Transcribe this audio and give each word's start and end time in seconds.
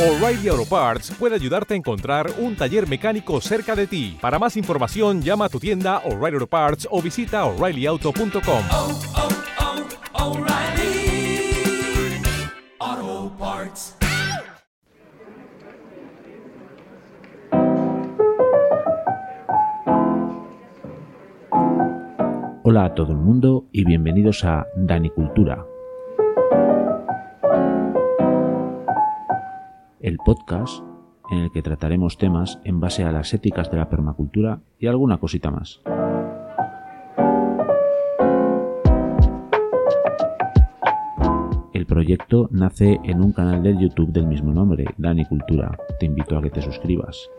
O'Reilly 0.00 0.48
Auto 0.48 0.64
Parts 0.64 1.10
puede 1.18 1.34
ayudarte 1.34 1.74
a 1.74 1.76
encontrar 1.76 2.30
un 2.38 2.56
taller 2.56 2.88
mecánico 2.88 3.38
cerca 3.42 3.76
de 3.76 3.86
ti. 3.86 4.16
Para 4.18 4.38
más 4.38 4.56
información, 4.56 5.20
llama 5.20 5.44
a 5.44 5.48
tu 5.50 5.60
tienda 5.60 5.98
O'Reilly 6.06 6.36
Auto 6.36 6.46
Parts 6.46 6.88
o 6.90 7.02
visita 7.02 7.44
oreillyauto.com. 7.44 8.62
oh, 8.72 9.00
oh, 10.14 10.38
O'Reilly 10.38 11.52
Auto 12.78 13.36
Parts. 13.38 13.96
Hola 22.62 22.84
a 22.86 22.94
todo 22.94 23.12
el 23.12 23.18
mundo 23.18 23.66
y 23.70 23.84
bienvenidos 23.84 24.44
a 24.44 24.66
Danicultura, 24.76 25.66
el 30.00 30.16
podcast 30.16 30.82
en 31.30 31.38
el 31.38 31.50
que 31.52 31.62
trataremos 31.62 32.18
temas 32.18 32.58
en 32.64 32.80
base 32.80 33.04
a 33.04 33.12
las 33.12 33.32
éticas 33.34 33.70
de 33.70 33.76
la 33.76 33.88
permacultura 33.88 34.60
y 34.78 34.86
alguna 34.86 35.18
cosita 35.18 35.50
más. 35.50 35.80
El 41.72 41.86
proyecto 41.86 42.48
nace 42.50 42.98
en 43.04 43.22
un 43.22 43.32
canal 43.32 43.62
del 43.62 43.78
YouTube 43.78 44.12
del 44.12 44.26
mismo 44.26 44.52
nombre, 44.52 44.86
Danicultura. 44.96 45.78
Te 45.98 46.06
invito 46.06 46.36
a 46.36 46.42
que 46.42 46.50
te 46.50 46.62
suscribas. 46.62 47.30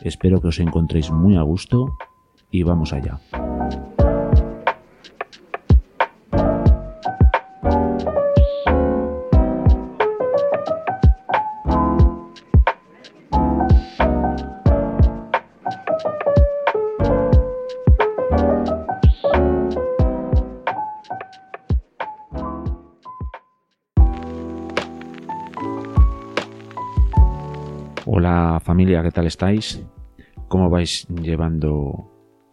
Espero 0.00 0.40
que 0.40 0.48
os 0.48 0.60
encontréis 0.60 1.10
muy 1.10 1.36
a 1.36 1.42
gusto 1.42 1.96
y 2.50 2.62
vamos 2.62 2.92
allá. 2.92 3.18
¿Qué 29.04 29.10
tal 29.10 29.26
estáis? 29.26 29.84
¿Cómo 30.48 30.70
vais 30.70 31.06
llevando 31.08 32.10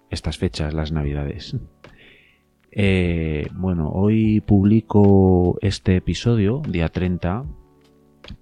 estas 0.10 0.38
fechas, 0.38 0.74
las 0.74 0.92
navidades? 0.92 1.56
Eh, 2.72 3.48
bueno, 3.54 3.90
hoy 3.90 4.42
publico 4.42 5.58
este 5.62 5.96
episodio, 5.96 6.62
día 6.68 6.90
30, 6.90 7.46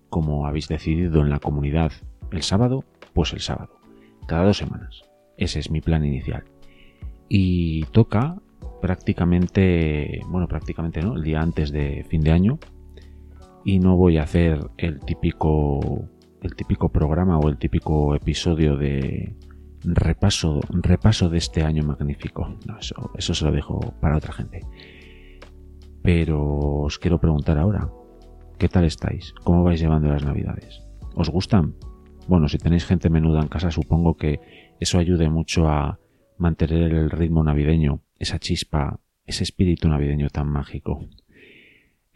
como 0.09 0.47
habéis 0.47 0.67
decidido 0.67 1.21
en 1.21 1.29
la 1.29 1.37
comunidad 1.37 1.91
el 2.31 2.41
sábado, 2.41 2.83
pues 3.13 3.31
el 3.33 3.41
sábado, 3.41 3.79
cada 4.25 4.43
dos 4.43 4.57
semanas. 4.57 5.03
Ese 5.37 5.59
es 5.59 5.69
mi 5.69 5.79
plan 5.79 6.03
inicial. 6.03 6.45
Y 7.27 7.83
toca 7.91 8.41
prácticamente, 8.81 10.21
bueno, 10.29 10.47
prácticamente 10.47 11.03
no, 11.03 11.15
el 11.15 11.21
día 11.21 11.41
antes 11.41 11.71
de 11.71 12.03
fin 12.09 12.21
de 12.21 12.31
año. 12.31 12.57
Y 13.63 13.77
no 13.77 13.97
voy 13.97 14.17
a 14.17 14.23
hacer 14.23 14.67
el 14.77 14.99
típico 14.99 16.09
el 16.41 16.55
típico 16.55 16.89
programa 16.89 17.37
o 17.39 17.49
el 17.49 17.57
típico 17.57 18.15
episodio 18.15 18.77
de 18.77 19.35
repaso, 19.83 20.61
repaso 20.69 21.29
de 21.29 21.37
este 21.37 21.63
año 21.63 21.83
magnífico. 21.83 22.55
No, 22.65 22.77
eso, 22.79 23.11
eso 23.17 23.33
se 23.33 23.45
lo 23.45 23.51
dejo 23.51 23.79
para 24.01 24.17
otra 24.17 24.33
gente. 24.33 24.61
Pero 26.01 26.81
os 26.81 26.97
quiero 26.99 27.19
preguntar 27.19 27.57
ahora, 27.57 27.89
¿qué 28.57 28.69
tal 28.69 28.85
estáis? 28.85 29.33
¿Cómo 29.43 29.63
vais 29.63 29.79
llevando 29.79 30.09
las 30.09 30.23
navidades? 30.23 30.81
¿Os 31.15 31.29
gustan? 31.29 31.75
Bueno, 32.27 32.47
si 32.47 32.57
tenéis 32.57 32.85
gente 32.85 33.09
menuda 33.09 33.41
en 33.41 33.47
casa, 33.47 33.71
supongo 33.71 34.15
que 34.15 34.39
eso 34.79 34.99
ayude 34.99 35.29
mucho 35.29 35.67
a 35.67 35.99
mantener 36.37 36.93
el 36.93 37.09
ritmo 37.09 37.43
navideño, 37.43 38.01
esa 38.17 38.39
chispa, 38.39 38.99
ese 39.25 39.43
espíritu 39.43 39.89
navideño 39.89 40.29
tan 40.29 40.47
mágico. 40.47 41.09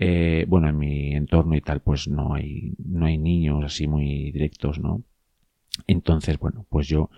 Eh, 0.05 0.43
bueno, 0.49 0.67
en 0.67 0.77
mi 0.77 1.15
entorno 1.15 1.55
y 1.55 1.61
tal, 1.61 1.79
pues 1.79 2.09
no 2.09 2.33
hay, 2.33 2.73
no 2.77 3.05
hay 3.05 3.17
niños 3.17 3.63
así 3.63 3.87
muy 3.87 4.33
directos, 4.33 4.77
¿no? 4.77 5.01
Entonces, 5.87 6.37
bueno, 6.37 6.65
pues 6.67 6.89
yo 6.89 7.09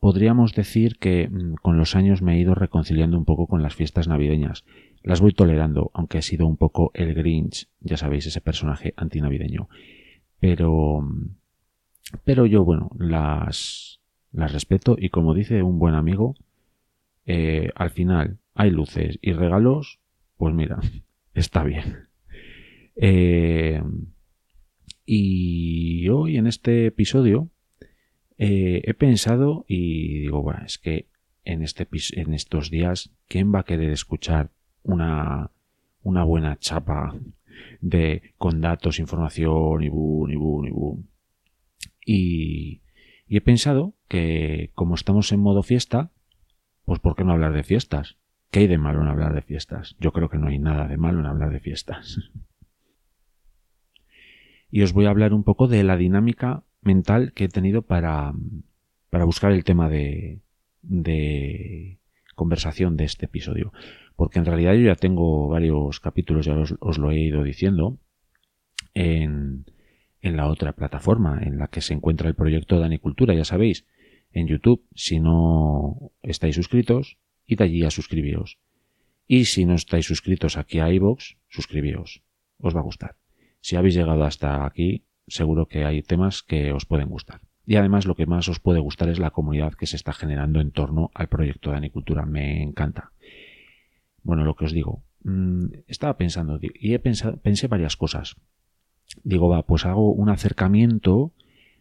podríamos 0.00 0.52
decir 0.52 0.98
que 0.98 1.28
mm, 1.28 1.54
con 1.62 1.78
los 1.78 1.94
años 1.94 2.22
me 2.22 2.34
he 2.34 2.40
ido 2.40 2.56
reconciliando 2.56 3.16
un 3.16 3.24
poco 3.24 3.46
con 3.46 3.62
las 3.62 3.76
fiestas 3.76 4.08
navideñas. 4.08 4.64
Las 5.04 5.20
voy 5.20 5.32
tolerando, 5.32 5.92
aunque 5.94 6.18
he 6.18 6.22
sido 6.22 6.44
un 6.44 6.56
poco 6.56 6.90
el 6.92 7.14
Grinch, 7.14 7.68
ya 7.78 7.96
sabéis, 7.96 8.26
ese 8.26 8.40
personaje 8.40 8.92
antinavideño. 8.96 9.68
Pero, 10.40 11.08
pero 12.24 12.46
yo, 12.46 12.64
bueno, 12.64 12.90
las, 12.98 14.00
las 14.32 14.52
respeto 14.52 14.96
y 14.98 15.10
como 15.10 15.34
dice 15.34 15.62
un 15.62 15.78
buen 15.78 15.94
amigo, 15.94 16.34
eh, 17.26 17.70
al 17.76 17.90
final 17.90 18.38
hay 18.56 18.72
luces 18.72 19.20
y 19.22 19.34
regalos, 19.34 20.00
pues 20.36 20.52
mira, 20.52 20.80
está 21.40 21.64
bien. 21.64 22.08
Eh, 22.96 23.82
y 25.04 26.08
hoy 26.08 26.36
en 26.36 26.46
este 26.46 26.86
episodio 26.86 27.50
eh, 28.38 28.82
he 28.84 28.94
pensado 28.94 29.64
y 29.66 30.20
digo, 30.20 30.42
bueno, 30.42 30.60
es 30.64 30.78
que 30.78 31.08
en, 31.44 31.62
este, 31.62 31.88
en 32.12 32.34
estos 32.34 32.70
días, 32.70 33.10
¿quién 33.26 33.52
va 33.52 33.60
a 33.60 33.64
querer 33.64 33.90
escuchar 33.90 34.50
una, 34.82 35.50
una 36.02 36.24
buena 36.24 36.58
chapa 36.58 37.14
de, 37.80 38.34
con 38.38 38.60
datos, 38.60 38.98
información 38.98 39.82
y 39.82 39.88
boom, 39.88 40.30
y 40.30 40.36
boom, 40.36 40.66
y 40.66 40.70
boom? 40.70 41.08
Y, 42.04 42.82
y 43.26 43.36
he 43.36 43.40
pensado 43.40 43.94
que 44.08 44.70
como 44.74 44.94
estamos 44.94 45.32
en 45.32 45.40
modo 45.40 45.62
fiesta, 45.62 46.12
pues 46.84 47.00
¿por 47.00 47.16
qué 47.16 47.24
no 47.24 47.32
hablar 47.32 47.52
de 47.52 47.62
fiestas? 47.62 48.19
¿Qué 48.50 48.60
hay 48.60 48.66
de 48.66 48.78
malo 48.78 49.02
en 49.02 49.08
hablar 49.08 49.34
de 49.34 49.42
fiestas? 49.42 49.96
Yo 50.00 50.12
creo 50.12 50.28
que 50.28 50.38
no 50.38 50.48
hay 50.48 50.58
nada 50.58 50.88
de 50.88 50.96
malo 50.96 51.20
en 51.20 51.26
hablar 51.26 51.50
de 51.50 51.60
fiestas. 51.60 52.18
y 54.70 54.82
os 54.82 54.92
voy 54.92 55.06
a 55.06 55.10
hablar 55.10 55.32
un 55.32 55.44
poco 55.44 55.68
de 55.68 55.82
la 55.82 55.96
dinámica 55.96 56.64
mental 56.82 57.32
que 57.32 57.44
he 57.44 57.48
tenido 57.48 57.82
para, 57.82 58.32
para 59.10 59.24
buscar 59.24 59.52
el 59.52 59.64
tema 59.64 59.88
de, 59.88 60.40
de 60.82 61.98
conversación 62.34 62.96
de 62.96 63.04
este 63.04 63.26
episodio. 63.26 63.72
Porque 64.16 64.38
en 64.38 64.46
realidad 64.46 64.74
yo 64.74 64.82
ya 64.82 64.96
tengo 64.96 65.48
varios 65.48 66.00
capítulos, 66.00 66.46
ya 66.46 66.54
os, 66.56 66.98
lo 66.98 67.10
he 67.10 67.18
ido 67.20 67.42
diciendo, 67.42 67.98
en, 68.94 69.64
en 70.20 70.36
la 70.36 70.48
otra 70.48 70.72
plataforma 70.72 71.40
en 71.42 71.58
la 71.58 71.68
que 71.68 71.80
se 71.80 71.94
encuentra 71.94 72.28
el 72.28 72.34
proyecto 72.34 72.78
Danicultura, 72.78 73.34
ya 73.34 73.44
sabéis, 73.44 73.86
en 74.32 74.46
YouTube. 74.46 74.84
Si 74.94 75.20
no 75.20 76.12
estáis 76.22 76.54
suscritos, 76.54 77.18
id 77.50 77.62
allí 77.62 77.84
a 77.84 77.90
suscribiros. 77.90 78.58
Y 79.26 79.44
si 79.44 79.64
no 79.64 79.74
estáis 79.74 80.06
suscritos 80.06 80.56
aquí 80.56 80.80
a 80.80 80.92
iVoox, 80.92 81.36
suscribíos. 81.48 82.22
Os 82.58 82.74
va 82.74 82.80
a 82.80 82.84
gustar. 82.84 83.16
Si 83.60 83.76
habéis 83.76 83.94
llegado 83.94 84.24
hasta 84.24 84.64
aquí, 84.64 85.04
seguro 85.26 85.66
que 85.66 85.84
hay 85.84 86.02
temas 86.02 86.42
que 86.42 86.72
os 86.72 86.86
pueden 86.86 87.08
gustar. 87.08 87.40
Y 87.66 87.76
además 87.76 88.06
lo 88.06 88.16
que 88.16 88.26
más 88.26 88.48
os 88.48 88.58
puede 88.58 88.80
gustar 88.80 89.08
es 89.08 89.18
la 89.18 89.30
comunidad 89.30 89.74
que 89.74 89.86
se 89.86 89.96
está 89.96 90.12
generando 90.12 90.60
en 90.60 90.72
torno 90.72 91.10
al 91.14 91.28
proyecto 91.28 91.70
de 91.70 91.76
Anicultura. 91.76 92.26
Me 92.26 92.62
encanta. 92.62 93.12
Bueno, 94.22 94.44
lo 94.44 94.56
que 94.56 94.64
os 94.64 94.72
digo. 94.72 95.04
Mmm, 95.22 95.66
estaba 95.86 96.16
pensando 96.16 96.58
y 96.60 96.94
he 96.94 96.98
pensado, 96.98 97.36
pensé 97.36 97.68
varias 97.68 97.96
cosas. 97.96 98.36
Digo, 99.22 99.48
va, 99.48 99.66
pues 99.66 99.86
hago 99.86 100.12
un 100.12 100.30
acercamiento 100.30 101.32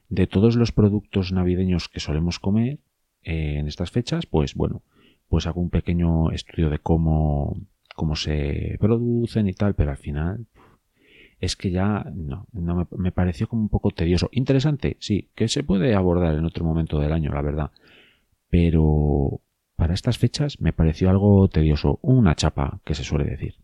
de 0.09 0.28
todos 0.28 0.56
los 0.56 0.72
productos 0.72 1.31
navideños 1.31 1.88
que 1.90 2.00
solemos 2.00 2.40
comer 2.40 2.79
eh, 3.24 3.58
en 3.58 3.68
estas 3.68 3.91
fechas. 3.91 4.25
Pues 4.25 4.56
bueno, 4.56 4.84
pues 5.29 5.47
hago 5.47 5.62
un 5.62 5.69
pequeño 5.69 6.31
estudio 6.31 6.69
de 6.69 6.79
cómo, 6.79 7.56
cómo 7.95 8.16
se 8.16 8.75
producen 8.79 9.47
y 9.47 9.53
tal, 9.53 9.75
pero 9.75 9.91
al 9.91 9.97
final 9.97 10.47
es 11.40 11.55
que 11.55 11.72
ya 11.72 12.05
no, 12.14 12.47
no 12.52 12.76
me, 12.76 12.87
me, 12.97 13.11
pareció 13.11 13.47
como 13.47 13.61
un 13.61 13.70
poco 13.70 13.91
tedioso. 13.91 14.29
Interesante, 14.34 14.97
sí, 14.99 15.29
que 15.35 15.47
se 15.47 15.64
puede 15.64 15.96
abordar 15.96 16.35
en 16.35 16.46
otro 16.46 16.66
momento 16.66 16.99
del 16.99 17.14
año, 17.14 17.31
la 17.31 17.41
verdad. 17.41 17.72
Pero 18.49 19.41
para 19.76 19.93
estas 19.93 20.17
fechas 20.17 20.59
me 20.59 20.73
pareció 20.73 21.09
algo 21.09 21.47
tedioso, 21.47 21.99
una 22.02 22.35
chapa, 22.35 22.81
que 22.84 22.96
se 22.96 23.05
suele 23.05 23.23
decir. 23.23 23.55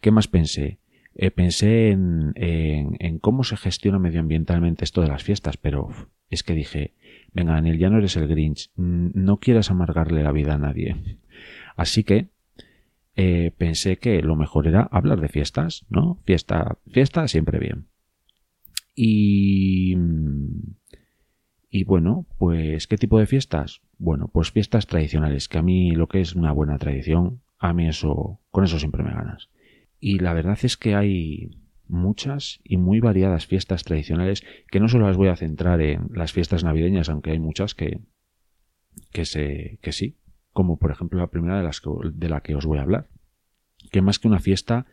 ¿Qué 0.00 0.10
más 0.10 0.28
pensé? 0.28 0.78
Eh, 1.14 1.30
pensé 1.30 1.90
en, 1.90 2.32
en, 2.34 3.18
cómo 3.18 3.44
se 3.44 3.56
gestiona 3.56 3.98
medioambientalmente 3.98 4.84
esto 4.84 5.00
de 5.00 5.08
las 5.08 5.22
fiestas, 5.22 5.56
pero 5.56 5.88
es 6.32 6.42
que 6.42 6.54
dije, 6.54 6.94
venga, 7.32 7.52
Daniel, 7.52 7.78
ya 7.78 7.90
no 7.90 7.98
eres 7.98 8.16
el 8.16 8.26
Grinch, 8.26 8.70
no 8.76 9.38
quieras 9.38 9.70
amargarle 9.70 10.22
la 10.22 10.32
vida 10.32 10.54
a 10.54 10.58
nadie. 10.58 11.18
Así 11.76 12.04
que 12.04 12.28
eh, 13.14 13.52
pensé 13.58 13.98
que 13.98 14.22
lo 14.22 14.34
mejor 14.34 14.66
era 14.66 14.82
hablar 14.90 15.20
de 15.20 15.28
fiestas, 15.28 15.84
¿no? 15.90 16.20
Fiesta, 16.24 16.78
fiesta 16.90 17.28
siempre 17.28 17.58
bien. 17.58 17.88
Y, 18.94 19.94
y 21.68 21.84
bueno, 21.84 22.26
pues, 22.38 22.86
¿qué 22.86 22.96
tipo 22.96 23.18
de 23.18 23.26
fiestas? 23.26 23.82
Bueno, 23.98 24.28
pues 24.32 24.50
fiestas 24.50 24.86
tradicionales, 24.86 25.48
que 25.48 25.58
a 25.58 25.62
mí 25.62 25.92
lo 25.92 26.08
que 26.08 26.20
es 26.20 26.34
una 26.34 26.52
buena 26.52 26.78
tradición, 26.78 27.42
a 27.58 27.74
mí 27.74 27.88
eso, 27.88 28.40
con 28.50 28.64
eso 28.64 28.78
siempre 28.78 29.02
me 29.02 29.12
ganas. 29.12 29.50
Y 30.00 30.18
la 30.18 30.32
verdad 30.32 30.58
es 30.62 30.78
que 30.78 30.94
hay 30.94 31.61
muchas 31.92 32.60
y 32.64 32.76
muy 32.76 33.00
variadas 33.00 33.46
fiestas 33.46 33.84
tradicionales 33.84 34.42
que 34.70 34.80
no 34.80 34.88
solo 34.88 35.06
las 35.06 35.16
voy 35.16 35.28
a 35.28 35.36
centrar 35.36 35.80
en 35.80 36.08
las 36.12 36.32
fiestas 36.32 36.64
navideñas, 36.64 37.08
aunque 37.08 37.30
hay 37.30 37.38
muchas 37.38 37.74
que, 37.74 38.00
que, 39.12 39.24
se, 39.24 39.78
que 39.82 39.92
sí, 39.92 40.16
como 40.52 40.78
por 40.78 40.90
ejemplo 40.90 41.20
la 41.20 41.28
primera 41.28 41.56
de, 41.56 41.62
las 41.62 41.80
que, 41.80 41.90
de 42.12 42.28
la 42.28 42.40
que 42.40 42.54
os 42.54 42.66
voy 42.66 42.78
a 42.78 42.82
hablar, 42.82 43.08
que 43.90 44.02
más 44.02 44.18
que 44.18 44.28
una 44.28 44.40
fiesta 44.40 44.86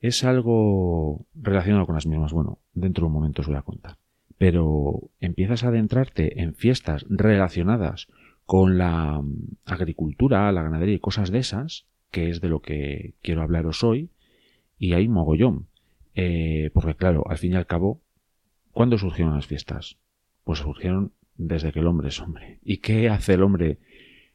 es 0.00 0.24
algo 0.24 1.26
relacionado 1.34 1.86
con 1.86 1.94
las 1.94 2.06
mismas. 2.06 2.32
Bueno, 2.32 2.58
dentro 2.74 3.02
de 3.02 3.06
un 3.06 3.14
momento 3.14 3.42
os 3.42 3.48
voy 3.48 3.56
a 3.56 3.62
contar. 3.62 3.96
Pero 4.36 5.10
empiezas 5.20 5.64
a 5.64 5.68
adentrarte 5.68 6.42
en 6.42 6.54
fiestas 6.54 7.06
relacionadas 7.08 8.08
con 8.44 8.76
la 8.76 9.22
agricultura, 9.64 10.52
la 10.52 10.62
ganadería 10.62 10.96
y 10.96 11.00
cosas 11.00 11.30
de 11.30 11.38
esas, 11.38 11.86
que 12.10 12.28
es 12.28 12.40
de 12.40 12.48
lo 12.48 12.60
que 12.60 13.14
quiero 13.22 13.42
hablaros 13.42 13.82
hoy, 13.82 14.10
y 14.78 14.92
hay 14.92 15.08
mogollón. 15.08 15.68
Eh, 16.14 16.70
porque 16.72 16.94
claro, 16.94 17.24
al 17.28 17.38
fin 17.38 17.52
y 17.52 17.56
al 17.56 17.66
cabo, 17.66 18.02
¿cuándo 18.70 18.98
surgieron 18.98 19.34
las 19.34 19.46
fiestas? 19.46 19.98
Pues 20.44 20.60
surgieron 20.60 21.12
desde 21.36 21.72
que 21.72 21.80
el 21.80 21.86
hombre 21.86 22.08
es 22.08 22.20
hombre. 22.20 22.60
¿Y 22.62 22.78
qué 22.78 23.08
hace 23.08 23.34
el 23.34 23.42
hombre? 23.42 23.78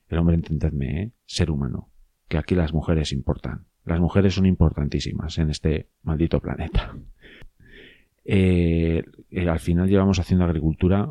El 0.08 0.18
hombre, 0.18 0.36
entendedme, 0.36 1.02
¿eh? 1.02 1.12
ser 1.26 1.52
humano. 1.52 1.92
Que 2.28 2.38
aquí 2.38 2.56
las 2.56 2.74
mujeres 2.74 3.12
importan. 3.12 3.68
Las 3.86 4.00
mujeres 4.00 4.34
son 4.34 4.46
importantísimas 4.46 5.38
en 5.38 5.50
este 5.50 5.90
maldito 6.04 6.40
planeta. 6.40 6.96
Eh, 8.32 9.02
eh, 9.32 9.50
al 9.50 9.60
final 9.60 9.90
llevamos 9.90 10.20
haciendo 10.20 10.46
agricultura 10.46 11.10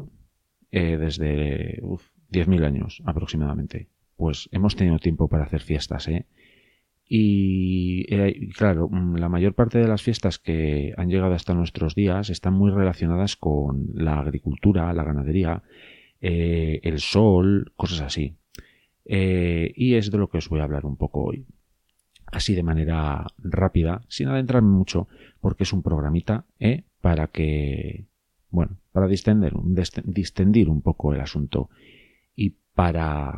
desde 0.70 1.82
10.000 1.82 2.64
años 2.64 3.02
aproximadamente. 3.04 3.88
Pues 4.14 4.48
hemos 4.52 4.76
tenido 4.76 5.00
tiempo 5.00 5.26
para 5.26 5.42
hacer 5.42 5.62
fiestas, 5.62 6.06
¿eh? 6.06 6.26
Y, 7.10 8.04
claro, 8.52 8.88
mm, 8.90 9.16
la 9.16 9.30
mayor 9.30 9.54
parte 9.54 9.78
de 9.78 9.88
las 9.88 10.02
fiestas 10.02 10.38
que 10.38 10.92
han 10.96 11.08
llegado 11.08 11.32
hasta 11.32 11.54
nuestros 11.54 11.94
días 11.94 12.28
están 12.28 12.52
muy 12.52 12.70
relacionadas 12.70 13.36
con 13.36 13.88
la 13.94 14.20
agricultura, 14.20 14.92
la 14.92 15.04
ganadería, 15.04 15.62
eh, 16.20 16.80
el 16.82 17.00
sol, 17.00 17.72
cosas 17.76 18.02
así. 18.02 18.36
Eh, 19.06 19.72
y 19.74 19.94
es 19.94 20.10
de 20.10 20.18
lo 20.18 20.28
que 20.28 20.38
os 20.38 20.48
voy 20.50 20.60
a 20.60 20.64
hablar 20.64 20.84
un 20.84 20.96
poco 20.96 21.24
hoy. 21.24 21.46
Así 22.26 22.54
de 22.54 22.62
manera 22.62 23.26
rápida, 23.38 24.02
sin 24.08 24.28
adentrarme 24.28 24.68
mucho, 24.68 25.08
porque 25.40 25.62
es 25.62 25.72
un 25.72 25.82
programita 25.82 26.44
¿eh? 26.60 26.84
para 27.00 27.28
que, 27.28 28.04
bueno, 28.50 28.76
para 28.92 29.06
distender, 29.06 29.54
distendir 30.04 30.68
un 30.68 30.82
poco 30.82 31.14
el 31.14 31.22
asunto 31.22 31.70
y 32.36 32.50
para 32.74 33.32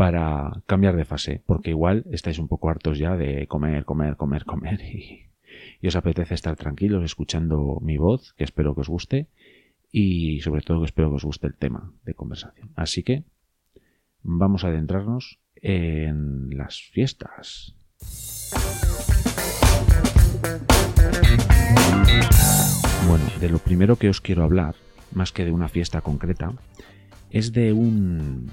para 0.00 0.62
cambiar 0.64 0.96
de 0.96 1.04
fase, 1.04 1.42
porque 1.44 1.68
igual 1.76 2.06
estáis 2.10 2.38
un 2.38 2.48
poco 2.48 2.70
hartos 2.70 2.96
ya 2.98 3.18
de 3.18 3.46
comer, 3.48 3.84
comer, 3.84 4.16
comer, 4.16 4.46
comer 4.46 4.80
y, 5.82 5.86
os 5.86 5.94
apetece 5.94 6.32
estar 6.32 6.56
tranquilos 6.56 7.04
escuchando 7.04 7.76
mi 7.82 7.98
voz, 7.98 8.32
que 8.32 8.44
espero 8.44 8.74
que 8.74 8.80
os 8.80 8.88
guste 8.88 9.28
y 9.92 10.40
sobre 10.40 10.62
todo 10.62 10.80
que 10.80 10.86
espero 10.86 11.10
que 11.10 11.16
os 11.16 11.24
guste 11.24 11.48
el 11.48 11.54
tema 11.54 11.92
de 12.06 12.14
conversación. 12.14 12.70
Así 12.76 13.02
que 13.02 13.24
vamos 14.22 14.64
a 14.64 14.68
adentrarnos 14.68 15.38
en 15.56 16.56
las 16.56 16.80
fiestas. 16.80 17.74
Bueno, 23.06 23.24
de 23.38 23.50
lo 23.50 23.58
primero 23.58 23.96
que 23.96 24.08
os 24.08 24.22
quiero 24.22 24.44
hablar, 24.44 24.76
más 25.12 25.30
que 25.30 25.44
de 25.44 25.52
una 25.52 25.68
fiesta 25.68 26.00
concreta, 26.00 26.54
es 27.28 27.52
de 27.52 27.74
un 27.74 28.50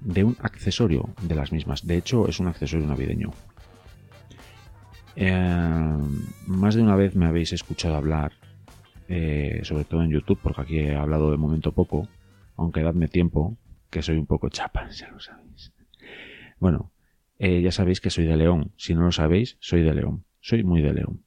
de 0.00 0.24
un 0.24 0.36
accesorio 0.40 1.10
de 1.22 1.34
las 1.34 1.52
mismas. 1.52 1.86
De 1.86 1.96
hecho, 1.96 2.28
es 2.28 2.40
un 2.40 2.48
accesorio 2.48 2.86
navideño. 2.86 3.30
Eh, 5.16 5.98
más 6.46 6.74
de 6.74 6.82
una 6.82 6.96
vez 6.96 7.14
me 7.14 7.26
habéis 7.26 7.52
escuchado 7.52 7.96
hablar, 7.96 8.32
eh, 9.08 9.60
sobre 9.62 9.84
todo 9.84 10.02
en 10.02 10.10
YouTube, 10.10 10.38
porque 10.42 10.60
aquí 10.60 10.78
he 10.78 10.96
hablado 10.96 11.30
de 11.30 11.36
momento 11.36 11.72
poco, 11.72 12.08
aunque 12.56 12.82
dadme 12.82 13.08
tiempo, 13.08 13.56
que 13.90 14.02
soy 14.02 14.16
un 14.16 14.26
poco 14.26 14.48
chapa, 14.48 14.88
ya 14.90 15.10
lo 15.10 15.20
sabéis. 15.20 15.72
Bueno, 16.58 16.92
eh, 17.38 17.62
ya 17.62 17.70
sabéis 17.70 18.00
que 18.00 18.10
soy 18.10 18.24
de 18.24 18.36
León. 18.36 18.72
Si 18.76 18.94
no 18.94 19.02
lo 19.02 19.12
sabéis, 19.12 19.56
soy 19.60 19.82
de 19.82 19.94
León. 19.94 20.24
Soy 20.40 20.64
muy 20.64 20.82
de 20.82 20.94
León. 20.94 21.24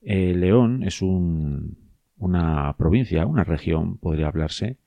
León 0.00 0.84
es 0.84 1.02
un, 1.02 1.76
una 2.16 2.74
provincia, 2.78 3.26
una 3.26 3.44
región, 3.44 3.98
podría 3.98 4.28
hablarse, 4.28 4.78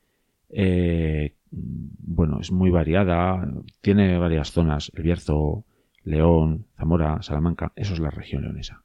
bueno, 1.52 2.40
es 2.40 2.52
muy 2.52 2.70
variada, 2.70 3.46
tiene 3.82 4.18
varias 4.18 4.52
zonas, 4.52 4.92
El 4.96 5.04
Bierzo, 5.04 5.66
León, 6.04 6.68
Zamora, 6.78 7.22
Salamanca, 7.22 7.74
eso 7.76 7.94
es 7.94 8.00
la 8.00 8.10
región 8.10 8.44
leonesa. 8.44 8.84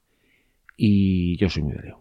Y 0.76 1.36
yo 1.38 1.48
soy 1.48 1.62
muy 1.62 1.72
de 1.74 1.82
León. 1.82 2.00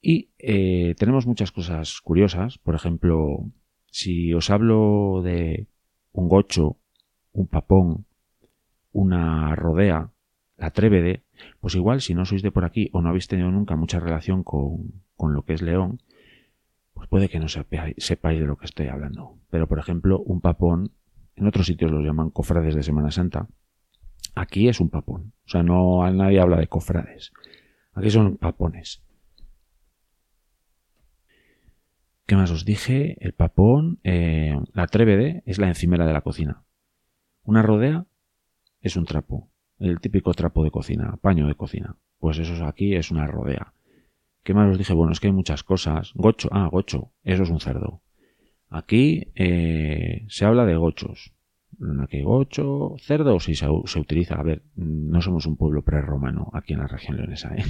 Y 0.00 0.30
eh, 0.38 0.94
tenemos 0.98 1.26
muchas 1.26 1.50
cosas 1.50 2.00
curiosas, 2.00 2.58
por 2.58 2.74
ejemplo, 2.74 3.50
si 3.86 4.32
os 4.34 4.50
hablo 4.50 5.22
de 5.24 5.66
un 6.12 6.28
gocho, 6.28 6.76
un 7.32 7.48
papón, 7.48 8.06
una 8.92 9.54
rodea, 9.56 10.10
la 10.56 10.70
trévede, 10.70 11.24
pues 11.60 11.74
igual 11.74 12.00
si 12.00 12.14
no 12.14 12.24
sois 12.24 12.42
de 12.42 12.52
por 12.52 12.64
aquí 12.64 12.88
o 12.92 13.02
no 13.02 13.08
habéis 13.08 13.28
tenido 13.28 13.50
nunca 13.50 13.76
mucha 13.76 14.00
relación 14.00 14.42
con, 14.42 15.02
con 15.16 15.34
lo 15.34 15.42
que 15.42 15.54
es 15.54 15.62
León, 15.62 16.00
pues 16.96 17.08
puede 17.10 17.28
que 17.28 17.38
no 17.38 17.46
sepáis, 17.46 18.40
de 18.40 18.46
lo 18.46 18.56
que 18.56 18.64
estoy 18.64 18.88
hablando. 18.88 19.38
Pero, 19.50 19.68
por 19.68 19.78
ejemplo, 19.78 20.18
un 20.18 20.40
papón, 20.40 20.92
en 21.34 21.46
otros 21.46 21.66
sitios 21.66 21.90
los 21.90 22.02
llaman 22.02 22.30
cofrades 22.30 22.74
de 22.74 22.82
Semana 22.82 23.10
Santa. 23.10 23.48
Aquí 24.34 24.66
es 24.66 24.80
un 24.80 24.88
papón. 24.88 25.34
O 25.44 25.48
sea, 25.48 25.62
no 25.62 26.10
nadie 26.10 26.40
habla 26.40 26.56
de 26.56 26.68
cofrades. 26.68 27.32
Aquí 27.92 28.08
son 28.08 28.38
papones. 28.38 29.02
¿Qué 32.24 32.34
más 32.34 32.50
os 32.50 32.64
dije? 32.64 33.18
El 33.20 33.34
papón, 33.34 34.00
eh, 34.02 34.58
la 34.72 34.86
trévede 34.86 35.42
es 35.44 35.58
la 35.58 35.68
encimera 35.68 36.06
de 36.06 36.14
la 36.14 36.22
cocina. 36.22 36.64
Una 37.42 37.60
rodea 37.60 38.06
es 38.80 38.96
un 38.96 39.04
trapo, 39.04 39.50
el 39.78 40.00
típico 40.00 40.32
trapo 40.32 40.64
de 40.64 40.70
cocina, 40.70 41.18
paño 41.20 41.46
de 41.46 41.56
cocina. 41.56 41.98
Pues 42.18 42.38
eso 42.38 42.64
aquí 42.64 42.94
es 42.94 43.10
una 43.10 43.26
rodea. 43.26 43.74
¿Qué 44.46 44.54
más 44.54 44.70
os 44.70 44.78
dije? 44.78 44.94
Bueno, 44.94 45.10
es 45.10 45.18
que 45.18 45.26
hay 45.26 45.32
muchas 45.32 45.64
cosas. 45.64 46.12
Gocho, 46.14 46.48
ah, 46.52 46.68
gocho, 46.70 47.10
eso 47.24 47.42
es 47.42 47.50
un 47.50 47.58
cerdo. 47.58 48.00
Aquí 48.68 49.32
eh, 49.34 50.24
se 50.28 50.44
habla 50.44 50.64
de 50.64 50.76
gochos. 50.76 51.32
Aquí 52.00 52.22
gocho, 52.22 52.94
cerdo, 53.00 53.40
sí 53.40 53.56
se, 53.56 53.68
utiliza. 53.68 54.36
A 54.36 54.44
ver, 54.44 54.62
no 54.76 55.20
somos 55.20 55.46
un 55.46 55.56
pueblo 55.56 55.82
prerromano 55.82 56.48
aquí 56.52 56.74
en 56.74 56.78
la 56.78 56.86
región 56.86 57.16
leonesa, 57.16 57.56
¿eh? 57.56 57.64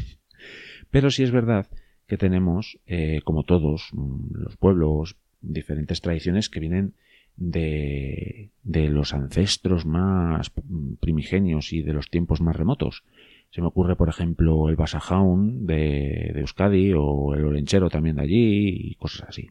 Pero 0.90 1.10
sí 1.10 1.22
es 1.22 1.30
verdad 1.30 1.66
que 2.06 2.18
tenemos, 2.18 2.78
eh, 2.84 3.22
como 3.24 3.44
todos 3.44 3.88
mm, 3.92 4.34
los 4.34 4.58
pueblos, 4.58 5.16
diferentes 5.40 6.02
tradiciones 6.02 6.50
que 6.50 6.60
vienen 6.60 6.92
de, 7.36 8.50
de 8.64 8.90
los 8.90 9.14
ancestros 9.14 9.86
más 9.86 10.52
primigenios 11.00 11.72
y 11.72 11.80
de 11.80 11.94
los 11.94 12.10
tiempos 12.10 12.42
más 12.42 12.54
remotos. 12.54 13.02
Se 13.50 13.60
me 13.60 13.68
ocurre, 13.68 13.96
por 13.96 14.08
ejemplo, 14.08 14.68
el 14.68 14.76
Basajaun 14.76 15.66
de, 15.66 16.30
de 16.34 16.40
Euskadi 16.40 16.92
o 16.94 17.34
el 17.34 17.44
Olenchero 17.44 17.88
también 17.88 18.16
de 18.16 18.22
allí 18.22 18.90
y 18.90 18.94
cosas 18.96 19.28
así. 19.28 19.50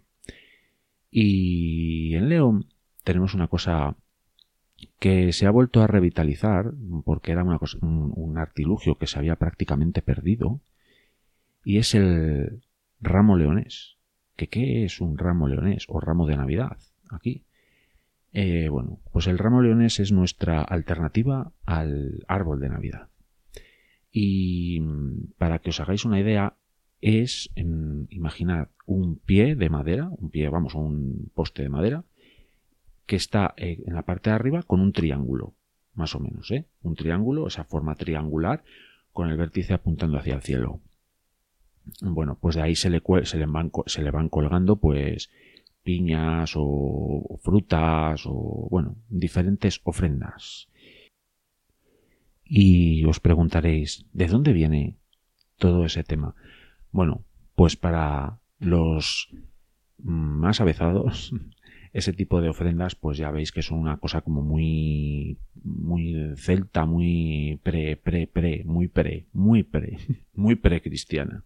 Y 1.10 2.14
en 2.16 2.30
León 2.30 2.68
tenemos 3.04 3.34
una 3.34 3.48
cosa 3.48 3.96
que 5.00 5.32
se 5.34 5.46
ha 5.46 5.52
vuelto 5.52 5.82
a 5.82 5.88
revitalizar 5.88 6.74
porque 7.06 7.32
era 7.32 7.44
una 7.44 7.60
cosa, 7.60 7.78
un, 7.82 8.38
artilugio 8.38 8.98
que 8.98 9.08
se 9.08 9.20
había 9.20 9.38
prácticamente 9.38 10.02
perdido 10.02 10.60
y 11.64 11.78
es 11.78 11.96
el 11.96 12.64
ramo 13.00 13.38
leonés. 13.38 13.96
¿Que 14.36 14.48
¿Qué 14.48 14.84
es 14.84 15.00
un 15.00 15.18
ramo 15.18 15.48
leonés 15.48 15.86
o 15.88 16.02
ramo 16.02 16.28
de 16.28 16.36
Navidad 16.36 16.78
aquí? 17.10 17.46
Eh, 18.34 18.68
bueno, 18.68 19.00
pues 19.14 19.28
el 19.28 19.38
ramo 19.38 19.62
leonés 19.62 20.02
es 20.02 20.12
nuestra 20.12 20.62
alternativa 20.62 21.54
al 21.66 22.26
árbol 22.28 22.60
de 22.60 22.70
Navidad. 22.70 23.08
Y 24.18 24.80
mm, 24.80 25.34
para 25.38 25.60
que 25.60 25.72
os 25.72 25.80
hagáis 25.82 26.06
una 26.06 26.22
idea, 26.22 26.56
es 27.02 27.52
imaginar 27.58 28.08
imaginad 28.10 28.68
un 28.86 29.18
pie 29.18 29.56
de 29.58 29.70
madera, 29.70 30.08
un 30.10 30.30
pie, 30.30 30.48
vamos, 30.48 30.74
un 30.74 31.30
poste 31.36 31.64
de 31.64 31.70
madera, 31.70 32.06
que 33.06 33.18
está 33.18 33.54
eh, 33.58 33.84
en 33.86 33.94
la 33.94 34.04
parte 34.04 34.30
de 34.30 34.38
arriba 34.38 34.64
con 34.64 34.80
un 34.80 34.94
triángulo, 34.94 35.54
más 35.96 36.16
o 36.16 36.22
menos, 36.22 36.50
¿eh? 36.52 36.66
Un 36.82 36.96
triángulo, 36.96 37.46
esa 37.48 37.66
forma 37.66 37.96
triangular, 37.96 38.64
con 39.12 39.30
el 39.30 39.36
vértice 39.36 39.74
apuntando 39.74 40.18
hacia 40.18 40.36
el 40.36 40.42
cielo. 40.42 40.80
Bueno, 42.02 42.38
pues 42.40 42.56
de 42.56 42.62
ahí 42.62 42.76
se 42.78 42.90
le, 42.90 43.02
se 43.26 43.38
le, 43.38 43.46
van, 43.48 43.70
se 43.86 44.02
le 44.02 44.12
van 44.12 44.30
colgando, 44.30 44.78
pues, 44.78 45.30
piñas 45.84 46.54
o 46.56 47.38
frutas 47.44 48.24
o, 48.26 48.70
bueno, 48.72 48.96
diferentes 49.10 49.82
ofrendas. 49.84 50.70
Y 52.46 53.04
os 53.06 53.20
preguntaréis, 53.20 54.06
¿de 54.14 54.28
dónde 54.28 54.54
viene 54.54 54.98
todo 55.58 55.86
ese 55.86 56.04
tema? 56.04 56.36
Bueno, 56.92 57.26
pues 57.56 57.76
para 57.76 58.40
los 58.60 59.30
más 59.98 60.62
avezados, 60.62 61.34
ese 61.94 62.14
tipo 62.14 62.42
de 62.42 62.50
ofrendas, 62.50 62.96
pues 62.96 63.18
ya 63.18 63.32
veis 63.32 63.52
que 63.52 63.62
son 63.62 63.80
una 63.80 63.98
cosa 63.98 64.22
como 64.22 64.42
muy, 64.42 65.40
muy 65.64 66.34
celta, 66.36 66.86
muy 66.86 67.60
pre, 67.64 67.98
pre, 67.98 68.28
pre, 68.28 68.64
muy 68.66 68.88
pre, 68.90 69.28
muy 69.34 69.64
pre, 69.64 69.98
muy 70.34 70.56
pre-cristiana. 70.56 71.44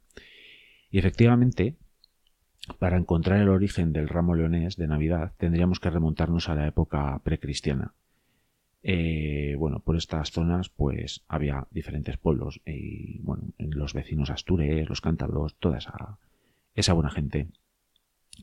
Y 0.91 0.97
efectivamente, 0.97 1.77
para 2.79 2.97
encontrar 2.97 3.39
el 3.39 3.49
origen 3.49 3.93
del 3.93 4.09
ramo 4.09 4.35
leonés 4.35 4.75
de 4.75 4.87
Navidad, 4.87 5.33
tendríamos 5.37 5.79
que 5.79 5.91
remontarnos 5.91 6.49
a 6.49 6.55
la 6.55 6.67
época 6.67 7.21
precristiana. 7.23 7.93
Eh, 8.81 9.55
bueno, 9.57 9.79
por 9.81 9.97
estas 9.97 10.31
zonas, 10.31 10.69
pues 10.69 11.23
había 11.27 11.67
diferentes 11.71 12.17
pueblos 12.17 12.61
y, 12.65 13.19
bueno, 13.19 13.49
los 13.57 13.93
vecinos 13.93 14.29
astures, 14.29 14.87
los 14.87 15.01
cántabros, 15.01 15.55
toda 15.55 15.77
esa, 15.77 16.17
esa 16.75 16.93
buena 16.93 17.11
gente. 17.11 17.49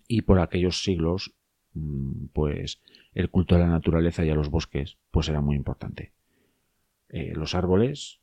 Y 0.09 0.23
por 0.23 0.41
aquellos 0.41 0.83
siglos, 0.83 1.35
mm, 1.75 2.27
pues 2.33 2.83
el 3.15 3.31
culto 3.31 3.55
a 3.55 3.59
la 3.59 3.69
naturaleza 3.69 4.25
y 4.25 4.31
a 4.31 4.35
los 4.35 4.51
bosques, 4.51 4.99
pues 5.11 5.29
era 5.29 5.41
muy 5.41 5.57
importante. 5.57 6.13
Eh, 7.09 7.33
los 7.35 7.55
árboles 7.55 8.21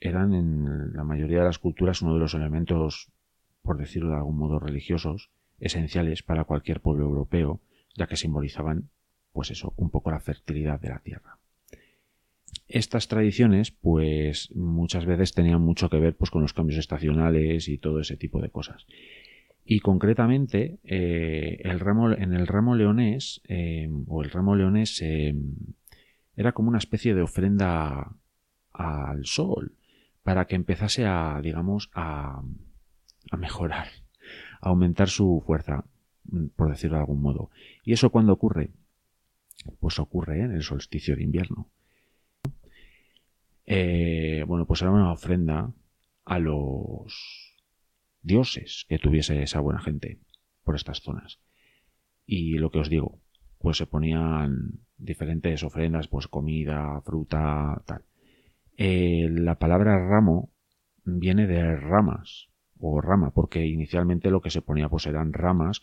eran 0.00 0.34
en 0.34 0.94
la 0.94 1.04
mayoría 1.04 1.38
de 1.38 1.44
las 1.44 1.58
culturas 1.58 2.02
uno 2.02 2.14
de 2.14 2.20
los 2.20 2.34
elementos, 2.34 3.12
por 3.62 3.78
decirlo 3.78 4.10
de 4.10 4.16
algún 4.16 4.36
modo, 4.36 4.58
religiosos, 4.58 5.30
esenciales 5.60 6.24
para 6.24 6.44
cualquier 6.44 6.80
pueblo 6.80 7.04
europeo, 7.04 7.60
ya 7.94 8.08
que 8.08 8.16
simbolizaban, 8.16 8.90
pues 9.32 9.52
eso, 9.52 9.74
un 9.76 9.90
poco 9.90 10.10
la 10.10 10.18
fertilidad 10.18 10.80
de 10.80 10.88
la 10.88 10.98
tierra. 10.98 11.38
Estas 12.74 13.06
tradiciones, 13.06 13.70
pues 13.70 14.50
muchas 14.54 15.04
veces 15.04 15.34
tenían 15.34 15.60
mucho 15.60 15.90
que 15.90 15.98
ver 15.98 16.16
pues, 16.16 16.30
con 16.30 16.40
los 16.40 16.54
cambios 16.54 16.78
estacionales 16.78 17.68
y 17.68 17.76
todo 17.76 18.00
ese 18.00 18.16
tipo 18.16 18.40
de 18.40 18.48
cosas. 18.48 18.86
Y 19.62 19.80
concretamente, 19.80 20.78
eh, 20.84 21.60
el 21.64 21.80
ramo, 21.80 22.12
en 22.12 22.32
el 22.32 22.46
ramo 22.46 22.74
leonés, 22.74 23.42
eh, 23.46 23.90
o 24.06 24.22
el 24.22 24.30
ramo 24.30 24.56
leonés, 24.56 25.02
eh, 25.02 25.34
era 26.34 26.52
como 26.52 26.70
una 26.70 26.78
especie 26.78 27.14
de 27.14 27.20
ofrenda 27.20 28.16
al 28.72 29.26
sol, 29.26 29.74
para 30.22 30.46
que 30.46 30.56
empezase 30.56 31.04
a, 31.04 31.40
digamos, 31.42 31.90
a, 31.92 32.42
a 33.30 33.36
mejorar, 33.36 33.88
a 34.62 34.70
aumentar 34.70 35.10
su 35.10 35.42
fuerza, 35.46 35.84
por 36.56 36.70
decirlo 36.70 36.96
de 36.96 37.02
algún 37.02 37.20
modo. 37.20 37.50
¿Y 37.84 37.92
eso 37.92 38.08
cuando 38.08 38.32
ocurre? 38.32 38.70
Pues 39.78 39.98
ocurre 39.98 40.40
en 40.40 40.52
el 40.52 40.62
solsticio 40.62 41.16
de 41.16 41.22
invierno. 41.22 41.68
Bueno, 43.66 44.66
pues 44.66 44.82
era 44.82 44.90
una 44.90 45.12
ofrenda 45.12 45.72
a 46.24 46.38
los 46.38 47.52
dioses 48.22 48.86
que 48.88 48.98
tuviese 48.98 49.42
esa 49.42 49.60
buena 49.60 49.80
gente 49.80 50.20
por 50.64 50.76
estas 50.76 51.00
zonas. 51.00 51.40
Y 52.26 52.58
lo 52.58 52.70
que 52.70 52.78
os 52.78 52.88
digo, 52.88 53.20
pues 53.58 53.76
se 53.76 53.86
ponían 53.86 54.80
diferentes 54.96 55.62
ofrendas, 55.62 56.08
pues 56.08 56.28
comida, 56.28 57.00
fruta, 57.04 57.82
tal. 57.86 58.04
Eh, 58.76 59.28
la 59.30 59.58
palabra 59.58 59.98
ramo 59.98 60.50
viene 61.04 61.46
de 61.46 61.76
ramas 61.76 62.48
o 62.78 63.00
rama, 63.00 63.32
porque 63.32 63.66
inicialmente 63.66 64.30
lo 64.30 64.40
que 64.40 64.50
se 64.50 64.62
ponía 64.62 64.88
pues 64.88 65.06
eran 65.06 65.32
ramas, 65.32 65.82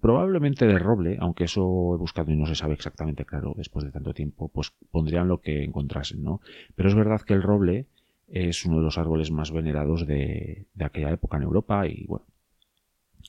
probablemente 0.00 0.66
de 0.66 0.78
roble, 0.78 1.16
aunque 1.20 1.44
eso 1.44 1.94
he 1.94 1.98
buscado 1.98 2.32
y 2.32 2.36
no 2.36 2.46
se 2.46 2.54
sabe 2.54 2.74
exactamente 2.74 3.24
claro 3.24 3.54
después 3.56 3.84
de 3.84 3.92
tanto 3.92 4.14
tiempo, 4.14 4.48
pues 4.48 4.72
pondrían 4.90 5.28
lo 5.28 5.40
que 5.40 5.64
encontrasen, 5.64 6.22
¿no? 6.22 6.40
Pero 6.74 6.88
es 6.88 6.94
verdad 6.94 7.20
que 7.20 7.34
el 7.34 7.42
roble 7.42 7.86
es 8.28 8.64
uno 8.64 8.78
de 8.78 8.82
los 8.82 8.98
árboles 8.98 9.30
más 9.30 9.50
venerados 9.50 10.06
de, 10.06 10.66
aquella 10.78 11.10
época 11.10 11.36
en 11.36 11.44
Europa 11.44 11.86
y 11.86 12.04
bueno. 12.06 12.26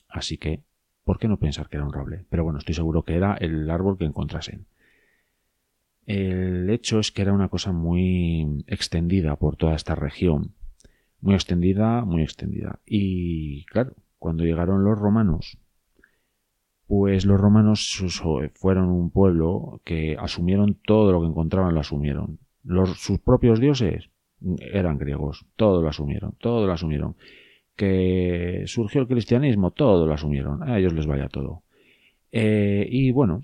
Así 0.08 0.38
que, 0.38 0.62
¿por 1.04 1.18
qué 1.18 1.28
no 1.28 1.38
pensar 1.38 1.68
que 1.68 1.76
era 1.76 1.86
un 1.86 1.92
roble? 1.92 2.24
Pero 2.28 2.44
bueno, 2.44 2.58
estoy 2.58 2.74
seguro 2.74 3.02
que 3.02 3.14
era 3.14 3.34
el 3.34 3.70
árbol 3.70 3.96
que 3.96 4.04
encontrasen. 4.04 4.66
El 6.06 6.68
hecho 6.70 6.98
es 6.98 7.12
que 7.12 7.22
era 7.22 7.32
una 7.32 7.48
cosa 7.48 7.72
muy 7.72 8.64
extendida 8.66 9.36
por 9.36 9.56
toda 9.56 9.74
esta 9.76 9.94
región. 9.94 10.54
Muy 11.20 11.34
extendida, 11.34 12.04
muy 12.04 12.22
extendida. 12.22 12.80
Y 12.84 13.64
claro, 13.66 13.94
cuando 14.18 14.44
llegaron 14.44 14.84
los 14.84 14.98
romanos, 14.98 15.58
pues 16.90 17.24
los 17.24 17.40
romanos 17.40 18.02
fueron 18.54 18.88
un 18.88 19.10
pueblo 19.10 19.80
que 19.84 20.16
asumieron 20.18 20.74
todo 20.74 21.12
lo 21.12 21.20
que 21.20 21.28
encontraban, 21.28 21.72
lo 21.72 21.78
asumieron. 21.78 22.40
Los, 22.64 23.00
sus 23.00 23.20
propios 23.20 23.60
dioses, 23.60 24.10
eran 24.72 24.98
griegos, 24.98 25.46
todo 25.54 25.82
lo 25.82 25.88
asumieron, 25.88 26.34
todo 26.40 26.66
lo 26.66 26.72
asumieron. 26.72 27.14
Que 27.76 28.64
surgió 28.66 29.02
el 29.02 29.06
cristianismo, 29.06 29.70
todo 29.70 30.04
lo 30.04 30.14
asumieron, 30.14 30.64
a 30.64 30.80
ellos 30.80 30.92
les 30.92 31.06
vaya 31.06 31.28
todo. 31.28 31.62
Eh, 32.32 32.84
y 32.90 33.12
bueno, 33.12 33.40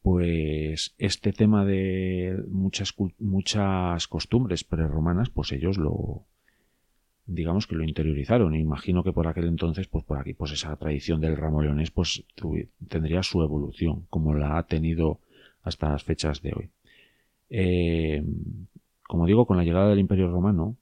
pues 0.00 0.94
este 0.96 1.34
tema 1.34 1.66
de 1.66 2.42
muchas, 2.48 2.94
muchas 3.18 4.08
costumbres 4.08 4.64
preromanas, 4.64 5.28
pues 5.28 5.52
ellos 5.52 5.76
lo, 5.76 6.24
digamos 7.30 7.66
que 7.66 7.76
lo 7.76 7.84
interiorizaron. 7.84 8.54
Imagino 8.54 9.04
que 9.04 9.12
por 9.12 9.26
aquel 9.28 9.46
entonces, 9.46 9.86
pues 9.86 10.04
por 10.04 10.18
aquí, 10.18 10.34
pues 10.34 10.52
esa 10.52 10.76
tradición 10.76 11.20
del 11.20 11.36
ramo 11.36 11.62
leones 11.62 11.90
pues 11.90 12.24
tendría 12.88 13.22
su 13.22 13.42
evolución, 13.42 14.06
como 14.10 14.34
la 14.34 14.58
ha 14.58 14.66
tenido 14.66 15.20
hasta 15.62 15.90
las 15.90 16.02
fechas 16.02 16.42
de 16.42 16.52
hoy. 16.52 16.70
Eh, 17.48 18.22
como 19.06 19.26
digo, 19.26 19.46
con 19.46 19.56
la 19.56 19.64
llegada 19.64 19.88
del 19.88 20.00
Imperio 20.00 20.30
Romano 20.30 20.76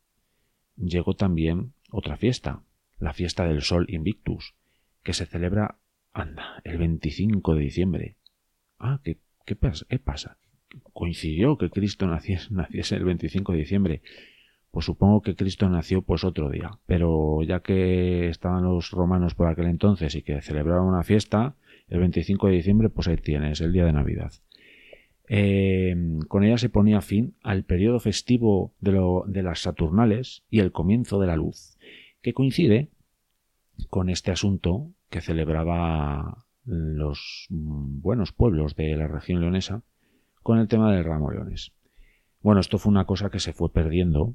llegó 0.77 1.15
también 1.15 1.73
otra 1.91 2.17
fiesta, 2.17 2.63
la 2.99 3.13
fiesta 3.13 3.47
del 3.47 3.63
Sol 3.63 3.87
Invictus, 3.89 4.55
que 5.03 5.13
se 5.13 5.27
celebra, 5.27 5.79
anda, 6.13 6.61
el 6.65 6.79
25 6.79 7.55
de 7.55 7.61
diciembre. 7.61 8.17
Ah, 8.79 9.01
¿qué, 9.03 9.19
qué, 9.45 9.55
pasa? 9.55 9.87
¿qué 9.89 9.99
pasa? 9.99 10.39
¿Coincidió 10.93 11.59
que 11.59 11.71
Cristo 11.71 12.07
naciese, 12.07 12.49
naciese 12.55 12.97
el 12.97 13.05
25 13.05 13.53
de 13.53 13.59
diciembre? 13.59 14.03
Pues 14.71 14.85
supongo 14.85 15.23
que 15.23 15.35
Cristo 15.35 15.69
nació 15.69 16.03
pues 16.03 16.25
otro 16.25 16.51
día, 16.51 16.79
pero 16.87 17.43
ya 17.43 17.61
que 17.61 18.29
estaban 18.29 18.65
los 18.65 18.91
romanos 18.91 19.35
por 19.35 19.49
aquel 19.49 19.67
entonces 19.67 20.15
y 20.15 20.23
que 20.23 20.43
celebraron 20.43 20.87
una 20.87 21.03
fiesta, 21.03 21.57
el 21.89 22.01
25 22.01 22.49
de 22.49 22.53
diciembre 22.55 22.89
pues 22.91 23.09
ahí 23.09 23.17
tienes, 23.17 23.61
el 23.61 23.73
día 23.73 23.87
de 23.87 23.93
Navidad. 23.93 24.33
Em, 25.29 26.21
con 26.21 26.43
ella 26.43 26.57
se 26.57 26.71
ponía 26.71 27.03
fin 27.03 27.35
al 27.43 27.65
periodo 27.65 28.01
festivo 28.01 28.73
de, 28.81 29.43
las 29.43 29.61
Saturnales 29.61 30.43
y 30.49 30.61
el 30.61 30.73
comienzo 30.73 31.21
de 31.21 31.27
la 31.27 31.37
luz, 31.37 31.79
que 32.23 32.33
coincide 32.33 32.89
con 33.91 34.09
este 34.09 34.31
asunto 34.31 34.91
que 35.11 35.21
celebraba 35.21 36.47
los 36.65 37.47
buenos 37.51 38.33
pueblos 38.33 38.75
de 38.75 38.97
la 38.97 39.07
región 39.07 39.41
leonesa 39.41 39.83
con 40.43 40.59
el 40.59 40.69
tema 40.69 40.93
del 40.93 41.05
ramo 41.05 41.31
leones. 41.31 41.73
Bueno, 42.41 42.61
esto 42.61 42.79
fue 42.79 42.91
una 42.91 43.05
cosa 43.05 43.31
que 43.31 43.41
se 43.41 43.53
fue 43.53 43.71
perdiendo 43.71 44.35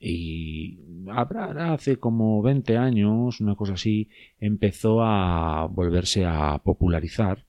y 0.00 0.78
habrá 1.10 1.72
hace 1.72 1.98
como 1.98 2.42
20 2.42 2.76
años, 2.76 3.40
una 3.40 3.54
cosa 3.56 3.74
así, 3.74 4.08
empezó 4.38 5.02
a 5.02 5.66
volverse 5.66 6.24
a 6.24 6.58
popularizar. 6.62 7.44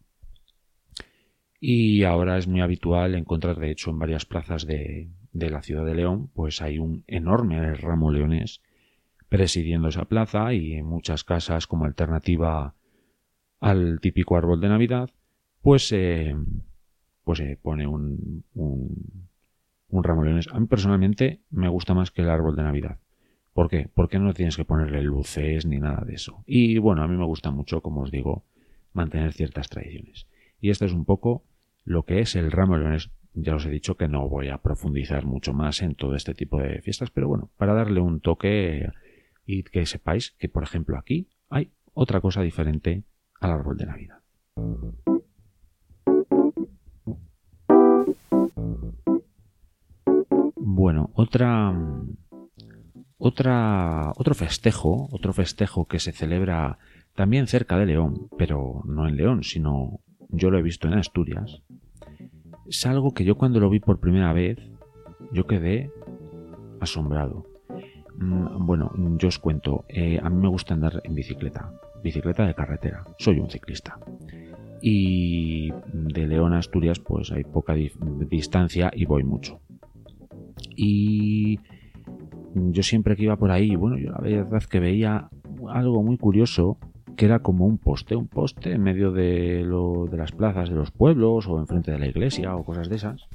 Y 1.59 2.03
ahora 2.03 2.37
es 2.37 2.47
muy 2.47 2.61
habitual 2.61 3.15
encontrar, 3.15 3.57
de 3.57 3.71
hecho, 3.71 3.91
en 3.91 3.99
varias 3.99 4.25
plazas 4.25 4.65
de, 4.65 5.09
la 5.33 5.61
ciudad 5.61 5.85
de 5.85 5.95
León, 5.95 6.29
pues 6.33 6.61
hay 6.61 6.79
un 6.79 7.03
enorme 7.07 7.73
ramo 7.75 8.11
leonés 8.11 8.61
presidiendo 9.27 9.89
esa 9.89 10.05
plaza 10.05 10.53
y 10.53 10.73
en 10.73 10.85
muchas 10.85 11.23
casas 11.23 11.67
como 11.67 11.85
alternativa 11.85 12.73
al 13.59 13.99
típico 14.01 14.37
árbol 14.37 14.59
de 14.59 14.69
Navidad, 14.69 15.09
pues, 15.61 15.93
pues 17.23 17.37
se 17.37 17.57
pone 17.57 17.85
un, 17.85 18.43
un 19.89 20.03
ramo 20.03 20.23
leones. 20.23 20.47
A 20.51 20.59
mí 20.59 20.67
personalmente 20.67 21.41
me 21.49 21.67
gusta 21.67 21.93
más 21.93 22.11
que 22.11 22.21
el 22.21 22.29
árbol 22.29 22.55
de 22.55 22.63
Navidad. 22.63 22.99
¿Por 23.53 23.69
qué? 23.69 23.89
Porque 23.93 24.19
no 24.19 24.33
tienes 24.33 24.55
que 24.55 24.65
ponerle 24.65 25.01
luces 25.01 25.65
ni 25.65 25.79
nada 25.79 26.05
de 26.05 26.13
eso. 26.13 26.43
Y 26.45 26.77
bueno, 26.77 27.03
a 27.03 27.07
mí 27.07 27.17
me 27.17 27.25
gusta 27.25 27.51
mucho, 27.51 27.81
como 27.81 28.01
os 28.01 28.11
digo, 28.11 28.45
mantener 28.93 29.33
ciertas 29.33 29.69
tradiciones. 29.69 30.27
Y 30.61 30.69
este 30.69 30.85
es 30.85 30.93
un 30.93 31.05
poco 31.05 31.43
lo 31.83 32.03
que 32.03 32.19
es 32.19 32.35
el 32.35 32.51
ramo 32.51 32.77
leones. 32.77 33.11
Ya 33.33 33.55
os 33.55 33.65
he 33.65 33.69
dicho 33.69 33.95
que 33.95 34.07
no 34.07 34.27
voy 34.27 34.49
a 34.49 34.59
profundizar 34.59 35.25
mucho 35.25 35.53
más 35.53 35.81
en 35.81 35.95
todo 35.95 36.15
este 36.15 36.33
tipo 36.33 36.59
de 36.59 36.81
fiestas, 36.81 37.11
pero 37.11 37.27
bueno, 37.27 37.49
para 37.57 37.73
darle 37.73 37.99
un 38.01 38.21
toque 38.21 38.89
y 39.45 39.63
que 39.63 39.85
sepáis 39.85 40.31
que, 40.37 40.49
por 40.49 40.63
ejemplo, 40.63 40.97
aquí 40.97 41.29
hay 41.49 41.71
otra 41.93 42.21
cosa 42.21 42.41
diferente 42.41 43.03
al 43.39 43.51
árbol 43.51 43.77
de 43.77 43.85
Navidad. 43.85 44.19
Otra 51.19 51.75
otra 53.17 54.13
otro 54.15 54.33
festejo, 54.33 55.09
otro 55.11 55.33
festejo 55.33 55.85
que 55.85 55.99
se 55.99 56.13
celebra 56.13 56.77
también 57.13 57.47
cerca 57.47 57.77
de 57.77 57.85
León, 57.85 58.29
pero 58.37 58.81
no 58.85 59.07
en 59.07 59.17
León, 59.17 59.43
sino 59.43 59.99
yo 60.29 60.49
lo 60.49 60.57
he 60.57 60.61
visto 60.61 60.87
en 60.87 60.93
Asturias, 60.93 61.61
es 62.65 62.85
algo 62.85 63.13
que 63.13 63.25
yo 63.25 63.35
cuando 63.35 63.59
lo 63.59 63.69
vi 63.69 63.81
por 63.81 63.99
primera 63.99 64.31
vez, 64.31 64.57
yo 65.33 65.45
quedé 65.45 65.91
asombrado. 66.79 67.45
Mm, 68.17 68.65
bueno, 68.65 68.93
yo 69.17 69.27
os 69.27 69.39
cuento, 69.39 69.83
eh, 69.89 70.19
a 70.23 70.29
mí 70.29 70.41
me 70.41 70.47
gusta 70.47 70.73
andar 70.73 71.01
en 71.03 71.15
bicicleta, 71.15 71.73
bicicleta 72.01 72.47
de 72.47 72.55
carretera, 72.55 73.03
soy 73.17 73.39
un 73.39 73.49
ciclista. 73.49 73.99
y 74.81 75.73
de 75.91 76.25
León 76.25 76.53
a 76.53 76.59
Asturias 76.59 76.99
pues 76.99 77.33
hay 77.33 77.43
poca 77.43 77.73
distancia 77.73 78.89
y 78.95 79.03
voy 79.03 79.25
mucho. 79.25 79.59
Y 80.75 81.59
yo 82.53 82.83
siempre 82.83 83.15
que 83.15 83.23
iba 83.23 83.37
por 83.37 83.51
ahí, 83.51 83.75
bueno, 83.75 83.97
yo 83.97 84.11
la 84.11 84.19
verdad 84.21 84.63
que 84.63 84.79
veía 84.79 85.29
algo 85.69 86.03
muy 86.03 86.17
curioso 86.17 86.77
que 87.15 87.25
era 87.25 87.39
como 87.39 87.65
un 87.65 87.77
poste, 87.77 88.15
un 88.15 88.27
poste 88.27 88.71
en 88.71 88.81
medio 88.81 89.11
de, 89.11 89.63
lo, 89.63 90.05
de 90.09 90.17
las 90.17 90.31
plazas 90.31 90.69
de 90.69 90.75
los 90.75 90.91
pueblos 90.91 91.47
o 91.47 91.59
enfrente 91.59 91.91
de 91.91 91.99
la 91.99 92.07
iglesia 92.07 92.55
o 92.55 92.63
cosas 92.63 92.87
de 92.87 92.95
esas. 92.95 93.27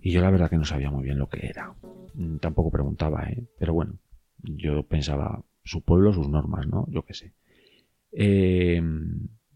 Y 0.00 0.12
yo 0.12 0.20
la 0.20 0.30
verdad 0.30 0.48
que 0.48 0.56
no 0.56 0.64
sabía 0.64 0.90
muy 0.90 1.02
bien 1.02 1.18
lo 1.18 1.28
que 1.28 1.48
era. 1.48 1.74
Mm, 2.14 2.36
tampoco 2.36 2.70
preguntaba, 2.70 3.24
¿eh? 3.24 3.44
Pero 3.58 3.74
bueno, 3.74 3.98
yo 4.38 4.84
pensaba, 4.84 5.44
su 5.64 5.82
pueblo, 5.82 6.12
sus 6.12 6.28
normas, 6.28 6.68
¿no? 6.68 6.86
Yo 6.90 7.02
qué 7.02 7.14
sé. 7.14 7.34
Eh, 8.12 8.80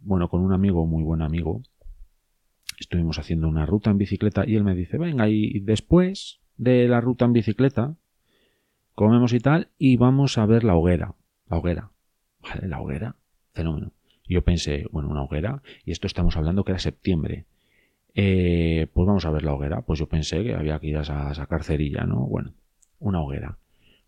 bueno, 0.01 0.29
con 0.29 0.41
un 0.41 0.53
amigo, 0.53 0.85
muy 0.85 1.05
buen 1.05 1.23
amigo, 1.23 1.63
estuvimos 2.81 3.21
haciendo 3.21 3.49
una 3.49 3.65
ruta 3.65 3.91
en 3.91 3.99
bicicleta 3.99 4.45
y 4.45 4.57
él 4.57 4.65
me 4.65 4.75
dice, 4.75 4.99
venga, 4.99 5.29
y 5.29 5.61
después 5.61 6.41
de 6.57 6.89
la 6.89 7.01
ruta 7.01 7.25
en 7.25 7.33
bicicleta, 7.33 7.95
comemos 8.95 9.33
y 9.33 9.41
tal, 9.41 9.69
y 9.79 9.97
vamos 9.97 10.39
a 10.39 10.47
ver 10.47 10.65
la 10.65 10.77
hoguera. 10.77 11.15
La 11.49 11.59
hoguera. 11.59 11.91
Vale, 12.41 12.69
la 12.69 12.81
hoguera. 12.81 13.17
Fenómeno. 13.53 13.93
Yo 14.27 14.43
pensé, 14.43 14.87
bueno, 14.91 15.09
una 15.09 15.23
hoguera, 15.23 15.63
y 15.85 15.93
esto 15.93 16.07
estamos 16.07 16.37
hablando 16.37 16.65
que 16.65 16.73
era 16.73 16.79
septiembre. 16.79 17.45
Eh, 18.15 18.87
pues 18.93 19.07
vamos 19.07 19.27
a 19.27 19.31
ver 19.31 19.43
la 19.43 19.55
hoguera. 19.55 19.83
Pues 19.83 19.99
yo 19.99 20.09
pensé 20.09 20.43
que 20.43 20.55
había 20.55 20.79
que 20.79 20.89
ir 20.89 20.97
a 20.97 21.35
sacar 21.35 21.65
cerilla, 21.65 22.05
¿no? 22.05 22.21
Bueno, 22.27 22.55
una 22.99 23.21
hoguera. 23.21 23.59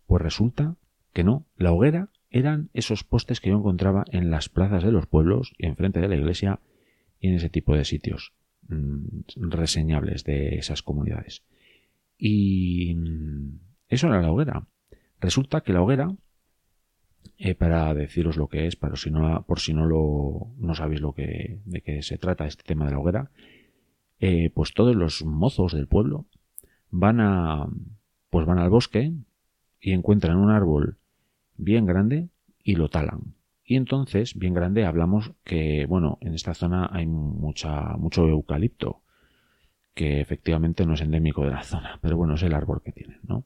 Pues 0.07 0.21
resulta 0.21 0.75
que 1.13 1.23
no, 1.23 1.45
la 1.57 1.71
hoguera 1.71 2.09
eran 2.29 2.69
esos 2.73 3.03
postes 3.03 3.41
que 3.41 3.49
yo 3.49 3.57
encontraba 3.57 4.05
en 4.11 4.29
las 4.31 4.49
plazas 4.49 4.83
de 4.83 4.91
los 4.91 5.07
pueblos 5.07 5.53
enfrente 5.57 5.99
de 5.99 6.07
la 6.07 6.15
iglesia 6.15 6.59
y 7.19 7.29
en 7.29 7.35
ese 7.35 7.49
tipo 7.49 7.75
de 7.75 7.85
sitios 7.85 8.33
mm, 8.67 9.49
reseñables 9.49 10.23
de 10.23 10.55
esas 10.55 10.83
comunidades. 10.83 11.43
Y 12.17 12.95
mm, 12.95 13.59
eso 13.89 14.07
era 14.07 14.21
la 14.21 14.31
hoguera. 14.31 14.67
Resulta 15.19 15.61
que 15.61 15.73
la 15.73 15.81
hoguera, 15.81 16.09
eh, 17.37 17.55
para 17.55 17.93
deciros 17.93 18.37
lo 18.37 18.47
que 18.47 18.67
es, 18.67 18.75
para 18.75 18.95
si 18.95 19.11
no, 19.11 19.45
por 19.47 19.59
si 19.59 19.73
no 19.73 19.85
lo 19.85 20.53
no 20.57 20.75
sabéis 20.75 21.01
lo 21.01 21.13
que, 21.13 21.61
de 21.65 21.81
qué 21.81 22.01
se 22.01 22.17
trata 22.17 22.47
este 22.47 22.63
tema 22.63 22.85
de 22.85 22.91
la 22.91 22.99
hoguera, 22.99 23.31
eh, 24.19 24.49
pues 24.53 24.73
todos 24.73 24.95
los 24.95 25.23
mozos 25.23 25.73
del 25.73 25.87
pueblo 25.87 26.25
van 26.89 27.19
a, 27.19 27.67
pues 28.29 28.45
van 28.45 28.59
al 28.59 28.69
bosque 28.69 29.13
y 29.79 29.91
encuentran 29.91 30.37
un 30.37 30.49
árbol 30.49 30.97
bien 31.55 31.85
grande 31.85 32.29
y 32.63 32.75
lo 32.75 32.89
talan. 32.89 33.35
Y 33.63 33.75
entonces, 33.75 34.35
bien 34.35 34.53
grande, 34.53 34.85
hablamos 34.85 35.33
que, 35.43 35.85
bueno, 35.87 36.17
en 36.21 36.33
esta 36.33 36.53
zona 36.53 36.89
hay 36.91 37.05
mucha, 37.05 37.97
mucho 37.97 38.25
eucalipto, 38.27 39.01
que 39.97 40.21
efectivamente 40.21 40.85
no 40.85 40.93
es 40.93 41.01
endémico 41.01 41.43
de 41.43 41.49
la 41.49 41.63
zona, 41.63 41.97
pero 42.03 42.15
bueno, 42.15 42.35
es 42.35 42.43
el 42.43 42.53
árbol 42.53 42.83
que 42.85 42.91
tienen, 42.91 43.19
¿no? 43.23 43.45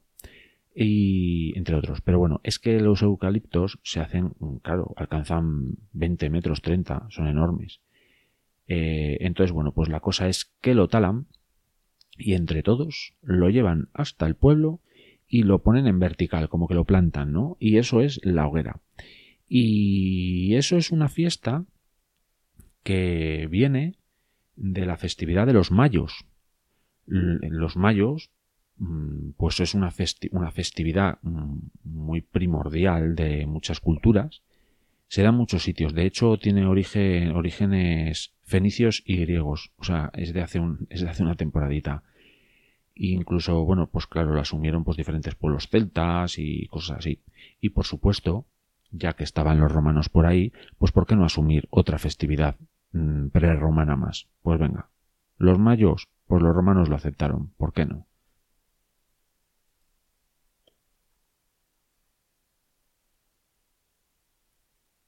Y 0.75 1.57
entre 1.57 1.75
otros. 1.75 2.01
Pero 2.01 2.19
bueno, 2.19 2.41
es 2.43 2.59
que 2.59 2.77
los 2.81 3.01
eucaliptos 3.01 3.79
se 3.83 4.01
hacen, 4.01 4.33
claro, 4.61 4.93
alcanzan 4.97 5.77
20 5.93 6.29
metros, 6.29 6.61
30, 6.61 7.07
son 7.09 7.27
enormes. 7.27 7.79
Eh, 8.67 9.17
entonces, 9.21 9.53
bueno, 9.53 9.71
pues 9.71 9.87
la 9.87 10.01
cosa 10.01 10.27
es 10.27 10.51
que 10.59 10.75
lo 10.75 10.89
talan 10.89 11.27
y 12.17 12.33
entre 12.33 12.63
todos 12.63 13.15
lo 13.21 13.49
llevan 13.49 13.87
hasta 13.93 14.27
el 14.27 14.35
pueblo 14.35 14.81
y 15.29 15.43
lo 15.43 15.63
ponen 15.63 15.87
en 15.87 15.99
vertical, 15.99 16.49
como 16.49 16.67
que 16.67 16.75
lo 16.75 16.83
plantan, 16.83 17.31
¿no? 17.31 17.55
Y 17.61 17.77
eso 17.77 18.01
es 18.01 18.19
la 18.23 18.45
hoguera. 18.45 18.81
Y 19.47 20.53
eso 20.55 20.75
es 20.75 20.91
una 20.91 21.07
fiesta 21.07 21.63
que 22.83 23.47
viene 23.49 23.95
de 24.57 24.85
la 24.85 24.97
festividad 24.97 25.47
de 25.47 25.53
los 25.53 25.71
mayos. 25.71 26.25
Los 27.05 27.75
mayos, 27.75 28.29
mm, 28.77 29.31
pues 29.37 29.59
es 29.59 29.73
una, 29.73 29.93
una 30.31 30.51
festividad 30.51 31.19
mm, 31.21 31.57
muy 31.83 32.21
primordial 32.21 33.15
de 33.15 33.45
muchas 33.45 33.79
culturas. 33.79 34.43
Se 35.07 35.23
da 35.23 35.29
en 35.29 35.35
muchos 35.35 35.63
sitios. 35.63 35.93
De 35.93 36.05
hecho, 36.05 36.37
tiene 36.37 36.65
orígenes 36.65 38.33
fenicios 38.43 39.03
y 39.05 39.17
griegos. 39.17 39.71
O 39.77 39.83
sea, 39.83 40.09
es 40.13 40.33
de 40.33 40.41
hace, 40.41 40.59
un, 40.59 40.87
es 40.89 41.01
de 41.01 41.09
hace 41.09 41.23
una 41.23 41.35
temporadita 41.35 42.03
incluso, 42.95 43.63
bueno, 43.65 43.87
pues 43.87 44.07
claro, 44.07 44.33
lo 44.33 44.41
asumieron 44.41 44.83
pues 44.83 44.97
diferentes 44.97 45.35
pueblos 45.35 45.67
celtas 45.69 46.37
y 46.37 46.67
cosas 46.67 46.99
así. 46.99 47.21
Y 47.59 47.69
por 47.69 47.85
supuesto, 47.85 48.45
ya 48.91 49.13
que 49.13 49.23
estaban 49.23 49.59
los 49.59 49.71
romanos 49.71 50.09
por 50.09 50.25
ahí, 50.25 50.51
pues 50.77 50.91
¿por 50.91 51.07
qué 51.07 51.15
no 51.15 51.25
asumir 51.25 51.67
otra 51.69 51.97
festividad 51.97 52.57
mm, 52.91 53.27
prerromana 53.27 53.95
más? 53.95 54.27
Pues 54.41 54.59
venga, 54.59 54.89
los 55.37 55.59
mayos, 55.59 56.09
pues 56.31 56.41
los 56.41 56.55
romanos 56.55 56.87
lo 56.89 56.95
aceptaron, 56.95 57.49
¿por 57.57 57.73
qué 57.73 57.85
no? 57.85 58.07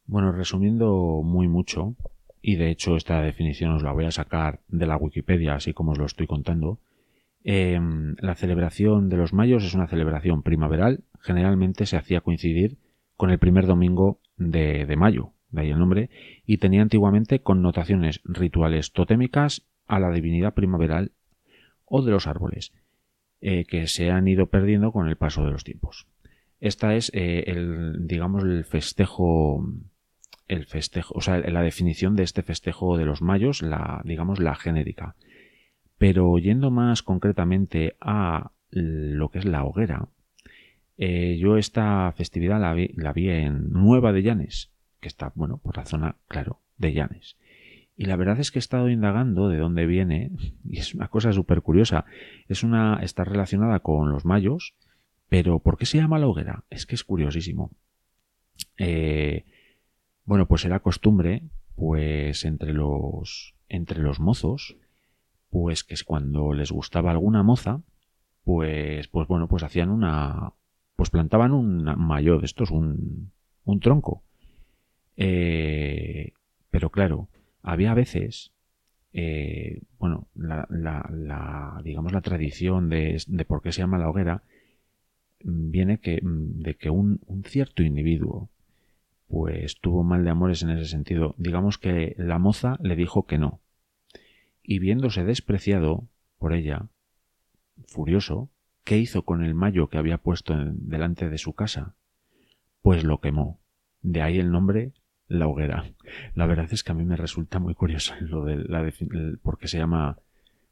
Bueno, 0.05 0.33
resumiendo 0.33 1.21
muy 1.23 1.47
mucho, 1.47 1.95
y 2.41 2.57
de 2.57 2.69
hecho 2.69 2.97
esta 2.97 3.21
definición 3.21 3.71
os 3.71 3.83
la 3.83 3.93
voy 3.93 4.03
a 4.03 4.11
sacar 4.11 4.59
de 4.67 4.85
la 4.85 4.97
Wikipedia, 4.97 5.55
así 5.55 5.73
como 5.73 5.93
os 5.93 5.97
lo 5.97 6.05
estoy 6.05 6.27
contando, 6.27 6.81
Em, 7.43 8.15
la 8.19 8.35
celebración 8.35 9.09
de 9.09 9.17
los 9.17 9.33
mayos 9.33 9.65
es 9.65 9.73
una 9.73 9.87
celebración 9.87 10.43
primaveral, 10.43 11.03
generalmente 11.19 11.85
se 11.85 11.97
hacía 11.97 12.21
coincidir 12.21 12.77
con 13.17 13.31
el 13.31 13.39
primer 13.39 13.67
domingo 13.67 14.21
de, 14.37 14.87
mayo, 14.97 15.33
de 15.49 15.61
ahí 15.61 15.69
el 15.69 15.79
nombre, 15.79 16.09
y 16.45 16.57
tenía 16.57 16.81
antiguamente 16.81 17.39
connotaciones 17.39 18.21
rituales 18.23 18.93
totémicas 18.93 19.65
a 19.87 19.99
la 19.99 20.11
divinidad 20.11 20.53
primaveral 20.53 21.11
o 21.85 22.01
de 22.01 22.11
los 22.11 22.27
árboles, 22.27 22.73
eh, 23.41 23.65
que 23.65 23.87
se 23.87 24.09
han 24.09 24.27
ido 24.27 24.47
perdiendo 24.47 24.91
con 24.91 25.07
el 25.07 25.17
paso 25.17 25.43
de 25.45 25.51
los 25.51 25.63
tiempos. 25.63 26.07
Esta 26.59 26.95
es 26.95 27.11
eh, 27.13 27.43
el, 27.47 28.07
digamos, 28.07 28.43
el 28.43 28.63
festejo, 28.63 29.67
el 30.47 30.65
festejo, 30.65 31.13
o 31.13 31.21
sea, 31.21 31.39
la 31.39 31.61
definición 31.61 32.15
de 32.15 32.23
este 32.23 32.41
festejo 32.41 32.97
de 32.97 33.05
los 33.05 33.21
mayos, 33.21 33.61
la, 33.61 34.01
digamos, 34.05 34.39
la 34.39 34.55
genérica. 34.55 35.15
Pero 35.97 36.37
yendo 36.37 36.71
más 36.71 37.03
concretamente 37.03 37.97
a 37.99 38.51
lo 38.69 39.29
que 39.29 39.39
es 39.39 39.45
la 39.45 39.65
hoguera, 39.65 40.07
eh, 40.97 41.37
yo 41.37 41.57
esta 41.57 42.11
festividad 42.13 42.59
la 42.61 42.73
vi, 42.73 43.29
en 43.29 43.71
Nueva 43.71 44.13
de 44.13 44.23
Llanes, 44.23 44.71
que 44.99 45.07
está, 45.07 45.31
bueno, 45.35 45.57
por 45.57 45.77
la 45.77 45.85
zona, 45.85 46.15
claro, 46.27 46.61
de 46.77 46.93
Llanes. 46.93 47.37
Y 47.95 48.05
la 48.05 48.15
verdad 48.15 48.39
es 48.39 48.51
que 48.51 48.57
he 48.57 48.61
estado 48.61 48.89
indagando 48.89 49.49
de 49.49 49.57
dónde 49.57 49.85
viene, 49.85 50.31
y 50.67 50.79
es 50.79 50.95
una 50.95 51.09
cosa 51.09 51.31
súper 51.31 51.61
curiosa. 51.61 52.05
Es 52.47 52.63
una, 52.63 52.99
está 53.03 53.23
relacionada 53.23 53.79
con 53.81 54.09
los 54.09 54.25
mayos, 54.25 54.73
pero 55.29 55.59
¿por 55.59 55.77
qué 55.77 55.85
se 55.85 55.97
llama 55.97 56.19
la 56.19 56.27
hoguera? 56.27 56.65
Es 56.69 56.85
que 56.85 56.95
es 56.95 57.03
curiosísimo. 57.03 57.71
Eh, 58.77 59.45
bueno, 60.25 60.47
pues 60.47 60.65
era 60.65 60.79
costumbre, 60.79 61.43
pues 61.75 62.45
entre 62.45 62.73
los, 62.73 63.55
entre 63.69 64.01
los 64.01 64.19
mozos, 64.19 64.77
pues 65.49 65.83
que 65.83 65.95
cuando 66.05 66.53
les 66.53 66.71
gustaba 66.71 67.11
alguna 67.11 67.43
moza, 67.43 67.81
pues, 68.43 69.07
pues 69.07 69.27
bueno, 69.27 69.47
pues 69.47 69.63
hacían 69.63 69.89
una, 69.89 70.53
pues 70.95 71.09
plantaban 71.09 71.51
un 71.51 71.83
mayo 71.97 72.39
de 72.39 72.45
estos, 72.45 72.71
un, 72.71 73.31
un 73.63 73.79
tronco. 73.79 74.23
Eh, 75.15 76.33
pero 76.71 76.89
claro, 76.89 77.29
había 77.63 77.93
veces, 77.95 78.51
eh, 79.13 79.81
bueno, 79.97 80.27
la, 80.35 81.81
digamos 81.83 82.11
la 82.11 82.21
tradición 82.21 82.89
de, 82.89 83.19
por 83.47 83.61
qué 83.61 83.71
se 83.71 83.81
llama 83.81 83.97
la 83.97 84.09
hoguera 84.09 84.43
viene 85.39 85.99
que, 85.99 86.19
de 86.21 86.75
que 86.75 86.89
un 86.89 87.19
cierto 87.45 87.83
individuo 87.83 88.49
pues 89.27 89.79
tuvo 89.81 90.03
mal 90.03 90.23
de 90.23 90.29
amores 90.29 90.61
en 90.61 90.69
ese 90.69 90.85
sentido. 90.85 91.33
Digamos 91.39 91.79
que 91.79 92.13
la 92.19 92.37
moza 92.37 92.77
le 92.81 92.95
dijo 92.95 93.25
que 93.25 93.39
no, 93.39 93.61
y 94.63 94.79
viéndose 94.79 95.25
despreciado 95.25 96.07
por 96.37 96.53
ella, 96.53 96.87
furioso, 97.87 98.49
¿qué 98.83 98.97
hizo 98.97 99.23
con 99.23 99.43
el 99.43 99.55
mayo 99.55 99.89
que 99.89 99.97
había 99.97 100.17
puesto 100.17 100.55
delante 100.55 101.29
de 101.29 101.37
su 101.37 101.53
casa? 101.53 101.95
Pues 102.81 103.03
lo 103.03 103.19
quemó. 103.19 103.59
De 104.01 104.21
ahí 104.21 104.39
el 104.39 104.51
nombre 104.51 104.93
la 105.27 105.47
hoguera. 105.47 105.85
La 106.35 106.45
verdad 106.45 106.67
es 106.71 106.83
que 106.83 106.91
a 106.91 106.95
mí 106.95 107.05
me 107.05 107.15
resulta 107.15 107.59
muy 107.59 107.75
curioso 107.75 108.13
lo 108.21 108.45
de 108.45 108.57
la 108.57 108.83
por 109.41 109.57
qué 109.57 109.67
se 109.67 109.77
llama 109.77 110.17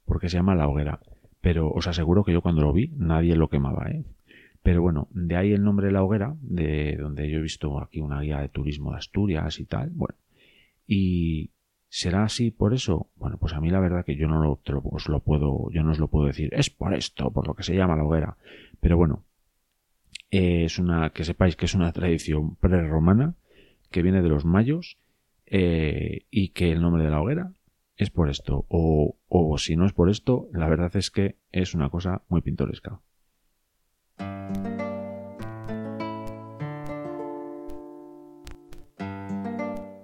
por 0.05 0.21
se 0.21 0.37
llama 0.37 0.55
la 0.55 0.67
hoguera. 0.67 0.99
Pero 1.41 1.71
os 1.71 1.87
aseguro 1.87 2.23
que 2.23 2.33
yo 2.33 2.41
cuando 2.41 2.61
lo 2.61 2.73
vi 2.73 2.91
nadie 2.95 3.35
lo 3.35 3.49
quemaba, 3.49 3.89
¿eh? 3.89 4.03
Pero 4.63 4.81
bueno, 4.83 5.07
de 5.11 5.35
ahí 5.35 5.53
el 5.53 5.63
nombre 5.63 5.87
de 5.87 5.93
la 5.93 6.03
hoguera, 6.03 6.35
de 6.41 6.95
donde 6.97 7.29
yo 7.31 7.39
he 7.39 7.41
visto 7.41 7.79
aquí 7.79 7.99
una 7.99 8.21
guía 8.21 8.39
de 8.39 8.49
turismo 8.49 8.91
de 8.91 8.97
Asturias 8.97 9.59
y 9.59 9.65
tal. 9.65 9.89
Bueno, 9.89 10.15
y 10.85 11.49
¿Será 11.93 12.23
así 12.23 12.51
por 12.51 12.73
eso? 12.73 13.09
Bueno, 13.17 13.37
pues 13.37 13.51
a 13.51 13.59
mí 13.59 13.69
la 13.69 13.81
verdad 13.81 14.05
que 14.05 14.15
yo 14.15 14.25
no 14.25 14.41
lo, 14.41 14.61
os 14.89 15.09
lo 15.09 15.19
puedo, 15.19 15.69
yo 15.71 15.83
no 15.83 15.91
os 15.91 15.99
lo 15.99 16.07
puedo 16.07 16.27
decir. 16.27 16.47
Es 16.53 16.69
por 16.69 16.93
esto, 16.93 17.31
por 17.31 17.45
lo 17.45 17.53
que 17.53 17.63
se 17.63 17.75
llama 17.75 17.97
la 17.97 18.05
hoguera. 18.05 18.37
Pero 18.79 18.95
bueno, 18.95 19.25
es 20.29 20.79
una, 20.79 21.09
que 21.09 21.25
sepáis 21.25 21.57
que 21.57 21.65
es 21.65 21.75
una 21.75 21.91
tradición 21.91 22.55
prerromana 22.55 23.35
que 23.91 24.01
viene 24.01 24.21
de 24.21 24.29
los 24.29 24.45
mayos, 24.45 24.97
eh, 25.45 26.25
y 26.31 26.49
que 26.49 26.71
el 26.71 26.81
nombre 26.81 27.03
de 27.03 27.09
la 27.11 27.21
hoguera 27.21 27.53
es 27.97 28.09
por 28.09 28.29
esto. 28.29 28.65
O, 28.69 29.17
o 29.27 29.57
si 29.57 29.75
no 29.75 29.85
es 29.85 29.93
por 29.93 30.09
esto, 30.09 30.47
la 30.53 30.67
verdad 30.69 30.95
es 30.95 31.11
que 31.11 31.37
es 31.51 31.75
una 31.75 31.89
cosa 31.89 32.23
muy 32.29 32.41
pintoresca. 32.41 33.01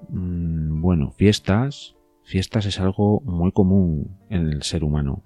Mm, 0.10 0.82
Bueno, 0.82 1.12
fiestas. 1.12 1.96
Fiestas 2.24 2.66
es 2.66 2.80
algo 2.82 3.22
muy 3.22 3.54
común 3.54 4.18
en 4.30 4.50
el 4.50 4.64
ser 4.64 4.84
humano. 4.84 5.24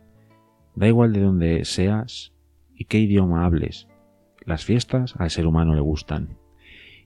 Da 0.75 0.87
igual 0.87 1.13
de 1.13 1.21
dónde 1.21 1.65
seas 1.65 2.33
y 2.75 2.85
qué 2.85 2.99
idioma 2.99 3.43
hables. 3.43 3.87
Las 4.45 4.65
fiestas 4.65 5.15
al 5.17 5.31
ser 5.31 5.47
humano 5.47 5.73
le 5.73 5.81
gustan. 5.81 6.37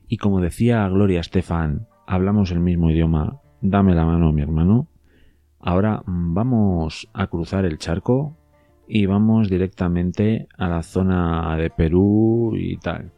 Y 0.07 0.17
como 0.17 0.41
decía 0.41 0.87
Gloria 0.87 1.19
Estefan, 1.19 1.87
hablamos 2.05 2.51
el 2.51 2.59
mismo 2.59 2.91
idioma, 2.91 3.41
dame 3.61 3.95
la 3.95 4.05
mano 4.05 4.31
mi 4.31 4.41
hermano. 4.41 4.89
Ahora 5.59 6.03
mm, 6.05 6.33
vamos 6.33 7.09
a 7.13 7.27
cruzar 7.27 7.65
el 7.65 7.79
charco 7.79 8.37
y 8.87 9.07
vamos 9.07 9.49
directamente 9.49 10.47
a 10.57 10.67
la 10.69 10.83
zona 10.83 11.55
de 11.57 11.69
Perú 11.71 12.53
y 12.55 12.77
tal. 12.77 13.13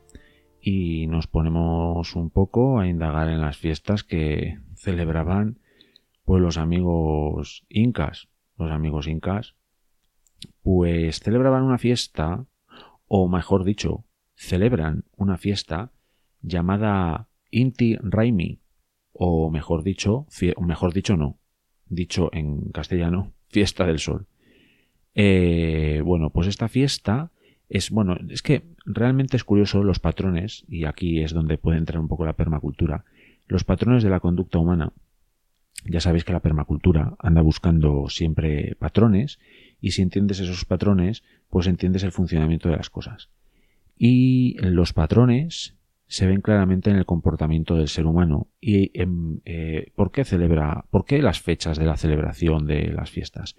Y 0.61 1.07
nos 1.07 1.27
ponemos 1.27 2.15
un 2.15 2.29
poco 2.29 2.79
a 2.79 2.87
indagar 2.87 3.29
en 3.29 3.41
las 3.41 3.57
fiestas 3.57 4.03
que 4.03 4.59
celebraban 4.75 5.59
pues 6.23 6.41
los 6.41 6.57
amigos 6.57 7.65
incas. 7.69 8.29
Los 8.57 8.71
amigos 8.71 9.07
incas 9.07 9.55
pues 10.61 11.19
celebraban 11.19 11.63
una 11.63 11.77
fiesta, 11.77 12.45
o 13.07 13.27
mejor 13.29 13.63
dicho, 13.63 14.05
celebran 14.35 15.05
una 15.15 15.37
fiesta 15.37 15.91
llamada 16.41 17.27
Inti 17.51 17.97
Raimi, 18.01 18.59
o 19.13 19.49
mejor 19.49 19.83
dicho, 19.83 20.27
mejor 20.59 20.93
dicho 20.93 21.17
no, 21.17 21.39
dicho 21.87 22.29
en 22.33 22.71
castellano, 22.71 23.33
fiesta 23.49 23.85
del 23.85 23.99
sol. 23.99 24.27
Eh, 25.15 26.01
bueno, 26.05 26.29
pues 26.29 26.47
esta 26.47 26.67
fiesta 26.67 27.31
es, 27.69 27.89
bueno, 27.89 28.17
es 28.29 28.41
que 28.41 28.63
realmente 28.85 29.35
es 29.35 29.43
curioso 29.43 29.83
los 29.83 29.99
patrones, 29.99 30.63
y 30.67 30.85
aquí 30.85 31.21
es 31.21 31.33
donde 31.33 31.57
puede 31.57 31.77
entrar 31.77 31.99
un 31.99 32.07
poco 32.07 32.25
la 32.25 32.33
permacultura, 32.33 33.05
los 33.47 33.63
patrones 33.63 34.03
de 34.03 34.09
la 34.09 34.19
conducta 34.19 34.59
humana. 34.59 34.93
Ya 35.85 36.01
sabéis 36.01 36.23
que 36.23 36.33
la 36.33 36.41
permacultura 36.41 37.15
anda 37.19 37.41
buscando 37.41 38.09
siempre 38.09 38.75
patrones, 38.77 39.39
y 39.79 39.91
si 39.91 40.01
entiendes 40.01 40.39
esos 40.39 40.65
patrones, 40.65 41.23
pues 41.49 41.67
entiendes 41.67 42.03
el 42.03 42.11
funcionamiento 42.11 42.69
de 42.69 42.77
las 42.77 42.89
cosas. 42.89 43.29
Y 43.97 44.57
los 44.59 44.93
patrones 44.93 45.76
se 46.07 46.25
ven 46.27 46.41
claramente 46.41 46.89
en 46.89 46.95
el 46.95 47.05
comportamiento 47.05 47.75
del 47.75 47.87
ser 47.87 48.05
humano. 48.05 48.47
¿Y 48.61 48.91
em, 48.99 49.39
eh, 49.45 49.91
por 49.95 50.11
qué 50.11 50.23
celebra, 50.23 50.85
por 50.89 51.05
qué 51.05 51.21
las 51.21 51.41
fechas 51.41 51.77
de 51.77 51.85
la 51.85 51.97
celebración 51.97 52.65
de 52.65 52.91
las 52.91 53.11
fiestas? 53.11 53.55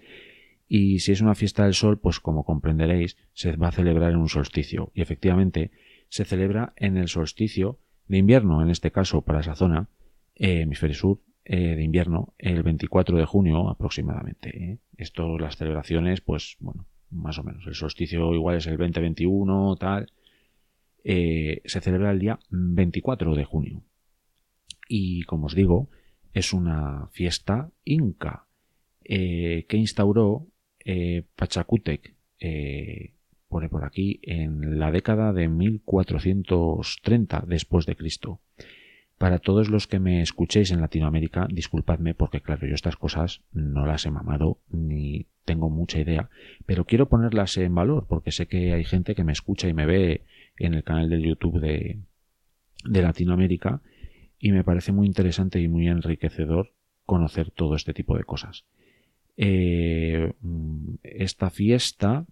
Y 0.67 0.99
si 0.99 1.11
es 1.11 1.21
una 1.21 1.35
fiesta 1.35 1.63
del 1.63 1.73
sol, 1.73 1.99
pues 1.99 2.19
como 2.19 2.43
comprenderéis, 2.43 3.17
se 3.33 3.55
va 3.55 3.69
a 3.69 3.71
celebrar 3.71 4.11
en 4.11 4.17
un 4.17 4.29
solsticio. 4.29 4.91
Y 4.93 5.01
efectivamente, 5.01 5.71
se 6.09 6.25
celebra 6.25 6.73
en 6.75 6.97
el 6.97 7.07
solsticio 7.07 7.79
de 8.07 8.17
invierno, 8.17 8.61
en 8.61 8.69
este 8.69 8.91
caso 8.91 9.21
para 9.21 9.39
esa 9.39 9.55
zona, 9.55 9.89
eh, 10.35 10.61
hemisferio 10.61 10.95
sur, 10.95 11.19
eh, 11.45 11.75
de 11.75 11.83
invierno, 11.83 12.33
el 12.37 12.61
24 12.61 13.17
de 13.17 13.25
junio 13.25 13.69
aproximadamente. 13.69 14.49
¿eh? 14.49 14.77
Esto, 14.97 15.39
las 15.39 15.57
celebraciones, 15.57 16.21
pues 16.21 16.57
bueno, 16.59 16.85
más 17.09 17.39
o 17.39 17.43
menos. 17.43 17.65
El 17.65 17.73
solsticio 17.73 18.35
igual 18.35 18.57
es 18.57 18.67
el 18.67 18.77
2021, 18.77 19.75
tal. 19.77 20.11
Eh, 21.03 21.61
se 21.65 21.81
celebra 21.81 22.11
el 22.11 22.19
día 22.19 22.39
24 22.49 23.35
de 23.35 23.45
junio. 23.45 23.83
Y 24.87 25.23
como 25.23 25.45
os 25.47 25.55
digo, 25.55 25.89
es 26.33 26.53
una 26.53 27.07
fiesta 27.11 27.71
inca 27.83 28.47
eh, 29.03 29.65
que 29.67 29.77
instauró 29.77 30.47
eh, 30.85 31.23
Pachacútec, 31.35 32.15
eh, 32.39 33.13
pone 33.47 33.69
por 33.69 33.83
aquí, 33.83 34.19
en 34.23 34.79
la 34.79 34.91
década 34.91 35.33
de 35.33 35.47
1430 35.47 37.43
después 37.47 37.85
de 37.85 37.95
Cristo. 37.95 38.39
Para 39.17 39.39
todos 39.39 39.69
los 39.69 39.87
que 39.87 39.99
me 39.99 40.21
escuchéis 40.21 40.71
en 40.71 40.79
Latinoamérica, 40.79 41.47
disculpadme 41.51 42.13
porque 42.13 42.39
claro, 42.39 42.67
yo 42.67 42.73
estas 42.73 42.95
cosas 42.95 43.41
no 43.51 43.85
las 43.85 44.05
he 44.05 44.11
mamado 44.11 44.59
ni 44.69 45.27
tengo 45.43 45.69
mucha 45.69 45.99
idea, 45.99 46.29
pero 46.65 46.85
quiero 46.85 47.09
ponerlas 47.09 47.57
en 47.57 47.75
valor 47.75 48.05
porque 48.07 48.31
sé 48.31 48.47
que 48.47 48.73
hay 48.73 48.85
gente 48.85 49.15
que 49.15 49.23
me 49.23 49.33
escucha 49.33 49.67
y 49.67 49.73
me 49.73 49.85
ve 49.85 50.23
en 50.59 50.75
el 50.75 50.83
canal 50.83 51.09
de 51.09 51.21
YouTube 51.21 51.59
de, 51.59 51.99
de 52.85 53.01
Latinoamérica 53.01 53.81
y 54.39 54.51
me 54.51 54.63
parece 54.63 54.91
muy 54.91 55.07
interesante 55.07 55.59
y 55.59 55.67
muy 55.67 55.87
enriquecedor 55.87 56.73
conocer 57.05 57.51
todo 57.51 57.75
este 57.75 57.93
tipo 57.93 58.17
de 58.17 58.23
cosas. 58.23 58.65
Eh, 59.35 60.33
esta 61.01 61.49
fiesta 61.49 62.25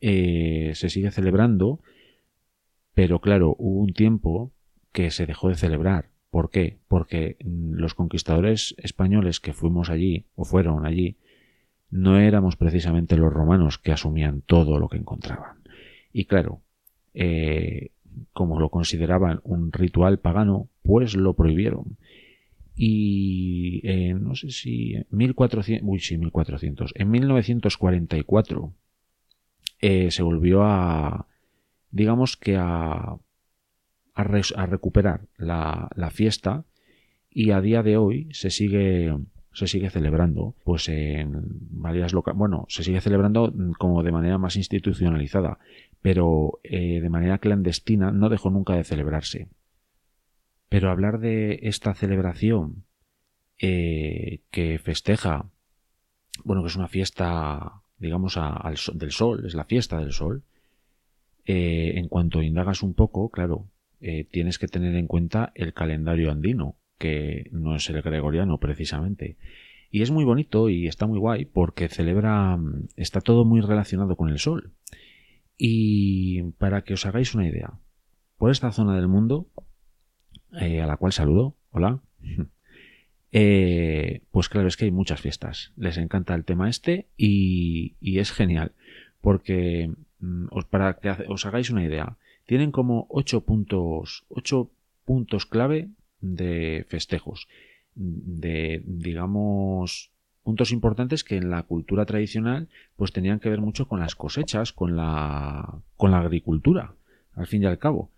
eh, 0.00 0.72
se 0.74 0.88
sigue 0.88 1.10
celebrando, 1.10 1.80
pero 2.94 3.20
claro, 3.20 3.54
hubo 3.58 3.80
un 3.80 3.92
tiempo 3.92 4.52
que 4.92 5.10
se 5.10 5.26
dejó 5.26 5.48
de 5.48 5.56
celebrar. 5.56 6.10
¿Por 6.30 6.50
qué? 6.50 6.78
Porque 6.88 7.36
los 7.40 7.94
conquistadores 7.94 8.74
españoles 8.78 9.40
que 9.40 9.52
fuimos 9.52 9.90
allí, 9.90 10.26
o 10.36 10.44
fueron 10.44 10.86
allí, 10.86 11.16
no 11.90 12.18
éramos 12.18 12.56
precisamente 12.56 13.16
los 13.16 13.32
romanos 13.32 13.78
que 13.78 13.92
asumían 13.92 14.42
todo 14.42 14.78
lo 14.78 14.88
que 14.88 14.96
encontraban. 14.98 15.62
Y 16.12 16.26
claro, 16.26 16.62
eh, 17.14 17.90
como 18.32 18.60
lo 18.60 18.68
consideraban 18.68 19.40
un 19.44 19.72
ritual 19.72 20.18
pagano, 20.18 20.68
pues 20.82 21.14
lo 21.14 21.34
prohibieron. 21.34 21.96
Y 22.76 23.80
eh, 23.84 24.14
no 24.14 24.34
sé 24.34 24.50
si 24.50 24.94
en 24.94 25.06
1400, 25.10 25.88
uy, 25.88 26.00
sí, 26.00 26.16
1400, 26.16 26.92
en 26.94 27.10
1944 27.10 28.72
eh, 29.80 30.10
se 30.10 30.22
volvió 30.22 30.62
a, 30.62 31.26
digamos 31.90 32.36
que 32.36 32.56
a, 32.56 33.16
a, 34.14 34.24
re, 34.24 34.42
a 34.56 34.66
recuperar 34.66 35.22
la, 35.36 36.10
fiesta 36.12 36.64
y 37.30 37.50
a 37.50 37.60
día 37.60 37.82
de 37.82 37.96
hoy 37.96 38.28
se 38.32 38.50
sigue 38.50 39.16
se 39.52 39.66
sigue 39.66 39.90
celebrando 39.90 40.54
pues 40.64 40.88
en 40.88 41.42
varias 41.70 42.12
locales 42.12 42.38
bueno 42.38 42.66
se 42.68 42.84
sigue 42.84 43.00
celebrando 43.00 43.52
como 43.78 44.02
de 44.02 44.12
manera 44.12 44.38
más 44.38 44.54
institucionalizada 44.56 45.58
pero 46.02 46.60
eh, 46.62 47.00
de 47.00 47.10
manera 47.10 47.38
clandestina 47.38 48.10
no 48.10 48.28
dejó 48.28 48.50
nunca 48.50 48.74
de 48.74 48.84
celebrarse 48.84 49.48
pero 50.68 50.90
hablar 50.90 51.18
de 51.18 51.60
esta 51.62 51.94
celebración 51.94 52.84
eh, 53.58 54.40
que 54.50 54.78
festeja 54.78 55.50
bueno 56.44 56.62
que 56.62 56.68
es 56.68 56.76
una 56.76 56.88
fiesta 56.88 57.82
digamos 57.98 58.36
al, 58.36 58.76
del 58.94 59.12
sol 59.12 59.44
es 59.46 59.54
la 59.54 59.64
fiesta 59.64 59.98
del 59.98 60.12
sol 60.12 60.42
eh, 61.46 61.94
en 61.96 62.08
cuanto 62.08 62.42
indagas 62.42 62.82
un 62.82 62.94
poco 62.94 63.28
claro 63.30 63.68
eh, 64.00 64.24
tienes 64.24 64.58
que 64.58 64.66
tener 64.66 64.96
en 64.96 65.06
cuenta 65.06 65.52
el 65.54 65.74
calendario 65.74 66.30
andino, 66.30 66.76
que 66.98 67.48
no 67.52 67.76
es 67.76 67.88
el 67.90 68.00
gregoriano 68.00 68.58
precisamente. 68.58 69.36
Y 69.90 70.02
es 70.02 70.10
muy 70.10 70.24
bonito 70.24 70.70
y 70.70 70.86
está 70.86 71.06
muy 71.06 71.18
guay 71.18 71.44
porque 71.44 71.88
celebra, 71.88 72.58
está 72.96 73.20
todo 73.20 73.44
muy 73.44 73.60
relacionado 73.60 74.16
con 74.16 74.30
el 74.30 74.38
sol. 74.38 74.72
Y 75.62 76.42
para 76.52 76.84
que 76.84 76.94
os 76.94 77.04
hagáis 77.04 77.34
una 77.34 77.46
idea, 77.46 77.74
por 78.38 78.50
esta 78.50 78.72
zona 78.72 78.96
del 78.96 79.08
mundo, 79.08 79.46
eh, 80.58 80.80
a 80.80 80.86
la 80.86 80.96
cual 80.96 81.12
saludo, 81.12 81.54
hola, 81.70 82.00
eh, 83.32 84.22
pues 84.30 84.48
claro, 84.48 84.68
es 84.68 84.78
que 84.78 84.86
hay 84.86 84.90
muchas 84.90 85.20
fiestas. 85.20 85.74
Les 85.76 85.98
encanta 85.98 86.34
el 86.34 86.46
tema 86.46 86.70
este 86.70 87.08
y, 87.18 87.94
es 88.00 88.32
genial 88.32 88.72
porque, 89.20 89.92
os, 90.50 90.64
para 90.64 90.94
que 90.94 91.10
os 91.28 91.44
hagáis 91.44 91.68
una 91.68 91.84
idea, 91.84 92.16
tienen 92.46 92.72
como 92.72 93.06
ocho 93.10 93.42
puntos, 93.42 94.24
ocho 94.30 94.70
puntos 95.04 95.44
clave 95.44 95.90
de 96.22 96.86
festejos, 96.88 97.48
de, 97.94 98.80
digamos, 98.86 100.10
puntos 100.50 100.72
importantes 100.72 101.22
que 101.22 101.36
en 101.36 101.48
la 101.48 101.62
cultura 101.62 102.04
tradicional 102.06 102.66
pues 102.96 103.12
tenían 103.12 103.38
que 103.38 103.48
ver 103.48 103.60
mucho 103.60 103.86
con 103.86 104.00
las 104.00 104.16
cosechas, 104.16 104.72
con 104.72 104.96
la, 104.96 105.78
con 105.96 106.10
la 106.10 106.18
agricultura, 106.18 106.94
al 107.36 107.46
fin 107.46 107.62
y 107.62 107.66
al 107.66 107.78
cabo. 107.78 108.10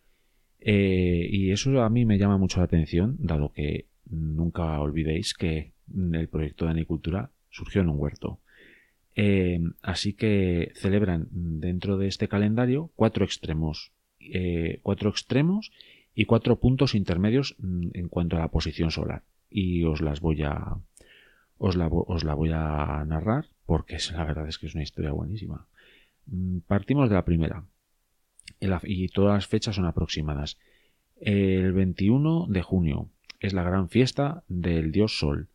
Eh, 0.58 1.28
y 1.30 1.50
eso 1.50 1.82
a 1.82 1.90
mí 1.90 2.06
me 2.06 2.16
llama 2.16 2.38
mucho 2.38 2.60
la 2.60 2.64
atención, 2.64 3.16
dado 3.18 3.52
que 3.52 3.84
nunca 4.08 4.80
olvidéis 4.80 5.34
que 5.34 5.72
el 5.94 6.28
proyecto 6.28 6.64
de 6.64 6.70
agricultura 6.70 7.28
surgió 7.50 7.82
en 7.82 7.90
un 7.90 8.00
huerto. 8.00 8.38
Eh, 9.14 9.60
así 9.82 10.14
que 10.14 10.72
celebran 10.74 11.28
dentro 11.30 11.98
de 11.98 12.06
este 12.06 12.28
calendario 12.28 12.90
cuatro 12.96 13.26
extremos 13.26 13.92
eh, 14.20 14.80
cuatro 14.82 15.10
extremos 15.10 15.70
y 16.14 16.24
cuatro 16.24 16.56
puntos 16.56 16.94
intermedios 16.94 17.56
en 17.60 18.08
cuanto 18.08 18.36
a 18.36 18.40
la 18.40 18.48
posición 18.48 18.90
solar. 18.90 19.22
Y 19.50 19.84
os 19.84 20.00
las 20.00 20.22
voy 20.22 20.42
a. 20.44 20.78
Os 21.64 21.76
la, 21.76 21.86
os 21.86 22.24
la 22.24 22.34
voy 22.34 22.50
a 22.52 23.04
narrar 23.06 23.46
porque 23.66 23.96
la 24.12 24.24
verdad 24.24 24.48
es 24.48 24.58
que 24.58 24.66
es 24.66 24.74
una 24.74 24.82
historia 24.82 25.12
buenísima. 25.12 25.68
Partimos 26.66 27.08
de 27.08 27.14
la 27.14 27.24
primera. 27.24 27.64
Y 28.82 29.08
todas 29.08 29.34
las 29.34 29.46
fechas 29.46 29.76
son 29.76 29.86
aproximadas. 29.86 30.58
El 31.20 31.72
21 31.72 32.48
de 32.48 32.62
junio, 32.62 33.10
es 33.38 33.52
la 33.52 33.62
gran 33.62 33.88
fiesta 33.88 34.42
del 34.48 34.90
dios 34.90 35.16
Sol. 35.16 35.50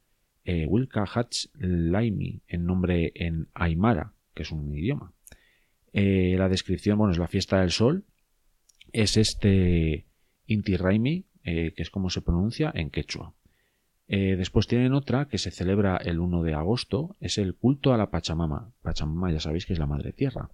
Eh, 0.46 0.66
Wilka 0.66 1.04
Hach 1.04 1.48
Laimi, 1.56 2.42
en 2.48 2.66
nombre 2.66 3.12
en 3.16 3.50
Aymara, 3.54 4.14
que 4.34 4.44
es 4.44 4.52
un 4.54 4.74
idioma. 4.74 5.12
Eh, 5.92 6.36
la 6.38 6.48
descripción, 6.48 6.98
bueno, 6.98 7.12
es 7.12 7.20
la 7.20 7.28
fiesta 7.28 7.60
del 7.60 7.72
Sol. 7.72 8.06
Es 8.94 9.18
este 9.18 10.06
Inti 10.46 10.78
Raimi, 10.78 11.26
eh, 11.44 11.74
que 11.76 11.84
es 11.84 11.90
como 11.90 12.10
se 12.10 12.22
pronuncia 12.22 12.72
en 12.74 12.92
quechua. 12.92 13.34
Después 14.08 14.68
tienen 14.68 14.94
otra 14.94 15.28
que 15.28 15.38
se 15.38 15.52
celebra 15.52 15.98
el 15.98 16.20
1 16.20 16.44
de 16.44 16.54
agosto, 16.54 17.16
es 17.20 17.38
el 17.38 17.56
culto 17.56 17.94
a 17.94 17.98
la 17.98 18.10
Pachamama. 18.10 18.72
Pachamama 18.82 19.32
ya 19.32 19.40
sabéis 19.40 19.66
que 19.66 19.74
es 19.74 19.80
la 19.80 19.86
Madre 19.86 20.14
Tierra. 20.14 20.50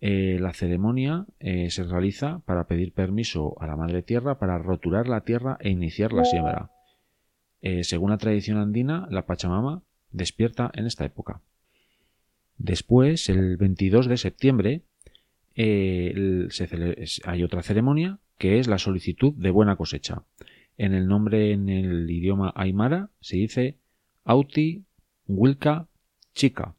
la 0.00 0.52
ceremonia 0.52 1.26
se 1.40 1.84
realiza 1.84 2.40
para 2.44 2.66
pedir 2.66 2.92
permiso 2.92 3.54
a 3.60 3.66
la 3.66 3.76
Madre 3.76 4.02
Tierra 4.02 4.38
para 4.38 4.58
roturar 4.58 5.08
la 5.08 5.20
tierra 5.20 5.58
e 5.60 5.70
iniciar 5.70 6.12
la 6.12 6.24
siembra. 6.24 6.70
Eh, 7.62 7.84
según 7.84 8.10
la 8.10 8.18
tradición 8.18 8.58
andina, 8.58 9.06
la 9.08 9.24
Pachamama 9.24 9.82
despierta 10.10 10.70
en 10.74 10.86
esta 10.86 11.04
época. 11.04 11.40
Después, 12.58 13.28
el 13.28 13.56
22 13.56 14.08
de 14.08 14.16
septiembre, 14.16 14.82
eh, 15.54 16.48
hay 17.24 17.42
otra 17.44 17.62
ceremonia 17.62 18.18
que 18.36 18.58
es 18.58 18.66
la 18.66 18.78
solicitud 18.78 19.32
de 19.34 19.50
buena 19.50 19.76
cosecha. 19.76 20.24
En 20.78 20.94
el 20.94 21.06
nombre 21.06 21.52
en 21.52 21.68
el 21.68 22.10
idioma 22.10 22.52
aymara 22.54 23.10
se 23.20 23.36
dice 23.36 23.78
Auti 24.24 24.84
Wilka 25.26 25.88
Chica. 26.34 26.74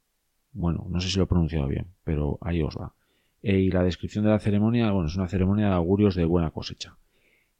Bueno, 0.51 0.86
no 0.89 0.99
sé 0.99 1.10
si 1.10 1.17
lo 1.17 1.23
he 1.23 1.27
pronunciado 1.27 1.67
bien, 1.67 1.88
pero 2.03 2.38
ahí 2.41 2.62
os 2.62 2.75
va. 2.77 2.93
Eh, 3.41 3.60
y 3.60 3.71
la 3.71 3.84
descripción 3.84 4.23
de 4.23 4.32
la 4.32 4.39
ceremonia, 4.39 4.91
bueno, 4.91 5.08
es 5.08 5.15
una 5.15 5.27
ceremonia 5.27 5.67
de 5.67 5.73
augurios 5.73 6.15
de 6.15 6.25
buena 6.25 6.51
cosecha. 6.51 6.97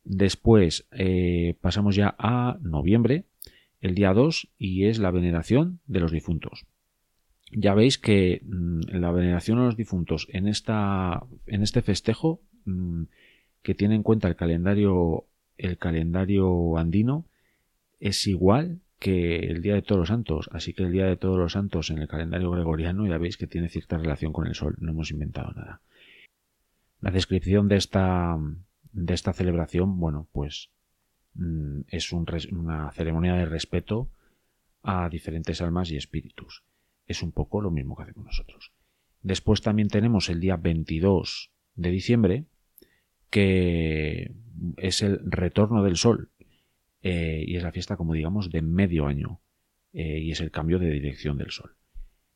Después 0.04 0.88
eh, 0.92 1.56
pasamos 1.62 1.96
ya 1.96 2.16
a 2.18 2.58
noviembre, 2.62 3.26
el 3.82 3.96
día 3.96 4.14
2, 4.14 4.50
y 4.58 4.86
es 4.86 5.00
la 5.00 5.12
veneración 5.12 5.80
de 5.88 6.00
los 6.00 6.12
difuntos. 6.12 6.66
Ya 7.52 7.74
veis 7.74 7.98
que 7.98 8.42
mm, 8.44 8.80
la 8.94 9.12
veneración 9.12 9.60
a 9.60 9.66
los 9.66 9.78
difuntos 9.78 10.28
en, 10.32 10.48
esta, 10.48 11.24
en 11.48 11.64
este 11.64 11.82
festejo, 11.82 12.42
mm, 12.66 13.04
que 13.62 13.76
tiene 13.76 13.96
en 13.96 14.04
cuenta 14.04 14.28
el 14.28 14.36
calendario, 14.36 15.26
el 15.64 15.78
calendario 15.78 16.78
andino, 16.78 17.26
es 18.00 18.28
igual 18.28 18.82
que 19.00 19.40
el 19.40 19.62
Día 19.62 19.76
de 19.76 19.82
Todos 19.82 20.00
los 20.00 20.08
Santos. 20.10 20.50
Así 20.52 20.74
que 20.74 20.84
el 20.84 20.92
Día 20.92 21.06
de 21.06 21.18
Todos 21.18 21.38
los 21.38 21.54
Santos 21.54 21.90
en 21.90 22.00
el 22.00 22.08
calendario 22.08 22.52
gregoriano 22.52 23.08
ya 23.08 23.18
veis 23.18 23.38
que 23.38 23.48
tiene 23.48 23.70
cierta 23.70 23.98
relación 23.98 24.34
con 24.34 24.46
el 24.48 24.56
Sol. 24.56 24.76
No 24.80 24.92
hemos 24.92 25.12
inventado 25.12 25.52
nada. 25.54 25.82
La 27.02 27.12
descripción 27.12 27.68
de 27.68 27.78
esta, 27.78 28.38
de 28.92 29.14
esta 29.14 29.34
celebración, 29.34 30.00
bueno, 30.00 30.28
pues 30.32 30.70
mm, 31.36 31.82
es 31.88 32.12
una 32.12 32.92
ceremonia 32.92 33.36
de 33.36 33.46
respeto 33.46 34.10
a 34.84 35.10
diferentes 35.10 35.62
almas 35.62 35.92
y 35.92 35.98
espíritus. 35.98 36.64
Es 37.08 37.24
un 37.24 37.32
poco 37.32 37.62
lo 37.62 37.72
mismo 37.72 37.96
que 37.96 38.04
hacemos 38.04 38.26
nosotros. 38.26 38.72
Después 39.22 39.62
también 39.62 39.88
tenemos 39.88 40.30
el 40.30 40.42
día 40.42 40.58
22 40.58 41.52
de 41.76 41.90
diciembre, 41.90 42.46
que 43.34 44.32
es 44.78 45.02
el 45.02 45.20
retorno 45.24 45.82
del 45.82 45.98
sol 45.98 46.30
eh, 47.02 47.44
y 47.48 47.56
es 47.56 47.64
la 47.64 47.72
fiesta, 47.72 47.98
como 47.98 48.14
digamos, 48.14 48.52
de 48.52 48.62
medio 48.62 49.08
año 49.08 49.42
eh, 49.92 50.20
y 50.20 50.30
es 50.30 50.40
el 50.40 50.52
cambio 50.52 50.78
de 50.78 50.92
dirección 50.92 51.40
del 51.40 51.50
sol. 51.50 51.76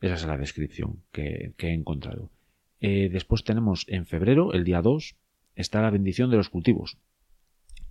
Esa 0.02 0.16
es 0.16 0.26
la 0.26 0.40
descripción 0.40 1.04
que, 1.12 1.54
he 1.56 1.72
encontrado. 1.72 2.32
Eh, 2.80 3.10
después 3.12 3.44
tenemos 3.44 3.86
en 3.88 4.08
febrero, 4.08 4.54
el 4.54 4.64
día 4.64 4.82
2, 4.82 5.16
está 5.54 5.84
la 5.84 5.92
bendición 5.92 6.32
de 6.32 6.38
los 6.38 6.50
cultivos. 6.50 6.98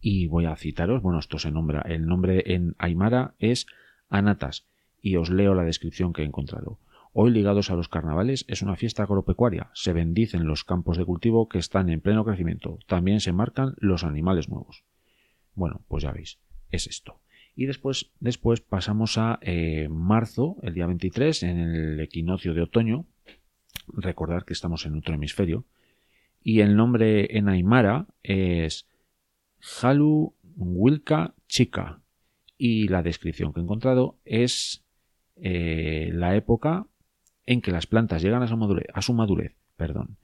Y 0.01 0.27
voy 0.27 0.47
a 0.47 0.57
citaros, 0.57 1.01
bueno, 1.01 1.21
esto 1.21 1.39
se 1.39 1.53
nombra, 1.53 1.83
el 1.83 2.07
nombre 2.07 2.43
en 2.55 2.75
Aymara 2.77 3.37
es 3.39 3.67
Anatas, 4.09 4.67
y 5.01 5.15
os 5.15 5.31
leo 5.31 5.55
la 5.55 5.63
descripción 5.63 6.13
que 6.13 6.23
he 6.23 6.27
encontrado. 6.27 6.81
Hoy 7.19 7.31
ligados 7.31 7.71
a 7.71 7.77
los 7.77 7.89
carnavales 7.89 8.45
es 8.47 8.61
una 8.61 8.77
fiesta 8.77 9.05
agropecuaria, 9.05 9.71
se 9.73 9.95
bendicen 9.95 10.47
los 10.47 10.65
campos 10.65 10.99
de 10.99 11.07
cultivo 11.07 11.49
que 11.49 11.59
están 11.59 11.89
en 11.89 12.03
pleno 12.03 12.27
crecimiento, 12.27 12.79
también 12.87 13.21
se 13.21 13.33
marcan 13.33 13.75
los 13.79 14.05
animales 14.05 14.51
nuevos. 14.51 14.85
Bueno, 15.55 15.81
pues 15.89 16.03
ya 16.03 16.13
veis, 16.13 16.39
es 16.71 16.87
esto. 16.87 17.23
Y 17.55 17.65
después, 17.65 18.11
después 18.21 18.61
pasamos 18.61 19.17
a 19.17 19.39
eh, 19.41 19.89
marzo, 19.89 20.59
el 20.61 20.75
día 20.75 20.87
23, 20.87 21.43
en 21.45 21.59
el 21.59 22.01
equinoccio 22.01 22.53
de 22.53 22.61
otoño. 22.61 23.07
Recordar 23.89 24.45
que 24.45 24.53
estamos 24.53 24.85
en 24.85 24.97
otro 24.97 25.15
hemisferio 25.15 25.65
y 26.43 26.61
el 26.61 26.77
nombre 26.77 27.39
en 27.39 27.49
Aymara 27.49 28.09
es 28.25 28.87
Halu 29.81 30.35
Wilka 30.55 31.35
Chica 31.49 32.03
y 32.59 32.89
la 32.89 33.03
descripción 33.03 33.55
que 33.55 33.61
he 33.61 33.63
encontrado 33.63 34.19
es 34.27 34.85
eh, 35.37 36.11
la 36.13 36.37
época 36.37 36.89
en 37.47 37.61
que 37.61 37.71
las 37.71 37.87
plantas 37.87 38.23
llegan 38.23 38.43
a 38.43 39.03
su 39.03 39.15
madurez, 39.15 39.55
perdón, 39.77 40.19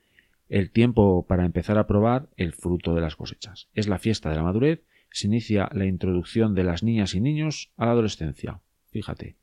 el 0.49 0.71
tiempo 0.71 1.25
para 1.27 1.47
empezar 1.47 1.79
a 1.79 1.87
probar 1.87 2.29
el 2.37 2.53
fruto 2.53 2.95
de 2.95 3.01
las 3.01 3.17
cosechas. 3.17 3.69
Es 3.73 3.89
la 3.89 3.99
fiesta 3.99 4.29
de 4.29 4.37
la 4.37 4.43
madurez, 4.43 4.83
se 5.11 5.27
inicia 5.27 5.71
la 5.73 5.87
introducción 5.87 6.55
de 6.55 6.65
las 6.65 6.83
niñas 6.83 7.15
y 7.15 7.21
niños 7.21 7.73
a 7.77 7.87
la 7.87 7.93
adolescencia. 7.93 8.61
Fíjate. 8.91 9.37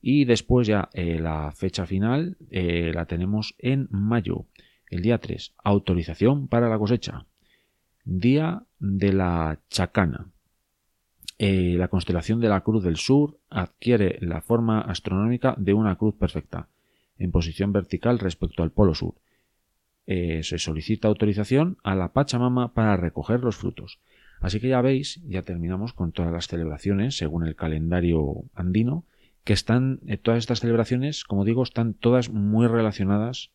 Y 0.00 0.26
después 0.26 0.66
ya 0.66 0.90
eh, 0.92 1.18
la 1.18 1.50
fecha 1.52 1.86
final 1.86 2.36
eh, 2.50 2.92
la 2.94 3.06
tenemos 3.06 3.54
en 3.58 3.88
mayo. 3.90 4.46
El 4.90 5.00
día 5.00 5.18
3, 5.18 5.54
autorización 5.64 6.48
para 6.48 6.68
la 6.68 6.78
cosecha. 6.78 7.26
Día 8.04 8.64
de 8.78 9.14
la 9.14 9.60
chacana. 9.70 10.30
Eh, 11.38 11.76
la 11.78 11.88
constelación 11.88 12.40
de 12.40 12.48
la 12.48 12.60
Cruz 12.60 12.84
del 12.84 12.96
Sur 12.96 13.38
adquiere 13.48 14.18
la 14.20 14.42
forma 14.42 14.82
astronómica 14.82 15.54
de 15.56 15.72
una 15.72 15.96
cruz 15.96 16.14
perfecta, 16.14 16.68
en 17.18 17.30
posición 17.30 17.72
vertical 17.72 18.18
respecto 18.18 18.62
al 18.62 18.72
polo 18.72 18.94
sur. 18.94 19.14
Eh, 20.06 20.42
se 20.42 20.58
solicita 20.58 21.08
autorización 21.08 21.78
a 21.82 21.94
la 21.94 22.12
Pachamama 22.12 22.74
para 22.74 22.96
recoger 22.96 23.40
los 23.40 23.56
frutos. 23.56 24.00
Así 24.40 24.60
que 24.60 24.68
ya 24.68 24.82
veis, 24.82 25.22
ya 25.26 25.42
terminamos 25.42 25.94
con 25.94 26.12
todas 26.12 26.30
las 26.30 26.48
celebraciones 26.48 27.16
según 27.16 27.46
el 27.46 27.56
calendario 27.56 28.44
andino, 28.54 29.04
que 29.44 29.52
están, 29.52 30.00
eh, 30.06 30.18
todas 30.18 30.38
estas 30.38 30.60
celebraciones, 30.60 31.24
como 31.24 31.44
digo, 31.44 31.62
están 31.62 31.94
todas 31.94 32.30
muy 32.30 32.66
relacionadas 32.66 33.50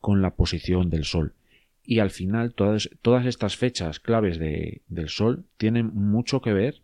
con 0.00 0.22
la 0.22 0.34
posición 0.34 0.90
del 0.90 1.04
Sol. 1.04 1.34
Y 1.82 2.00
al 2.00 2.10
final 2.10 2.54
todas, 2.54 2.90
todas 3.02 3.26
estas 3.26 3.56
fechas 3.56 3.98
claves 3.98 4.38
de, 4.38 4.82
del 4.88 5.08
Sol 5.08 5.46
tienen 5.56 5.86
mucho 5.94 6.40
que 6.40 6.52
ver 6.52 6.82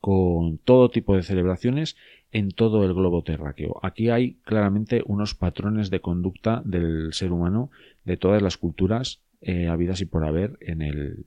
con 0.00 0.58
todo 0.58 0.90
tipo 0.90 1.16
de 1.16 1.22
celebraciones 1.22 1.96
en 2.34 2.50
todo 2.50 2.84
el 2.84 2.92
globo 2.92 3.22
terráqueo. 3.22 3.78
Aquí 3.82 4.10
hay 4.10 4.34
claramente 4.42 5.04
unos 5.06 5.36
patrones 5.36 5.88
de 5.88 6.00
conducta 6.00 6.62
del 6.64 7.12
ser 7.12 7.30
humano 7.30 7.70
de 8.04 8.16
todas 8.16 8.42
las 8.42 8.56
culturas 8.56 9.22
eh, 9.40 9.68
habidas 9.68 10.00
y 10.00 10.04
por 10.04 10.24
haber 10.24 10.58
en 10.60 10.82
el, 10.82 11.26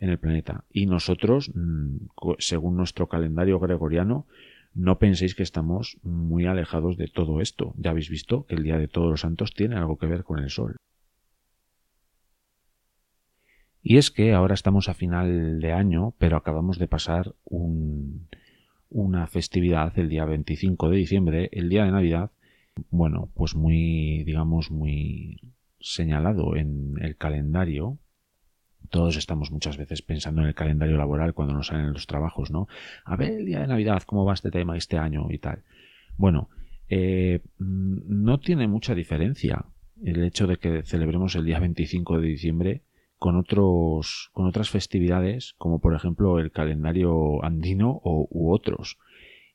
en 0.00 0.10
el 0.10 0.18
planeta. 0.18 0.64
Y 0.70 0.84
nosotros, 0.84 1.50
mm, 1.54 1.96
según 2.38 2.76
nuestro 2.76 3.08
calendario 3.08 3.58
gregoriano, 3.58 4.26
no 4.74 4.98
penséis 4.98 5.34
que 5.34 5.42
estamos 5.42 5.96
muy 6.02 6.44
alejados 6.44 6.98
de 6.98 7.08
todo 7.08 7.40
esto. 7.40 7.72
Ya 7.78 7.90
habéis 7.90 8.10
visto 8.10 8.44
que 8.44 8.56
el 8.56 8.64
Día 8.64 8.76
de 8.76 8.88
Todos 8.88 9.10
los 9.10 9.20
Santos 9.22 9.54
tiene 9.54 9.76
algo 9.76 9.96
que 9.96 10.06
ver 10.06 10.24
con 10.24 10.40
el 10.40 10.50
Sol. 10.50 10.76
Y 13.82 13.96
es 13.96 14.10
que 14.10 14.34
ahora 14.34 14.52
estamos 14.52 14.90
a 14.90 14.94
final 14.94 15.60
de 15.60 15.72
año, 15.72 16.14
pero 16.18 16.36
acabamos 16.36 16.78
de 16.78 16.88
pasar 16.88 17.34
una 18.94 19.26
festividad 19.26 19.98
el 19.98 20.08
día 20.08 20.24
25 20.24 20.88
de 20.88 20.96
diciembre, 20.96 21.48
el 21.52 21.68
día 21.68 21.84
de 21.84 21.90
Navidad, 21.90 22.30
bueno, 22.90 23.28
pues 23.34 23.54
muy, 23.54 24.24
digamos, 24.24 24.70
muy 24.70 25.52
señalado 25.80 26.56
en 26.56 26.94
el 27.02 27.16
calendario 27.16 27.98
todos 28.90 29.16
estamos 29.16 29.50
muchas 29.50 29.76
veces 29.76 30.02
pensando 30.02 30.42
en 30.42 30.48
el 30.48 30.54
calendario 30.54 30.96
laboral 30.96 31.34
cuando 31.34 31.54
nos 31.54 31.68
salen 31.68 31.92
los 31.92 32.06
trabajos, 32.06 32.50
¿no? 32.50 32.68
A 33.04 33.16
ver 33.16 33.32
el 33.32 33.46
día 33.46 33.60
de 33.60 33.66
Navidad, 33.66 34.02
¿cómo 34.06 34.24
va 34.24 34.34
este 34.34 34.50
tema 34.50 34.76
este 34.76 34.98
año 34.98 35.26
y 35.30 35.38
tal? 35.38 35.64
Bueno, 36.16 36.48
eh, 36.88 37.40
no 37.58 38.38
tiene 38.38 38.68
mucha 38.68 38.94
diferencia 38.94 39.64
el 40.04 40.22
hecho 40.22 40.46
de 40.46 40.58
que 40.58 40.82
celebremos 40.82 41.34
el 41.34 41.44
día 41.44 41.58
25 41.58 42.20
de 42.20 42.28
diciembre 42.28 42.82
con 43.18 43.36
otros 43.36 44.30
con 44.32 44.46
otras 44.46 44.70
festividades 44.70 45.54
como 45.58 45.80
por 45.80 45.94
ejemplo 45.94 46.38
el 46.38 46.50
calendario 46.50 47.44
andino 47.44 48.00
o, 48.04 48.28
u 48.30 48.52
otros 48.52 48.98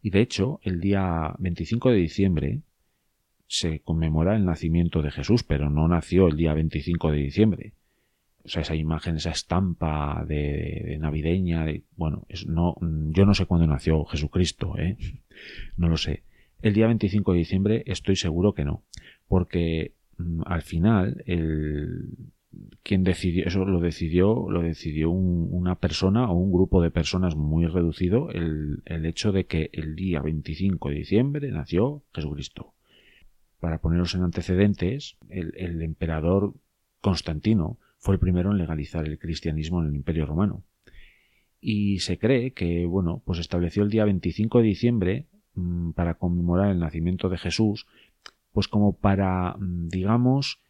y 0.01 0.09
de 0.09 0.21
hecho 0.21 0.59
el 0.63 0.79
día 0.79 1.33
25 1.39 1.91
de 1.91 1.95
diciembre 1.95 2.61
se 3.47 3.79
conmemora 3.79 4.35
el 4.35 4.45
nacimiento 4.45 5.01
de 5.01 5.11
Jesús 5.11 5.43
pero 5.43 5.69
no 5.69 5.87
nació 5.87 6.27
el 6.27 6.37
día 6.37 6.53
25 6.53 7.11
de 7.11 7.17
diciembre 7.17 7.73
o 8.43 8.47
sea, 8.47 8.61
esa 8.61 8.75
imagen, 8.75 9.17
esa 9.17 9.31
estampa 9.31 10.25
de, 10.27 10.97
navideña, 10.99 11.65
bueno, 11.95 12.25
es, 12.29 12.47
no, 12.47 12.75
yo 12.81 13.25
no 13.25 13.33
sé 13.33 13.45
cuándo 13.45 13.67
nació 13.67 14.05
Jesucristo, 14.05 14.77
¿eh? 14.77 14.97
no 15.77 15.89
lo 15.89 15.97
sé. 15.97 16.23
El 16.61 16.73
día 16.73 16.87
25 16.87 17.33
de 17.33 17.37
diciembre 17.37 17.83
estoy 17.85 18.15
seguro 18.15 18.53
que 18.53 18.65
no, 18.65 18.83
porque 19.27 19.93
mm, 20.17 20.41
al 20.45 20.61
final 20.61 21.23
el, 21.25 22.09
quien 22.83 23.03
decidió, 23.03 23.45
eso 23.45 23.65
lo 23.65 23.79
decidió, 23.79 24.49
lo 24.49 24.61
decidió 24.61 25.11
una 25.11 25.75
persona 25.75 26.29
o 26.31 26.35
un 26.35 26.51
grupo 26.51 26.81
de 26.81 26.91
personas 26.91 27.35
muy 27.35 27.67
reducido, 27.67 28.29
el, 28.31 28.81
hecho 29.05 29.31
de 29.31 29.45
que 29.45 29.69
el 29.73 29.95
día 29.95 30.21
25 30.21 30.89
de 30.89 30.95
diciembre 30.95 31.51
nació 31.51 32.03
Jesucristo. 32.13 32.73
Para 33.59 33.79
poneros 33.79 34.15
en 34.15 34.23
antecedentes, 34.23 35.17
el, 35.29 35.53
el 35.57 35.81
emperador 35.81 36.55
Constantino 37.01 37.77
fue 37.97 38.15
el 38.15 38.19
primero 38.19 38.51
en 38.51 38.57
legalizar 38.57 39.05
el 39.05 39.19
cristianismo 39.19 39.81
en 39.81 39.89
el 39.89 39.95
Imperio 39.95 40.25
Romano. 40.25 40.63
Y 41.61 41.99
se 41.99 42.17
cree 42.17 42.53
que, 42.53 42.85
bueno, 42.85 43.21
pues 43.25 43.39
estableció 43.39 43.83
el 43.83 43.89
día 43.89 44.05
25 44.05 44.59
de 44.59 44.63
diciembre 44.63 45.27
mm, 45.55 45.91
para 45.91 46.15
conmemorar 46.15 46.71
el 46.71 46.79
nacimiento 46.79 47.29
de 47.29 47.37
Jesús, 47.37 47.85
pues 48.53 48.67
como 48.67 48.93
para, 48.93 49.55
mm, 49.59 49.89
digamos, 49.89 50.61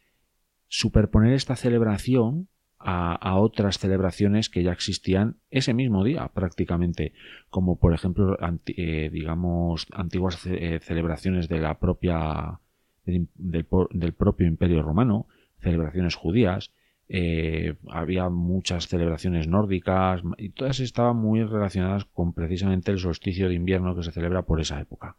superponer 0.70 1.34
esta 1.34 1.56
celebración 1.56 2.48
a, 2.78 3.36
otras 3.36 3.78
celebraciones 3.78 4.48
que 4.48 4.62
ya 4.62 4.72
existían 4.72 5.36
ese 5.50 5.74
mismo 5.74 6.02
día 6.02 6.30
prácticamente, 6.32 7.12
como 7.50 7.78
por 7.78 7.92
ejemplo, 7.92 8.38
eh, 8.66 9.10
digamos, 9.12 9.86
antiguas 9.92 10.46
eh, 10.46 10.78
celebraciones 10.80 11.48
de 11.48 11.58
la 11.58 11.78
propia 11.78 12.60
del, 13.04 13.28
del, 13.34 14.12
propio 14.14 14.46
Imperio 14.46 14.80
Romano, 14.80 15.26
celebraciones 15.60 16.14
judías, 16.14 16.70
eh, 17.08 17.74
había 17.90 18.30
muchas 18.30 18.86
celebraciones 18.86 19.48
nórdicas 19.48 20.22
y 20.38 20.50
todas 20.50 20.80
estaban 20.80 21.16
muy 21.16 21.42
relacionadas 21.42 22.04
con 22.06 22.32
precisamente 22.32 22.92
el 22.92 22.98
solsticio 23.00 23.48
de 23.48 23.54
invierno 23.54 23.94
que 23.94 24.04
se 24.04 24.12
celebra 24.12 24.42
por 24.42 24.60
esa 24.60 24.80
época. 24.80 25.16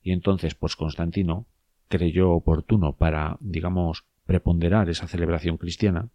Y 0.00 0.12
entonces, 0.12 0.54
pues 0.54 0.76
Constantino 0.76 1.46
creyó 1.88 2.30
oportuno 2.30 2.92
para, 2.94 3.36
digamos, 3.40 4.04
preponderar 4.26 4.90
esa 4.90 5.08
celebración 5.08 5.56
cristiana, 5.56 6.10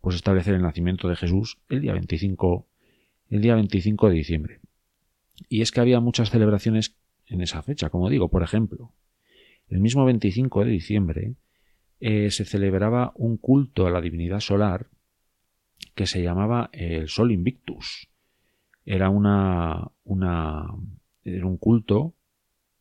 pues 0.00 0.16
establecer 0.16 0.54
el 0.54 0.62
nacimiento 0.62 1.08
de 1.08 1.16
Jesús 1.16 1.58
el 1.68 1.80
día 1.80 1.92
25, 1.92 2.66
el 3.30 3.40
día 3.40 3.54
25 3.54 4.08
de 4.08 4.14
diciembre. 4.14 4.60
Y 5.48 5.60
es 5.62 5.72
que 5.72 5.80
había 5.80 6.00
muchas 6.00 6.30
celebraciones 6.30 6.96
en 7.26 7.40
esa 7.40 7.62
fecha, 7.62 7.90
como 7.90 8.08
digo, 8.08 8.28
por 8.28 8.42
ejemplo, 8.42 8.92
el 9.68 9.80
mismo 9.80 10.04
25 10.04 10.64
de 10.64 10.70
diciembre 10.70 11.34
eh, 12.00 12.30
se 12.30 12.44
celebraba 12.44 13.12
un 13.14 13.36
culto 13.36 13.86
a 13.86 13.90
la 13.90 14.00
divinidad 14.00 14.40
solar 14.40 14.88
que 15.94 16.06
se 16.06 16.22
llamaba 16.22 16.70
el 16.72 17.08
Sol 17.08 17.32
Invictus. 17.32 18.08
Era 18.84 19.08
una, 19.08 19.90
una 20.04 20.66
era 21.24 21.46
un 21.46 21.56
culto 21.56 22.14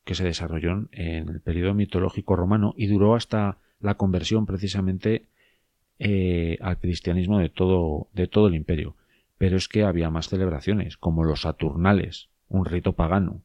que 0.04 0.16
se 0.16 0.24
desarrolló 0.24 0.90
en 0.92 1.30
el 1.30 1.42
periodo 1.42 1.74
mitológico 1.74 2.36
romano 2.36 2.74
y 2.76 2.88
duró 2.88 3.16
hasta 3.16 3.60
la 3.82 3.96
conversión 3.96 4.46
precisamente 4.46 5.26
eh, 6.00 6.58
al 6.62 6.80
cristianismo 6.80 7.40
de 7.40 7.50
todo, 7.50 8.08
de 8.14 8.28
todo 8.28 8.48
el 8.48 8.56
imperio. 8.56 8.96
Pero 9.38 9.58
es 9.58 9.68
que 9.68 9.84
había 9.84 10.10
más 10.10 10.30
celebraciones, 10.30 10.98
como 10.98 11.24
los 11.24 11.42
Saturnales, 11.42 12.30
un 12.48 12.66
rito 12.66 12.94
pagano. 12.94 13.42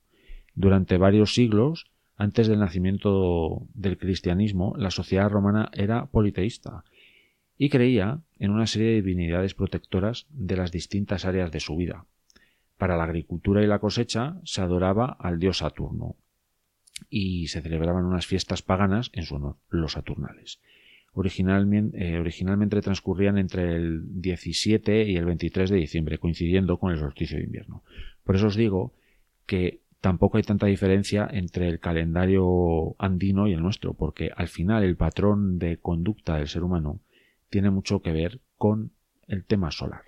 Durante 0.54 0.98
varios 0.98 1.34
siglos, 1.34 1.86
antes 2.16 2.48
del 2.48 2.60
nacimiento 2.60 3.66
del 3.74 3.98
cristianismo, 3.98 4.74
la 4.78 4.90
sociedad 4.90 5.28
romana 5.28 5.70
era 5.74 6.06
politeísta 6.06 6.84
y 7.58 7.68
creía 7.68 8.20
en 8.38 8.50
una 8.50 8.66
serie 8.66 8.88
de 8.88 9.02
divinidades 9.02 9.54
protectoras 9.54 10.26
de 10.30 10.56
las 10.56 10.72
distintas 10.72 11.24
áreas 11.24 11.50
de 11.52 11.60
su 11.60 11.76
vida. 11.76 12.06
Para 12.78 12.96
la 12.96 13.04
agricultura 13.04 13.62
y 13.62 13.66
la 13.66 13.78
cosecha 13.78 14.38
se 14.44 14.60
adoraba 14.60 15.16
al 15.18 15.38
dios 15.38 15.58
Saturno, 15.58 16.16
y 17.10 17.48
se 17.48 17.60
celebraban 17.60 18.04
unas 18.04 18.26
fiestas 18.26 18.62
paganas 18.62 19.10
en 19.12 19.24
su 19.24 19.36
honor, 19.36 19.56
los 19.68 19.92
Saturnales. 19.92 20.60
Originalmente, 21.12 21.96
eh, 21.98 22.18
originalmente 22.18 22.80
transcurrían 22.82 23.38
entre 23.38 23.74
el 23.74 24.20
17 24.20 25.04
y 25.04 25.16
el 25.16 25.24
23 25.24 25.70
de 25.70 25.76
diciembre, 25.76 26.18
coincidiendo 26.18 26.78
con 26.78 26.92
el 26.92 26.98
solsticio 26.98 27.38
de 27.38 27.44
invierno. 27.44 27.82
Por 28.22 28.36
eso 28.36 28.48
os 28.48 28.56
digo 28.56 28.92
que 29.46 29.80
tampoco 30.00 30.36
hay 30.36 30.42
tanta 30.42 30.66
diferencia 30.66 31.26
entre 31.30 31.68
el 31.68 31.80
calendario 31.80 32.96
andino 32.98 33.48
y 33.48 33.54
el 33.54 33.62
nuestro, 33.62 33.94
porque 33.94 34.30
al 34.36 34.48
final 34.48 34.84
el 34.84 34.96
patrón 34.96 35.58
de 35.58 35.78
conducta 35.78 36.36
del 36.36 36.48
ser 36.48 36.64
humano 36.64 37.00
tiene 37.48 37.70
mucho 37.70 38.02
que 38.02 38.12
ver 38.12 38.40
con 38.56 38.92
el 39.26 39.44
tema 39.44 39.70
solar. 39.70 40.02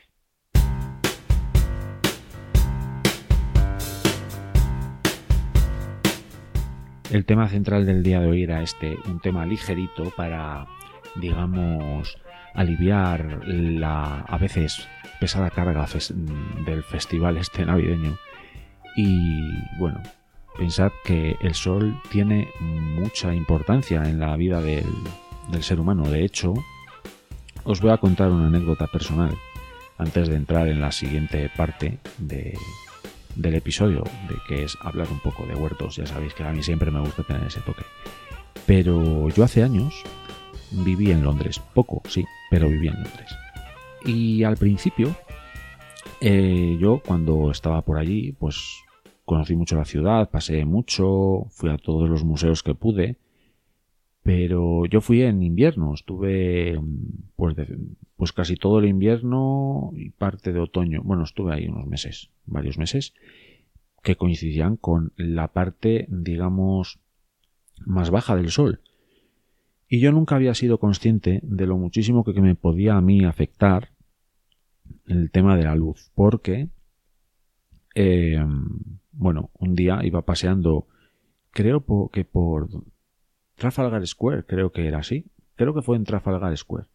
El 7.10 7.24
tema 7.24 7.48
central 7.48 7.86
del 7.86 8.02
día 8.02 8.20
de 8.20 8.28
hoy 8.28 8.42
era 8.42 8.62
este, 8.62 8.98
un 9.06 9.18
tema 9.20 9.46
ligerito 9.46 10.10
para, 10.14 10.66
digamos, 11.16 12.18
aliviar 12.54 13.40
la 13.46 14.20
a 14.20 14.36
veces 14.36 14.86
pesada 15.18 15.48
carga 15.48 15.86
del 16.66 16.82
festival 16.82 17.38
este 17.38 17.64
navideño. 17.64 18.18
Y 18.94 19.40
bueno, 19.78 20.02
pensad 20.58 20.90
que 21.02 21.36
el 21.40 21.54
sol 21.54 21.98
tiene 22.10 22.48
mucha 22.60 23.34
importancia 23.34 24.02
en 24.02 24.20
la 24.20 24.36
vida 24.36 24.60
del, 24.60 24.84
del 25.50 25.62
ser 25.62 25.80
humano. 25.80 26.10
De 26.10 26.24
hecho, 26.24 26.52
os 27.64 27.80
voy 27.80 27.90
a 27.90 27.96
contar 27.96 28.30
una 28.30 28.48
anécdota 28.48 28.86
personal 28.86 29.34
antes 29.96 30.28
de 30.28 30.36
entrar 30.36 30.68
en 30.68 30.82
la 30.82 30.92
siguiente 30.92 31.50
parte 31.56 32.00
de, 32.18 32.54
del 33.38 33.54
episodio, 33.54 34.02
de 34.28 34.36
que 34.46 34.64
es 34.64 34.76
hablar 34.82 35.06
un 35.10 35.20
poco 35.20 35.46
de 35.46 35.54
huertos. 35.54 35.96
Ya 35.96 36.06
sabéis 36.06 36.34
que 36.34 36.42
a 36.42 36.52
mí 36.52 36.62
siempre 36.62 36.90
me 36.90 37.00
gusta 37.00 37.22
tener 37.22 37.44
ese 37.44 37.60
toque. 37.60 37.84
Pero 38.66 39.28
yo 39.30 39.44
hace 39.44 39.62
años 39.62 40.02
viví 40.70 41.10
en 41.10 41.22
Londres, 41.22 41.60
poco, 41.72 42.02
sí, 42.08 42.24
pero 42.50 42.68
viví 42.68 42.88
en 42.88 42.94
Londres. 42.94 43.34
Y 44.04 44.42
al 44.42 44.56
principio, 44.56 45.16
eh, 46.20 46.76
yo 46.80 47.00
cuando 47.04 47.50
estaba 47.50 47.82
por 47.82 47.98
allí, 47.98 48.32
pues 48.32 48.82
conocí 49.24 49.54
mucho 49.54 49.76
la 49.76 49.84
ciudad, 49.84 50.30
pasé 50.30 50.64
mucho, 50.64 51.46
fui 51.50 51.70
a 51.70 51.78
todos 51.78 52.08
los 52.08 52.24
museos 52.24 52.62
que 52.62 52.74
pude, 52.74 53.16
pero 54.28 54.84
yo 54.84 55.00
fui 55.00 55.22
en 55.22 55.42
invierno, 55.42 55.94
estuve 55.94 56.78
pues, 57.34 57.56
pues 58.14 58.32
casi 58.34 58.56
todo 58.56 58.78
el 58.78 58.84
invierno 58.84 59.90
y 59.94 60.10
parte 60.10 60.52
de 60.52 60.60
otoño. 60.60 61.00
Bueno, 61.02 61.24
estuve 61.24 61.54
ahí 61.54 61.66
unos 61.66 61.86
meses, 61.86 62.28
varios 62.44 62.76
meses, 62.76 63.14
que 64.02 64.16
coincidían 64.16 64.76
con 64.76 65.14
la 65.16 65.48
parte, 65.48 66.08
digamos, 66.10 67.00
más 67.86 68.10
baja 68.10 68.36
del 68.36 68.50
sol. 68.50 68.82
Y 69.88 70.00
yo 70.00 70.12
nunca 70.12 70.36
había 70.36 70.52
sido 70.52 70.76
consciente 70.76 71.40
de 71.42 71.66
lo 71.66 71.78
muchísimo 71.78 72.22
que 72.22 72.38
me 72.42 72.54
podía 72.54 72.98
a 72.98 73.00
mí 73.00 73.24
afectar 73.24 73.92
el 75.06 75.30
tema 75.30 75.56
de 75.56 75.64
la 75.64 75.74
luz, 75.74 76.10
porque, 76.14 76.68
eh, 77.94 78.44
bueno, 79.12 79.48
un 79.54 79.74
día 79.74 80.00
iba 80.04 80.20
paseando, 80.20 80.86
creo 81.50 81.82
que 82.12 82.26
por 82.26 82.68
Trafalgar 83.58 84.06
Square, 84.06 84.44
creo 84.44 84.72
que 84.72 84.86
era 84.86 84.98
así. 84.98 85.26
Creo 85.56 85.74
que 85.74 85.82
fue 85.82 85.96
en 85.96 86.04
Trafalgar 86.04 86.56
Square. 86.56 86.86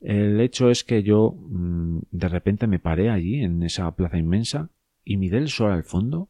El 0.00 0.40
hecho 0.40 0.68
es 0.68 0.82
que 0.82 1.02
yo 1.02 1.32
mm, 1.32 2.00
de 2.10 2.28
repente 2.28 2.66
me 2.66 2.80
paré 2.80 3.08
allí 3.08 3.42
en 3.42 3.62
esa 3.62 3.90
plaza 3.94 4.18
inmensa 4.18 4.68
y 5.04 5.16
miré 5.16 5.38
el 5.38 5.48
sol 5.48 5.70
al 5.70 5.84
fondo 5.84 6.28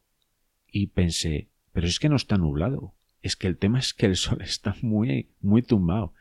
y 0.71 0.89
pensé, 0.89 1.49
pero 1.73 1.87
es 1.87 1.99
que 1.99 2.11
no 2.11 2.17
está 2.17 2.37
nublado. 2.37 2.95
Es 3.23 3.35
que 3.37 3.47
el 3.47 3.57
tema 3.57 3.79
es 3.79 3.95
que 3.95 4.07
el 4.07 4.17
sol 4.17 4.39
está 4.43 4.77
muy, 4.83 5.31
muy 5.41 5.63
tumbado. 5.63 6.13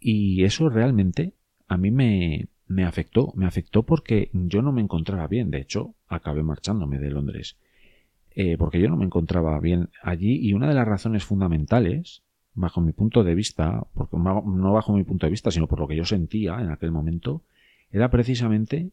Y 0.00 0.44
eso 0.44 0.68
realmente 0.70 1.34
a 1.68 1.76
mí 1.76 1.90
me, 1.90 2.48
me 2.66 2.84
afectó. 2.84 3.32
Me 3.36 3.46
afectó 3.46 3.82
porque 3.82 4.30
yo 4.32 4.62
no 4.62 4.72
me 4.72 4.80
encontraba 4.80 5.26
bien. 5.28 5.50
De 5.50 5.58
hecho, 5.58 5.94
acabé 6.08 6.42
marchándome 6.42 6.98
de 6.98 7.10
Londres. 7.10 7.58
Eh, 8.30 8.56
porque 8.58 8.80
yo 8.80 8.88
no 8.88 8.96
me 8.96 9.04
encontraba 9.04 9.60
bien 9.60 9.90
allí 10.02 10.38
y 10.40 10.54
una 10.54 10.68
de 10.68 10.74
las 10.74 10.88
razones 10.88 11.24
fundamentales 11.24 12.24
bajo 12.54 12.80
mi 12.80 12.92
punto 12.92 13.24
de 13.24 13.34
vista, 13.34 13.86
porque 13.94 14.16
no 14.16 14.72
bajo 14.72 14.92
mi 14.92 15.04
punto 15.04 15.26
de 15.26 15.30
vista, 15.30 15.50
sino 15.50 15.66
por 15.66 15.80
lo 15.80 15.88
que 15.88 15.96
yo 15.96 16.04
sentía 16.04 16.60
en 16.60 16.70
aquel 16.70 16.92
momento, 16.92 17.42
era 17.90 18.10
precisamente 18.10 18.90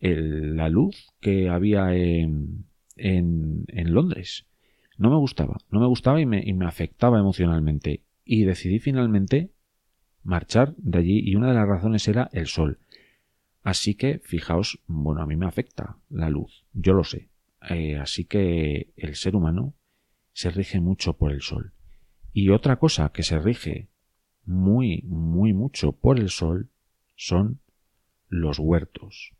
la 0.00 0.68
luz 0.68 1.12
que 1.20 1.48
había 1.48 1.94
en, 1.94 2.66
en, 2.96 3.94
Londres. 3.94 4.46
No 4.96 5.10
me 5.10 5.16
gustaba, 5.16 5.58
no 5.70 5.80
me 5.80 5.86
gustaba 5.86 6.20
y 6.20 6.26
me, 6.26 6.42
y 6.44 6.52
me 6.52 6.66
afectaba 6.66 7.18
emocionalmente. 7.18 8.02
Y 8.24 8.44
decidí 8.44 8.78
finalmente 8.78 9.50
marchar 10.22 10.74
de 10.76 10.98
allí 10.98 11.20
y 11.24 11.34
una 11.36 11.48
de 11.48 11.54
las 11.54 11.68
razones 11.68 12.06
era 12.08 12.28
el 12.32 12.46
sol. 12.46 12.78
Así 13.62 13.94
que, 13.94 14.20
fijaos, 14.20 14.80
bueno, 14.86 15.22
a 15.22 15.26
mí 15.26 15.36
me 15.36 15.46
afecta 15.46 15.96
la 16.08 16.30
luz, 16.30 16.64
yo 16.72 16.94
lo 16.94 17.04
sé. 17.04 17.28
Eh, 17.68 17.98
así 17.98 18.24
que 18.24 18.92
el 18.96 19.16
ser 19.16 19.36
humano 19.36 19.74
se 20.32 20.50
rige 20.50 20.80
mucho 20.80 21.14
por 21.14 21.32
el 21.32 21.42
sol. 21.42 21.72
Y 22.32 22.50
otra 22.50 22.76
cosa 22.76 23.10
que 23.10 23.22
se 23.22 23.38
rige 23.38 23.88
muy, 24.44 25.02
muy 25.06 25.52
mucho 25.52 25.92
por 25.92 26.18
el 26.18 26.30
sol 26.30 26.70
son 27.16 27.60
los 28.28 28.58
huertos. 28.58 29.32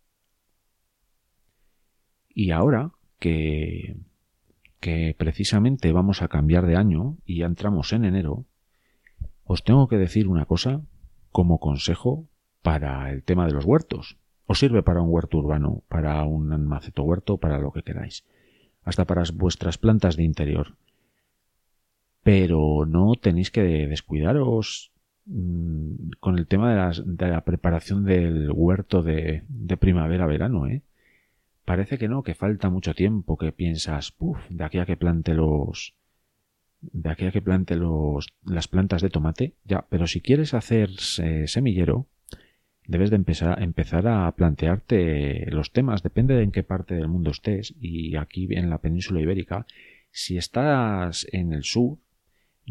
Y 2.28 2.50
ahora 2.50 2.92
que, 3.18 3.96
que 4.80 5.14
precisamente 5.16 5.92
vamos 5.92 6.22
a 6.22 6.28
cambiar 6.28 6.66
de 6.66 6.76
año 6.76 7.18
y 7.24 7.38
ya 7.38 7.46
entramos 7.46 7.92
en 7.92 8.04
enero, 8.04 8.46
os 9.44 9.64
tengo 9.64 9.88
que 9.88 9.98
decir 9.98 10.28
una 10.28 10.46
cosa 10.46 10.82
como 11.30 11.58
consejo 11.58 12.28
para 12.62 13.10
el 13.10 13.22
tema 13.22 13.46
de 13.46 13.52
los 13.52 13.64
huertos. 13.64 14.18
Os 14.46 14.58
sirve 14.58 14.82
para 14.82 15.00
un 15.00 15.10
huerto 15.10 15.38
urbano, 15.38 15.84
para 15.88 16.24
un 16.24 16.48
maceto 16.66 17.02
huerto, 17.02 17.38
para 17.38 17.58
lo 17.58 17.72
que 17.72 17.82
queráis. 17.82 18.24
Hasta 18.82 19.04
para 19.04 19.22
vuestras 19.34 19.78
plantas 19.78 20.16
de 20.16 20.24
interior. 20.24 20.76
Pero 22.22 22.86
no 22.86 23.14
tenéis 23.14 23.50
que 23.50 23.62
descuidaros 23.62 24.92
mm, 25.26 26.10
con 26.20 26.38
el 26.38 26.46
tema 26.46 26.92
de, 26.92 27.28
la 27.28 27.44
preparación 27.44 28.04
del 28.04 28.50
huerto 28.52 29.02
de, 29.02 29.44
de 29.48 29.76
primavera-verano, 29.76 30.66
¿eh? 30.66 30.82
Parece 31.64 31.98
que 31.98 32.08
no, 32.08 32.24
que 32.24 32.34
falta 32.34 32.68
mucho 32.68 32.94
tiempo, 32.94 33.36
que 33.36 33.52
piensas, 33.52 34.10
puff, 34.10 34.38
de 34.48 34.64
aquí 34.64 34.78
a 34.78 34.86
que 34.86 34.96
plante 34.96 35.34
los, 35.34 35.94
de 36.80 37.10
aquí 37.10 37.26
a 37.26 37.30
que 37.30 37.42
plante 37.42 37.76
los, 37.76 38.32
las 38.44 38.68
plantas 38.68 39.02
de 39.02 39.10
tomate, 39.10 39.54
ya, 39.64 39.86
pero 39.88 40.06
si 40.06 40.20
quieres 40.20 40.52
hacer 40.54 40.90
semillero, 40.98 42.06
debes 42.86 43.10
de 43.10 43.16
empezar, 43.16 43.62
empezar 43.62 44.08
a 44.08 44.32
plantearte 44.32 45.46
los 45.50 45.72
temas, 45.72 46.02
depende 46.02 46.34
de 46.34 46.42
en 46.42 46.50
qué 46.50 46.62
parte 46.62 46.94
del 46.94 47.08
mundo 47.08 47.30
estés, 47.30 47.74
y 47.80 48.16
aquí 48.16 48.48
en 48.50 48.68
la 48.68 48.78
península 48.78 49.20
ibérica, 49.20 49.66
si 50.10 50.38
estás 50.38 51.26
en 51.30 51.52
el 51.52 51.62
sur, 51.62 51.98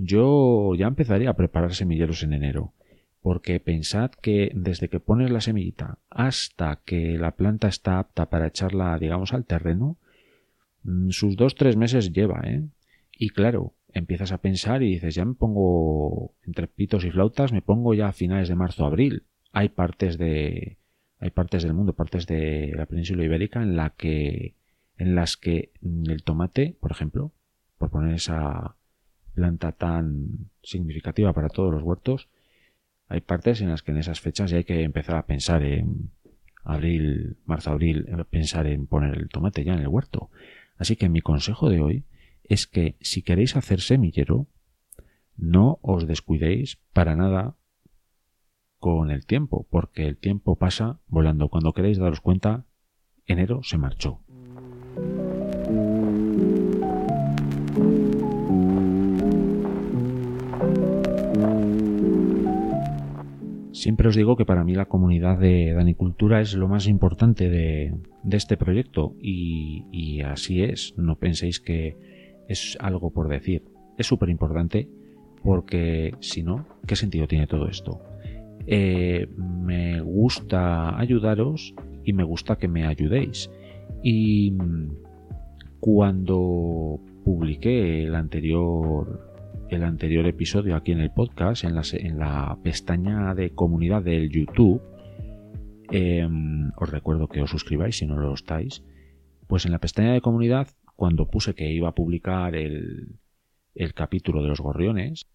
yo 0.01 0.75
ya 0.75 0.87
empezaría 0.87 1.29
a 1.29 1.35
preparar 1.35 1.73
semilleros 1.75 2.23
en 2.23 2.33
enero, 2.33 2.73
porque 3.21 3.59
pensad 3.59 4.11
que 4.11 4.51
desde 4.55 4.87
que 4.87 5.01
pones 5.01 5.29
la 5.29 5.41
semillita 5.41 5.99
hasta 6.09 6.77
que 6.85 7.17
la 7.17 7.31
planta 7.31 7.67
está 7.67 7.99
apta 7.99 8.29
para 8.29 8.47
echarla, 8.47 8.97
digamos, 8.97 9.33
al 9.33 9.45
terreno, 9.45 9.97
mm, 10.83 11.09
sus 11.09 11.35
dos 11.35 11.55
tres 11.55 11.75
meses 11.75 12.13
lleva, 12.13 12.41
¿eh? 12.45 12.63
Y 13.17 13.29
claro, 13.29 13.73
empiezas 13.93 14.31
a 14.31 14.37
pensar 14.37 14.83
y 14.83 14.93
dices, 14.93 15.15
ya 15.15 15.25
me 15.25 15.33
pongo 15.33 16.33
entre 16.43 16.67
pitos 16.67 17.03
y 17.03 17.11
flautas, 17.11 17.51
me 17.51 17.61
pongo 17.61 17.93
ya 17.93 18.07
a 18.07 18.13
finales 18.13 18.47
de 18.47 18.55
marzo, 18.55 18.85
abril. 18.85 19.25
Hay 19.51 19.69
partes 19.69 20.17
de, 20.17 20.77
hay 21.19 21.31
partes 21.31 21.63
del 21.63 21.73
mundo, 21.73 21.93
partes 21.93 22.25
de 22.25 22.71
la 22.75 22.85
península 22.85 23.25
ibérica 23.25 23.61
en 23.61 23.75
la 23.75 23.89
que, 23.91 24.55
en 24.97 25.15
las 25.15 25.35
que 25.35 25.71
el 25.83 26.23
tomate, 26.23 26.77
por 26.79 26.91
ejemplo, 26.91 27.33
por 27.77 27.89
poner 27.89 28.15
esa 28.15 28.77
planta 29.29 29.71
tan 29.71 30.49
significativa 30.61 31.33
para 31.33 31.49
todos 31.49 31.73
los 31.73 31.83
huertos, 31.83 32.29
hay 33.07 33.21
partes 33.21 33.61
en 33.61 33.69
las 33.69 33.81
que 33.81 33.91
en 33.91 33.97
esas 33.97 34.19
fechas 34.19 34.51
ya 34.51 34.57
hay 34.57 34.63
que 34.63 34.83
empezar 34.83 35.15
a 35.15 35.25
pensar 35.25 35.63
en 35.63 36.11
abril, 36.63 37.37
marzo, 37.45 37.71
abril, 37.71 38.05
pensar 38.29 38.67
en 38.67 38.85
poner 38.85 39.17
el 39.17 39.29
tomate 39.29 39.63
ya 39.63 39.73
en 39.73 39.79
el 39.79 39.87
huerto. 39.87 40.29
Así 40.77 40.95
que 40.95 41.09
mi 41.09 41.21
consejo 41.21 41.69
de 41.69 41.81
hoy 41.81 42.05
es 42.43 42.67
que 42.67 42.95
si 43.01 43.23
queréis 43.23 43.55
hacer 43.55 43.81
semillero, 43.81 44.47
no 45.37 45.79
os 45.81 46.07
descuidéis 46.07 46.77
para 46.93 47.15
nada 47.15 47.55
con 48.77 49.11
el 49.11 49.25
tiempo, 49.25 49.67
porque 49.69 50.07
el 50.07 50.17
tiempo 50.17 50.55
pasa 50.55 50.99
volando. 51.07 51.49
Cuando 51.49 51.73
queréis 51.73 51.97
daros 51.97 52.21
cuenta, 52.21 52.65
enero 53.25 53.61
se 53.63 53.77
marchó. 53.77 54.21
Siempre 63.79 64.09
os 64.09 64.15
digo 64.17 64.35
que 64.35 64.43
para 64.43 64.65
mí 64.65 64.75
la 64.75 64.87
comunidad 64.87 65.37
de 65.39 65.71
Danicultura 65.71 66.41
es 66.41 66.53
lo 66.53 66.67
más 66.67 66.85
importante 66.85 67.49
de, 67.49 67.93
este 68.29 68.57
proyecto 68.57 69.15
y, 69.21 70.19
así 70.19 70.63
es. 70.63 70.93
No 70.97 71.15
penséis 71.15 71.61
que 71.61 71.95
es 72.49 72.77
algo 72.81 73.11
por 73.11 73.29
decir. 73.29 73.63
Es 73.97 74.05
súper 74.05 74.27
importante 74.27 74.89
porque 75.45 76.13
si 76.19 76.43
no, 76.43 76.65
¿qué 76.85 76.97
sentido 76.97 77.25
tiene 77.25 77.47
todo 77.47 77.69
esto? 77.69 78.01
Eh, 78.67 79.27
me 79.37 80.01
gusta 80.01 80.99
ayudaros 80.99 81.73
y 82.03 82.11
me 82.11 82.25
gusta 82.25 82.57
que 82.57 82.67
me 82.67 82.85
ayudéis. 82.85 83.49
Y 84.03 84.57
cuando 85.79 86.99
publiqué 87.23 88.03
el 88.03 88.15
anterior 88.15 89.28
el 89.69 89.83
anterior 89.83 90.25
episodio 90.25 90.75
aquí 90.75 90.91
en 90.91 90.99
el 90.99 91.11
podcast, 91.11 91.63
en 91.63 91.75
la, 91.75 92.57
pestaña 92.63 93.33
de 93.35 93.51
comunidad 93.51 94.03
del 94.03 94.29
YouTube, 94.29 94.81
em, 95.91 96.71
os 96.77 96.89
recuerdo 96.89 97.27
que 97.27 97.41
os 97.41 97.49
suscribáis 97.49 97.97
si 97.97 98.05
no 98.05 98.17
lo 98.17 98.33
estáis, 98.33 98.83
pues 99.47 99.65
en 99.65 99.71
la 99.71 99.79
pestaña 99.79 100.13
de 100.13 100.21
comunidad 100.21 100.67
cuando 100.95 101.29
puse 101.29 101.55
que 101.55 101.71
iba 101.71 101.89
a 101.89 101.95
publicar 101.95 102.55
el, 102.55 103.19
el 103.75 103.93
capítulo 103.93 104.41
de 104.41 104.49
los 104.49 104.59
gorriones, 104.59 105.27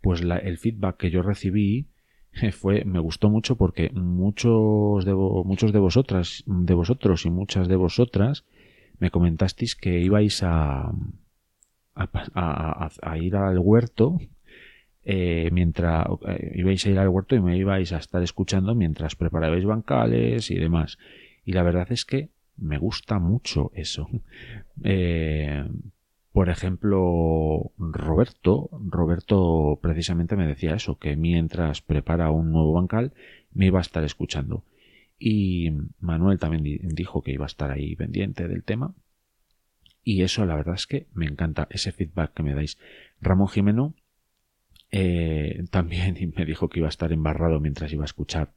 pues 0.00 0.22
el 0.22 0.58
feedback 0.58 0.96
que 0.96 1.10
yo 1.10 1.22
recibí 1.22 1.88
fue 2.52 2.84
me 2.84 2.98
gustó 2.98 3.30
mucho 3.30 3.56
porque 3.56 3.90
muchos 3.90 5.04
de, 5.04 5.14
muchos 5.14 5.72
de 5.72 5.78
vosotras 5.78 6.44
de 6.46 6.74
vosotros 6.74 7.26
y 7.26 7.30
muchas 7.30 7.68
de 7.68 7.76
vosotras 7.76 8.44
me 8.98 9.10
comentasteis 9.10 9.76
que 9.76 10.00
ibais 10.00 10.42
a 10.42 10.92
a, 11.98 13.18
ir 13.18 13.36
al 13.36 13.58
huerto 13.58 14.18
eh, 15.04 15.50
mientras 15.52 16.06
eh, 16.26 16.52
ibais 16.56 16.86
a 16.86 16.90
ir 16.90 16.98
al 16.98 17.08
huerto 17.08 17.34
y 17.34 17.40
me 17.40 17.56
ibais 17.56 17.92
a 17.92 17.98
estar 17.98 18.22
escuchando 18.22 18.74
mientras 18.74 19.16
preparabais 19.16 19.64
bancales 19.64 20.50
y 20.50 20.56
demás 20.56 20.98
y 21.44 21.52
la 21.52 21.62
verdad 21.62 21.90
es 21.90 22.04
que 22.04 22.30
me 22.58 22.78
gusta 22.78 23.18
mucho 23.18 23.70
eso. 23.74 24.08
Eh, 24.84 25.64
por 26.30 26.50
ejemplo, 26.50 27.72
Roberto, 27.78 28.70
Roberto 28.86 29.80
precisamente 29.82 30.36
me 30.36 30.46
decía 30.46 30.76
eso, 30.76 30.96
que 30.96 31.16
mientras 31.16 31.82
prepara 31.82 32.30
un 32.30 32.52
nuevo 32.52 32.74
bancal 32.74 33.12
me 33.52 33.66
iba 33.66 33.78
a 33.78 33.82
estar 33.82 34.04
escuchando. 34.04 34.62
Y 35.18 35.72
Manuel 35.98 36.38
también 36.38 36.62
dijo 36.94 37.22
que 37.22 37.32
iba 37.32 37.44
a 37.44 37.48
estar 37.48 37.72
ahí 37.72 37.96
pendiente 37.96 38.46
del 38.46 38.62
tema. 38.62 38.94
Y 40.04 40.22
eso 40.22 40.46
la 40.46 40.56
verdad 40.56 40.74
es 40.74 40.86
que 40.86 41.06
me 41.12 41.26
encanta 41.26 41.68
ese 41.70 41.92
feedback 41.92 42.34
que 42.34 42.42
me 42.42 42.54
dais. 42.54 42.78
Ramón 43.20 43.48
Jimeno 43.48 43.94
eh, 44.90 45.64
también 45.70 46.16
me 46.36 46.44
dijo 46.44 46.68
que 46.68 46.80
iba 46.80 46.88
a 46.88 46.90
estar 46.90 47.12
embarrado 47.12 47.60
mientras 47.60 47.92
iba 47.92 48.04
a 48.04 48.06
escuchar 48.06 48.52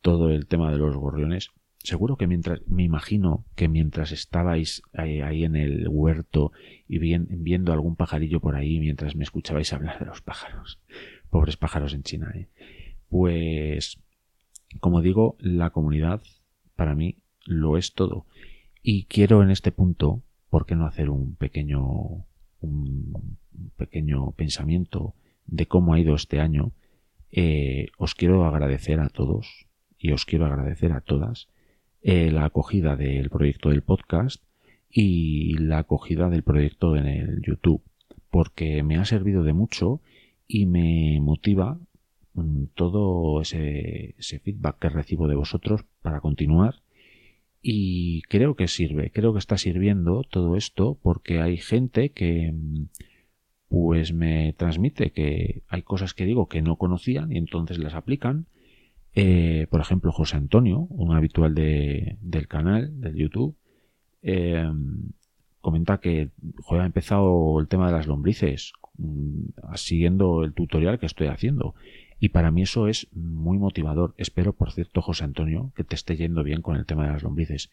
todo 0.00 0.30
el 0.30 0.46
tema 0.46 0.70
de 0.70 0.78
los 0.78 0.96
gorriones 0.96 1.50
seguro 1.84 2.16
que 2.16 2.26
mientras, 2.26 2.66
me 2.66 2.82
imagino 2.82 3.44
que 3.54 3.68
mientras 3.68 4.10
estabais 4.10 4.82
ahí, 4.94 5.44
en 5.44 5.54
el 5.54 5.86
huerto 5.88 6.50
y 6.88 6.98
viendo 6.98 7.72
algún 7.72 7.94
pajarillo 7.94 8.40
por 8.40 8.56
ahí 8.56 8.80
mientras 8.80 9.14
me 9.14 9.22
escuchabais 9.22 9.72
hablar 9.72 9.98
de 9.98 10.06
los 10.06 10.22
pájaros, 10.22 10.80
pobres 11.30 11.58
pájaros 11.58 11.92
en 11.92 12.02
China, 12.02 12.32
¿eh? 12.34 12.48
pues, 13.10 14.00
como 14.80 15.02
digo, 15.02 15.36
la 15.38 15.70
comunidad 15.70 16.22
para 16.74 16.94
mí 16.94 17.18
lo 17.44 17.76
es 17.76 17.92
todo. 17.92 18.26
Y 18.82 19.04
quiero 19.04 19.42
en 19.42 19.50
este 19.50 19.70
punto, 19.70 20.22
¿por 20.54 20.66
qué 20.66 20.76
no 20.76 20.86
hacer 20.86 21.10
un 21.10 21.34
pequeño, 21.34 21.82
un 22.60 23.38
pequeño 23.76 24.30
pensamiento 24.36 25.16
de 25.46 25.66
cómo 25.66 25.92
ha 25.92 25.98
ido 25.98 26.14
este 26.14 26.38
año? 26.38 26.70
Eh, 27.32 27.88
os 27.98 28.14
quiero 28.14 28.44
agradecer 28.44 29.00
a 29.00 29.08
todos 29.08 29.66
y 29.98 30.12
os 30.12 30.24
quiero 30.24 30.46
agradecer 30.46 30.92
a 30.92 31.00
todas 31.00 31.48
eh, 32.02 32.30
la 32.30 32.44
acogida 32.44 32.94
del 32.94 33.30
proyecto 33.30 33.70
del 33.70 33.82
podcast 33.82 34.44
y 34.88 35.58
la 35.58 35.78
acogida 35.78 36.30
del 36.30 36.44
proyecto 36.44 36.94
en 36.94 37.06
el 37.06 37.42
YouTube, 37.42 37.82
porque 38.30 38.84
me 38.84 38.96
ha 38.96 39.04
servido 39.04 39.42
de 39.42 39.54
mucho 39.54 40.02
y 40.46 40.66
me 40.66 41.18
motiva 41.20 41.80
mm, 42.34 42.66
todo 42.76 43.40
ese, 43.40 44.14
feedback 44.20 44.78
que 44.78 44.88
recibo 44.88 45.26
de 45.26 45.34
vosotros 45.34 45.84
para 46.00 46.20
continuar 46.20 46.83
y 47.64 48.22
creo 48.22 48.54
que 48.54 48.68
sirve, 48.68 49.10
creo 49.10 49.32
que 49.32 49.38
está 49.38 49.56
sirviendo 49.58 50.22
todo 50.22 50.56
esto 50.56 50.98
porque 51.02 51.40
hay 51.40 51.56
gente 51.56 52.10
que 52.10 52.52
pues 53.68 54.12
me 54.12 54.52
transmite 54.52 55.10
que 55.10 55.62
hay 55.68 55.82
cosas 55.82 56.14
que 56.14 56.26
digo 56.26 56.46
que 56.46 56.62
no 56.62 56.76
conocían 56.76 57.32
y 57.32 57.38
entonces 57.38 57.78
las 57.78 57.94
aplican 57.94 58.46
eh, 59.14 59.66
por 59.70 59.80
ejemplo, 59.80 60.10
José 60.10 60.36
Antonio, 60.36 60.86
un 60.90 61.14
habitual 61.14 61.54
de, 61.54 62.18
del 62.20 62.48
canal, 62.48 63.00
del 63.00 63.14
YouTube, 63.14 63.56
eh, 64.22 64.68
comenta 65.60 65.98
que 65.98 66.30
ha 66.70 66.84
empezado 66.84 67.60
el 67.60 67.68
tema 67.68 67.86
de 67.86 67.92
las 67.92 68.06
lombrices 68.06 68.72
mm, 68.98 69.74
siguiendo 69.76 70.42
el 70.44 70.52
tutorial 70.52 70.98
que 70.98 71.06
estoy 71.06 71.28
haciendo. 71.28 71.74
Y 72.20 72.30
para 72.30 72.50
mí 72.50 72.62
eso 72.62 72.88
es 72.88 73.08
muy 73.12 73.58
motivador. 73.58 74.14
Espero, 74.16 74.52
por 74.52 74.72
cierto, 74.72 75.02
José 75.02 75.24
Antonio, 75.24 75.72
que 75.76 75.84
te 75.84 75.94
esté 75.94 76.16
yendo 76.16 76.42
bien 76.42 76.62
con 76.62 76.76
el 76.76 76.86
tema 76.86 77.06
de 77.06 77.12
las 77.12 77.22
lombrices. 77.22 77.70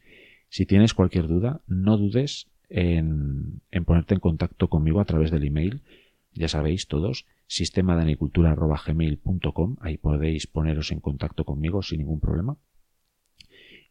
Si 0.50 0.66
tienes 0.66 0.94
cualquier 0.94 1.28
duda, 1.28 1.62
no 1.68 1.98
dudes 1.98 2.48
en, 2.70 3.62
en 3.72 3.86
ponerte 3.86 4.14
en 4.14 4.20
contacto 4.20 4.70
conmigo 4.70 5.00
a 5.00 5.06
través 5.06 5.32
del 5.32 5.46
email. 5.46 5.82
Ya 6.34 6.48
sabéis 6.48 6.88
todos, 6.88 7.26
sistema 7.48 7.98
de 7.98 8.16
gmail.com 8.16 9.76
ahí 9.82 9.98
podéis 9.98 10.48
poneros 10.48 10.92
en 10.92 11.02
contacto 11.02 11.44
conmigo 11.44 11.82
sin 11.84 12.00
ningún 12.00 12.22
problema. 12.22 12.58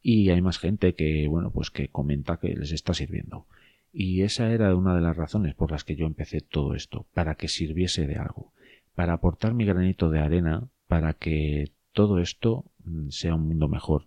Y 0.02 0.30
hay 0.30 0.40
más 0.40 0.58
gente 0.58 0.94
que, 0.94 1.28
bueno, 1.28 1.50
pues 1.50 1.70
que 1.70 1.88
comenta 1.88 2.38
que 2.38 2.56
les 2.56 2.72
está 2.72 2.94
sirviendo. 2.94 3.46
Y 3.92 4.22
esa 4.22 4.50
era 4.50 4.74
una 4.74 4.94
de 4.94 5.02
las 5.02 5.16
razones 5.16 5.54
por 5.54 5.70
las 5.70 5.84
que 5.84 5.96
yo 5.96 6.06
empecé 6.06 6.40
todo 6.40 6.74
esto, 6.74 7.06
para 7.12 7.34
que 7.34 7.48
sirviese 7.48 8.06
de 8.06 8.16
algo, 8.16 8.52
para 8.94 9.14
aportar 9.14 9.54
mi 9.54 9.64
granito 9.64 10.10
de 10.10 10.20
arena, 10.20 10.68
para 10.86 11.14
que 11.14 11.72
todo 11.92 12.18
esto 12.18 12.64
mm, 12.84 13.08
sea 13.10 13.34
un 13.34 13.48
mundo 13.48 13.68
mejor. 13.68 14.06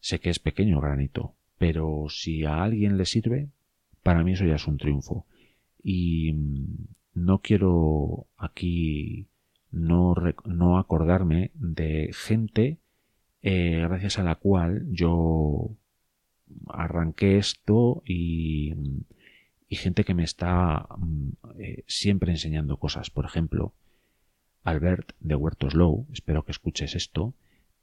Sé 0.00 0.20
que 0.20 0.30
es 0.30 0.38
pequeño 0.38 0.80
granito, 0.80 1.34
pero 1.58 2.06
si 2.08 2.44
a 2.44 2.62
alguien 2.62 2.96
le 2.96 3.06
sirve, 3.06 3.48
para 4.02 4.22
mí 4.22 4.32
eso 4.32 4.44
ya 4.44 4.56
es 4.56 4.66
un 4.66 4.78
triunfo. 4.78 5.26
Y 5.82 6.32
mm, 6.32 6.86
no 7.14 7.38
quiero 7.40 8.26
aquí 8.36 9.26
no, 9.70 10.14
no 10.44 10.78
acordarme 10.78 11.50
de 11.54 12.10
gente 12.12 12.78
eh, 13.42 13.80
gracias 13.82 14.18
a 14.18 14.24
la 14.24 14.34
cual 14.34 14.86
yo 14.90 15.70
arranqué 16.68 17.38
esto 17.38 18.02
y, 18.04 18.74
y 19.68 19.76
gente 19.76 20.04
que 20.04 20.14
me 20.14 20.24
está 20.24 20.86
mm, 20.98 21.30
eh, 21.58 21.84
siempre 21.86 22.32
enseñando 22.32 22.76
cosas. 22.78 23.10
Por 23.10 23.24
ejemplo, 23.24 23.72
Albert 24.66 25.12
de 25.20 25.36
Huertos 25.36 25.74
Low, 25.74 26.06
espero 26.12 26.44
que 26.44 26.50
escuches 26.50 26.96
esto, 26.96 27.34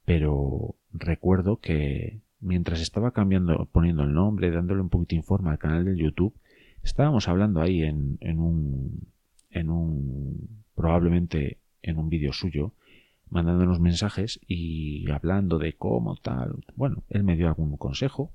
pero 0.04 0.76
recuerdo 0.92 1.58
que 1.58 2.20
mientras 2.42 2.82
estaba 2.82 3.12
cambiando, 3.12 3.70
poniendo 3.72 4.04
el 4.04 4.14
nombre, 4.14 4.52
dándole 4.52 4.82
un 4.82 4.90
poquito 4.90 5.16
de 5.16 5.22
forma 5.22 5.52
al 5.52 5.60
canal 5.60 5.86
de 5.86 5.98
YouTube, 5.98 6.36
estábamos 6.84 7.30
hablando 7.30 7.62
ahí 7.62 7.84
en, 7.84 8.18
en 8.20 8.40
un, 8.40 9.08
en 9.50 9.70
un, 9.70 10.64
probablemente 10.76 11.58
en 11.82 11.98
un 11.98 12.10
vídeo 12.10 12.34
suyo, 12.34 12.74
mandándonos 13.30 13.80
mensajes 13.80 14.42
y 14.46 15.10
hablando 15.10 15.60
de 15.60 15.74
cómo 15.74 16.18
tal. 16.18 16.66
Bueno, 16.76 17.04
él 17.10 17.24
me 17.24 17.38
dio 17.38 17.48
algún 17.48 17.78
consejo 17.78 18.34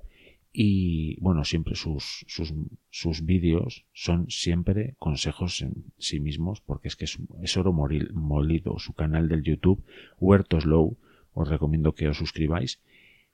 y 0.51 1.19
bueno, 1.21 1.43
siempre 1.43 1.75
sus, 1.75 2.25
sus, 2.27 2.53
sus 2.89 3.23
vídeos 3.23 3.85
son 3.93 4.29
siempre 4.29 4.95
consejos 4.97 5.61
en 5.61 5.93
sí 5.99 6.19
mismos 6.19 6.61
porque 6.61 6.87
es 6.87 6.95
que 6.95 7.05
es, 7.05 7.57
oro 7.57 7.71
molido. 7.71 8.79
Su 8.79 8.93
canal 8.93 9.29
del 9.29 9.43
YouTube, 9.43 9.83
Huertos 10.19 10.65
Low, 10.65 10.97
os 11.33 11.47
recomiendo 11.47 11.93
que 11.93 12.07
os 12.07 12.17
suscribáis. 12.17 12.81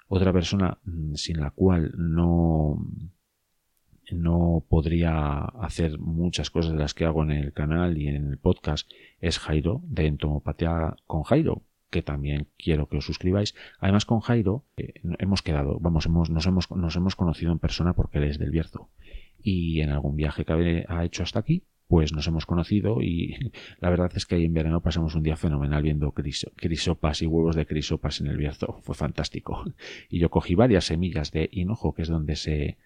Otra 0.08 0.34
persona 0.34 0.78
mm, 0.84 1.16
sin 1.16 1.40
la 1.40 1.52
cual 1.52 1.94
no, 1.98 2.86
no 4.12 4.66
podría 4.68 5.40
hacer 5.40 5.98
muchas 5.98 6.50
cosas 6.50 6.74
de 6.74 6.80
las 6.80 6.94
que 6.94 7.06
hago 7.06 7.24
en 7.24 7.32
el 7.32 7.54
canal 7.54 7.98
y 7.98 8.10
en 8.10 8.28
el 8.28 8.38
podcast 8.38 8.92
es 9.22 9.40
Jairo 9.40 9.82
de 9.86 10.08
Entomopatía 10.08 10.98
con 11.08 11.24
Jairo 11.24 11.64
que 11.90 12.02
también 12.02 12.48
quiero 12.58 12.88
que 12.88 12.98
os 12.98 13.06
suscribáis. 13.06 13.56
Además, 13.80 14.06
con 14.06 14.20
Jairo 14.20 14.64
eh, 14.78 14.94
hemos 15.20 15.42
quedado, 15.42 15.80
vamos, 15.80 16.06
hemos, 16.06 16.30
nos, 16.30 16.46
hemos, 16.46 16.70
nos 16.72 16.96
hemos 16.96 17.16
conocido 17.16 17.52
en 17.52 17.60
persona 17.60 17.94
porque 17.94 18.18
él 18.18 18.26
es 18.26 18.40
del 18.40 18.52
Bierzo. 18.52 18.90
Y 19.42 19.82
en 19.82 19.92
algún 19.92 20.16
viaje 20.16 20.44
que 20.44 20.86
ha 20.88 21.06
hecho 21.06 21.24
hasta 21.24 21.40
aquí, 21.40 21.64
pues 21.88 22.14
nos 22.14 22.26
hemos 22.28 22.46
conocido 22.46 23.02
y 23.02 23.36
la 23.80 23.90
verdad 23.90 24.12
es 24.16 24.26
que 24.26 24.36
ahí 24.36 24.46
en 24.46 24.54
verano 24.54 24.82
pasamos 24.82 25.16
un 25.16 25.24
día 25.24 25.36
fenomenal 25.36 25.84
viendo 25.84 26.12
crisopas 26.12 27.22
y 27.22 27.28
huevos 27.28 27.56
de 27.56 27.66
crisopas 27.66 28.22
en 28.22 28.28
el 28.28 28.38
Bierzo. 28.38 28.80
Fue 28.84 28.96
fantástico. 28.96 29.64
Y 30.10 30.20
yo 30.20 30.30
cogí 30.30 30.56
varias 30.56 30.86
semillas 30.86 31.32
de 31.32 31.50
hinojo, 31.52 31.94
que 31.94 32.04
es 32.04 32.08
donde 32.08 32.36
se 32.36 32.78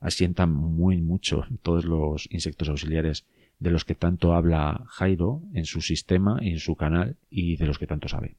asientan 0.00 0.52
muy 0.52 1.00
mucho 1.00 1.44
todos 1.62 1.84
los 1.84 2.28
insectos 2.32 2.68
auxiliares 2.68 3.26
de 3.62 3.70
los 3.70 3.84
que 3.84 3.94
tanto 3.94 4.34
habla 4.34 4.84
Jairo 4.88 5.42
en 5.54 5.64
su 5.66 5.80
sistema 5.80 6.38
y 6.40 6.50
en 6.50 6.58
su 6.58 6.74
canal 6.74 7.16
y 7.30 7.56
de 7.56 7.66
los 7.66 7.78
que 7.78 7.86
tanto 7.86 8.08
sabe. 8.08 8.34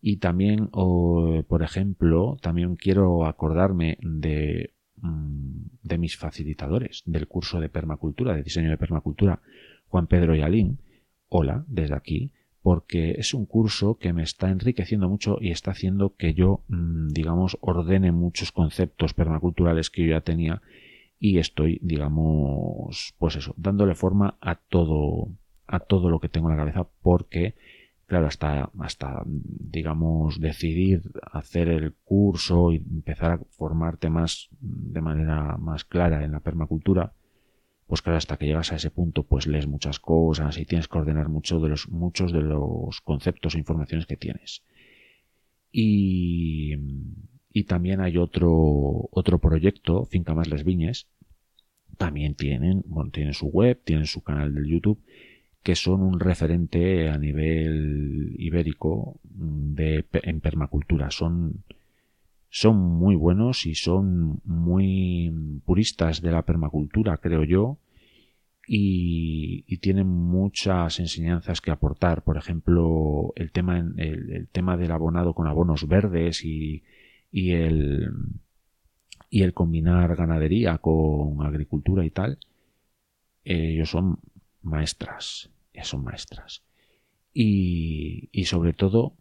Y 0.00 0.16
también, 0.16 0.68
por 0.68 1.62
ejemplo, 1.62 2.36
también 2.42 2.74
quiero 2.74 3.24
acordarme 3.24 3.98
de, 4.00 4.72
mm, 4.96 5.62
de 5.84 5.98
mis 5.98 6.16
facilitadores 6.16 7.04
del 7.06 7.28
curso 7.28 7.60
de 7.60 7.68
permacultura, 7.68 8.34
de 8.34 8.42
diseño 8.42 8.70
de 8.70 8.78
permacultura, 8.78 9.40
Juan 9.86 10.08
Pedro 10.08 10.34
Yalín. 10.34 10.78
Hola, 11.28 11.64
desde 11.68 11.94
aquí, 11.94 12.32
porque 12.62 13.12
es 13.12 13.34
un 13.34 13.46
curso 13.46 13.96
que 13.98 14.12
me 14.12 14.24
está 14.24 14.50
enriqueciendo 14.50 15.08
mucho 15.08 15.38
y 15.40 15.52
está 15.52 15.70
haciendo 15.70 16.16
que 16.16 16.34
yo, 16.34 16.64
mm, 16.66 17.10
digamos, 17.10 17.58
ordene 17.60 18.10
muchos 18.10 18.50
conceptos 18.50 19.14
permaculturales 19.14 19.88
que 19.88 20.02
yo 20.02 20.10
ya 20.10 20.20
tenía 20.20 20.62
y 21.24 21.38
estoy, 21.38 21.78
digamos, 21.82 23.14
pues 23.16 23.36
eso, 23.36 23.54
dándole 23.56 23.94
forma 23.94 24.38
a 24.40 24.56
todo, 24.56 25.28
a 25.68 25.78
todo 25.78 26.10
lo 26.10 26.18
que 26.18 26.28
tengo 26.28 26.50
en 26.50 26.56
la 26.56 26.62
cabeza 26.64 26.88
porque 27.00 27.54
claro, 28.06 28.26
hasta, 28.26 28.72
hasta, 28.80 29.22
digamos, 29.24 30.40
decidir 30.40 31.12
hacer 31.30 31.68
el 31.68 31.94
curso 31.94 32.72
y 32.72 32.78
empezar 32.78 33.30
a 33.30 33.40
formarte 33.50 34.10
más 34.10 34.48
de 34.60 35.00
manera 35.00 35.56
más 35.58 35.84
clara 35.84 36.24
en 36.24 36.32
la 36.32 36.40
permacultura, 36.40 37.12
pues 37.86 38.02
claro, 38.02 38.18
hasta 38.18 38.36
que 38.36 38.46
llegas 38.46 38.72
a 38.72 38.76
ese 38.76 38.90
punto, 38.90 39.22
pues 39.22 39.46
lees 39.46 39.68
muchas 39.68 40.00
cosas 40.00 40.58
y 40.58 40.64
tienes 40.64 40.88
que 40.88 40.98
ordenar 40.98 41.28
mucho 41.28 41.60
de 41.60 41.68
los, 41.68 41.88
muchos 41.88 42.32
de 42.32 42.42
los 42.42 43.00
conceptos 43.00 43.54
e 43.54 43.58
informaciones 43.58 44.06
que 44.06 44.16
tienes. 44.16 44.64
Y, 45.70 46.74
y 47.52 47.64
también 47.64 48.00
hay 48.00 48.16
otro, 48.16 48.50
otro 49.10 49.38
proyecto, 49.38 50.06
Finca 50.06 50.34
Más 50.34 50.48
Les 50.48 50.64
Viñes, 50.64 51.06
también 51.98 52.34
tienen, 52.34 52.82
bueno, 52.86 53.10
tienen 53.10 53.34
su 53.34 53.46
web, 53.46 53.80
tienen 53.84 54.06
su 54.06 54.22
canal 54.22 54.54
de 54.54 54.68
YouTube, 54.68 55.00
que 55.62 55.76
son 55.76 56.02
un 56.02 56.18
referente 56.18 57.08
a 57.08 57.18
nivel 57.18 58.34
ibérico 58.38 59.20
de, 59.24 60.04
en 60.12 60.40
permacultura. 60.40 61.10
Son, 61.10 61.62
son 62.48 62.78
muy 62.78 63.14
buenos 63.14 63.66
y 63.66 63.74
son 63.74 64.40
muy 64.44 65.32
puristas 65.64 66.20
de 66.22 66.32
la 66.32 66.42
permacultura, 66.42 67.18
creo 67.18 67.44
yo, 67.44 67.78
y, 68.66 69.76
tienen 69.78 70.06
muchas 70.06 71.00
enseñanzas 71.00 71.60
que 71.60 71.70
aportar. 71.70 72.22
Por 72.22 72.36
ejemplo, 72.36 73.32
el 73.36 73.50
tema, 73.50 73.78
el, 73.78 74.48
tema 74.52 74.76
del 74.76 74.92
abonado 74.92 75.34
con 75.34 75.48
abonos 75.48 75.88
verdes 75.88 76.44
y, 76.44 76.82
y 77.32 77.52
el 77.52 78.10
y 79.30 79.42
el 79.42 79.54
combinar 79.54 80.14
ganadería 80.14 80.78
con 80.78 81.44
agricultura 81.44 82.04
y 82.04 82.10
tal, 82.10 82.38
ellos 83.44 83.90
son 83.90 84.18
maestras 84.62 85.50
son 85.84 86.04
maestras. 86.04 86.62
Y, 87.32 88.28
y 88.32 88.44
sobre 88.44 88.72
todo, 88.72 89.14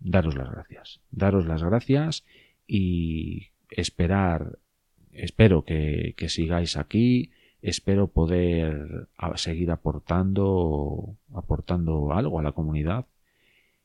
daros 0.00 0.36
las 0.36 0.50
gracias. 0.50 1.00
Daros 1.10 1.46
las 1.46 1.62
gracias 1.62 2.24
y 2.66 3.48
esperar, 3.70 4.58
espero 5.12 5.64
que, 5.64 6.14
que 6.16 6.28
sigáis 6.28 6.76
aquí, 6.76 7.30
espero 7.62 8.08
poder 8.08 9.08
seguir 9.36 9.70
aportando, 9.70 11.16
aportando 11.34 12.12
algo 12.12 12.38
a 12.38 12.42
la 12.42 12.52
comunidad 12.52 13.06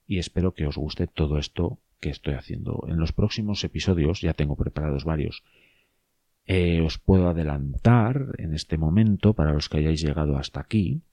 y 0.07 0.17
espero 0.17 0.53
que 0.53 0.65
os 0.65 0.75
guste 0.75 1.07
todo 1.07 1.37
esto 1.37 1.79
que 1.99 2.09
estoy 2.09 2.33
haciendo. 2.33 2.85
En 2.87 2.97
los 2.97 3.13
próximos 3.13 3.63
episodios, 3.63 4.21
ya 4.21 4.33
tengo 4.33 4.55
preparados 4.55 5.05
varios, 5.05 5.43
eh, 6.45 6.81
os 6.81 6.97
puedo 6.97 7.29
adelantar 7.29 8.33
en 8.39 8.53
este 8.53 8.77
momento, 8.77 9.33
para 9.33 9.53
los 9.53 9.69
que 9.69 9.77
hayáis 9.77 10.01
llegado 10.01 10.37
hasta 10.37 10.59
aquí, 10.59 11.03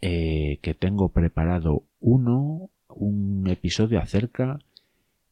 eh, 0.00 0.58
que 0.62 0.74
tengo 0.74 1.08
preparado 1.08 1.84
uno, 1.98 2.70
un 2.88 3.48
episodio 3.48 3.98
acerca 4.00 4.60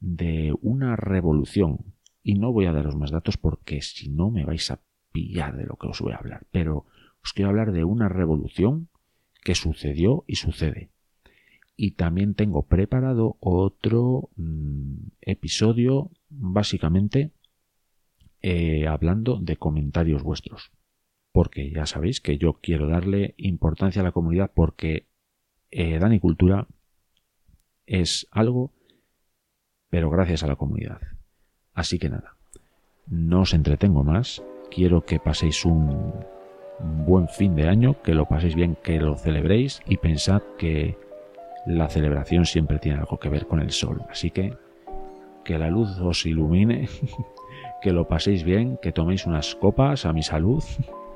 de 0.01 0.53
una 0.61 0.97
revolución. 0.97 1.95
Y 2.25 2.35
no 2.35 2.53
voy 2.53 2.67
a 2.67 2.73
daros 2.73 2.97
más 2.97 3.11
datos 3.11 3.37
porque 3.37 3.81
si 3.83 4.09
no 4.09 4.31
me 4.31 4.45
vais 4.45 4.71
a 4.71 4.81
pillar 5.13 5.57
de 5.57 5.67
lo 5.67 5.77
que 5.77 5.87
os 5.87 6.01
voy 6.01 6.15
a 6.15 6.17
hablar. 6.17 6.47
Pero 6.51 6.87
os 7.23 7.33
quiero 7.33 7.51
hablar 7.51 7.73
de 7.73 7.85
una 7.85 8.09
revolución 8.09 8.89
que 9.45 9.55
sucedió 9.55 10.25
y 10.27 10.37
sucede. 10.37 10.91
Y 11.77 11.93
también 11.93 12.35
tengo 12.35 12.67
preparado 12.67 13.37
otro 13.41 14.31
mm, 14.37 15.09
episodio 15.21 16.11
básicamente 16.29 17.33
eh, 18.41 18.87
hablando 18.87 19.39
de 19.41 19.57
comentarios 19.57 20.23
vuestros 20.23 20.71
porque 21.33 21.71
ya 21.71 21.87
sabéis 21.87 22.21
que 22.21 22.39
yo 22.39 22.55
quiero 22.61 22.87
darle 22.87 23.35
importancia 23.39 24.03
a 24.03 24.05
la 24.05 24.13
comunidad 24.13 24.53
porque 24.55 25.09
eh, 25.71 25.99
Dani 25.99 26.21
Cultura 26.21 26.69
es 27.87 28.29
algo, 28.31 28.73
pero 29.89 30.11
gracias 30.11 30.43
a 30.43 30.47
la 30.47 30.57
comunidad. 30.57 31.01
Así 31.73 31.99
que 31.99 32.11
nada, 32.11 32.37
no 33.07 33.41
os 33.41 33.55
entretengo 33.55 34.05
más, 34.05 34.45
quiero 34.71 35.05
que 35.07 35.19
paséis 35.19 35.65
un 35.65 36.13
buen 37.07 37.29
fin 37.29 37.57
de 37.57 37.69
año, 37.69 38.03
que 38.03 38.15
lo 38.15 38.29
paséis 38.29 38.55
bien, 38.55 38.77
que 38.77 39.01
lo 39.01 39.17
celebréis 39.17 39.81
y 39.87 39.97
pensad 39.97 40.43
que 40.59 40.99
la 41.67 41.89
celebración 41.89 42.45
siempre 42.45 42.79
tiene 42.79 42.99
algo 42.99 43.19
que 43.19 43.29
ver 43.29 43.47
con 43.47 43.61
el 43.61 43.71
sol. 43.71 44.03
Así 44.11 44.31
que 44.31 44.55
que 45.45 45.59
la 45.59 45.71
luz 45.71 45.99
os 46.01 46.25
ilumine, 46.25 46.89
que 47.83 47.93
lo 47.93 48.07
paséis 48.07 48.45
bien, 48.45 48.79
que 48.81 48.93
toméis 48.93 49.27
unas 49.27 49.55
copas 49.55 50.07
a 50.07 50.13
mi 50.13 50.23
salud 50.23 50.63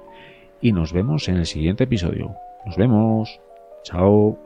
y 0.61 0.73
nos 0.73 0.93
vemos 0.93 1.29
en 1.29 1.37
el 1.37 1.47
siguiente 1.47 1.85
episodio. 1.85 2.35
Nos 2.65 2.77
vemos. 2.77 3.41
Chao. 3.85 4.46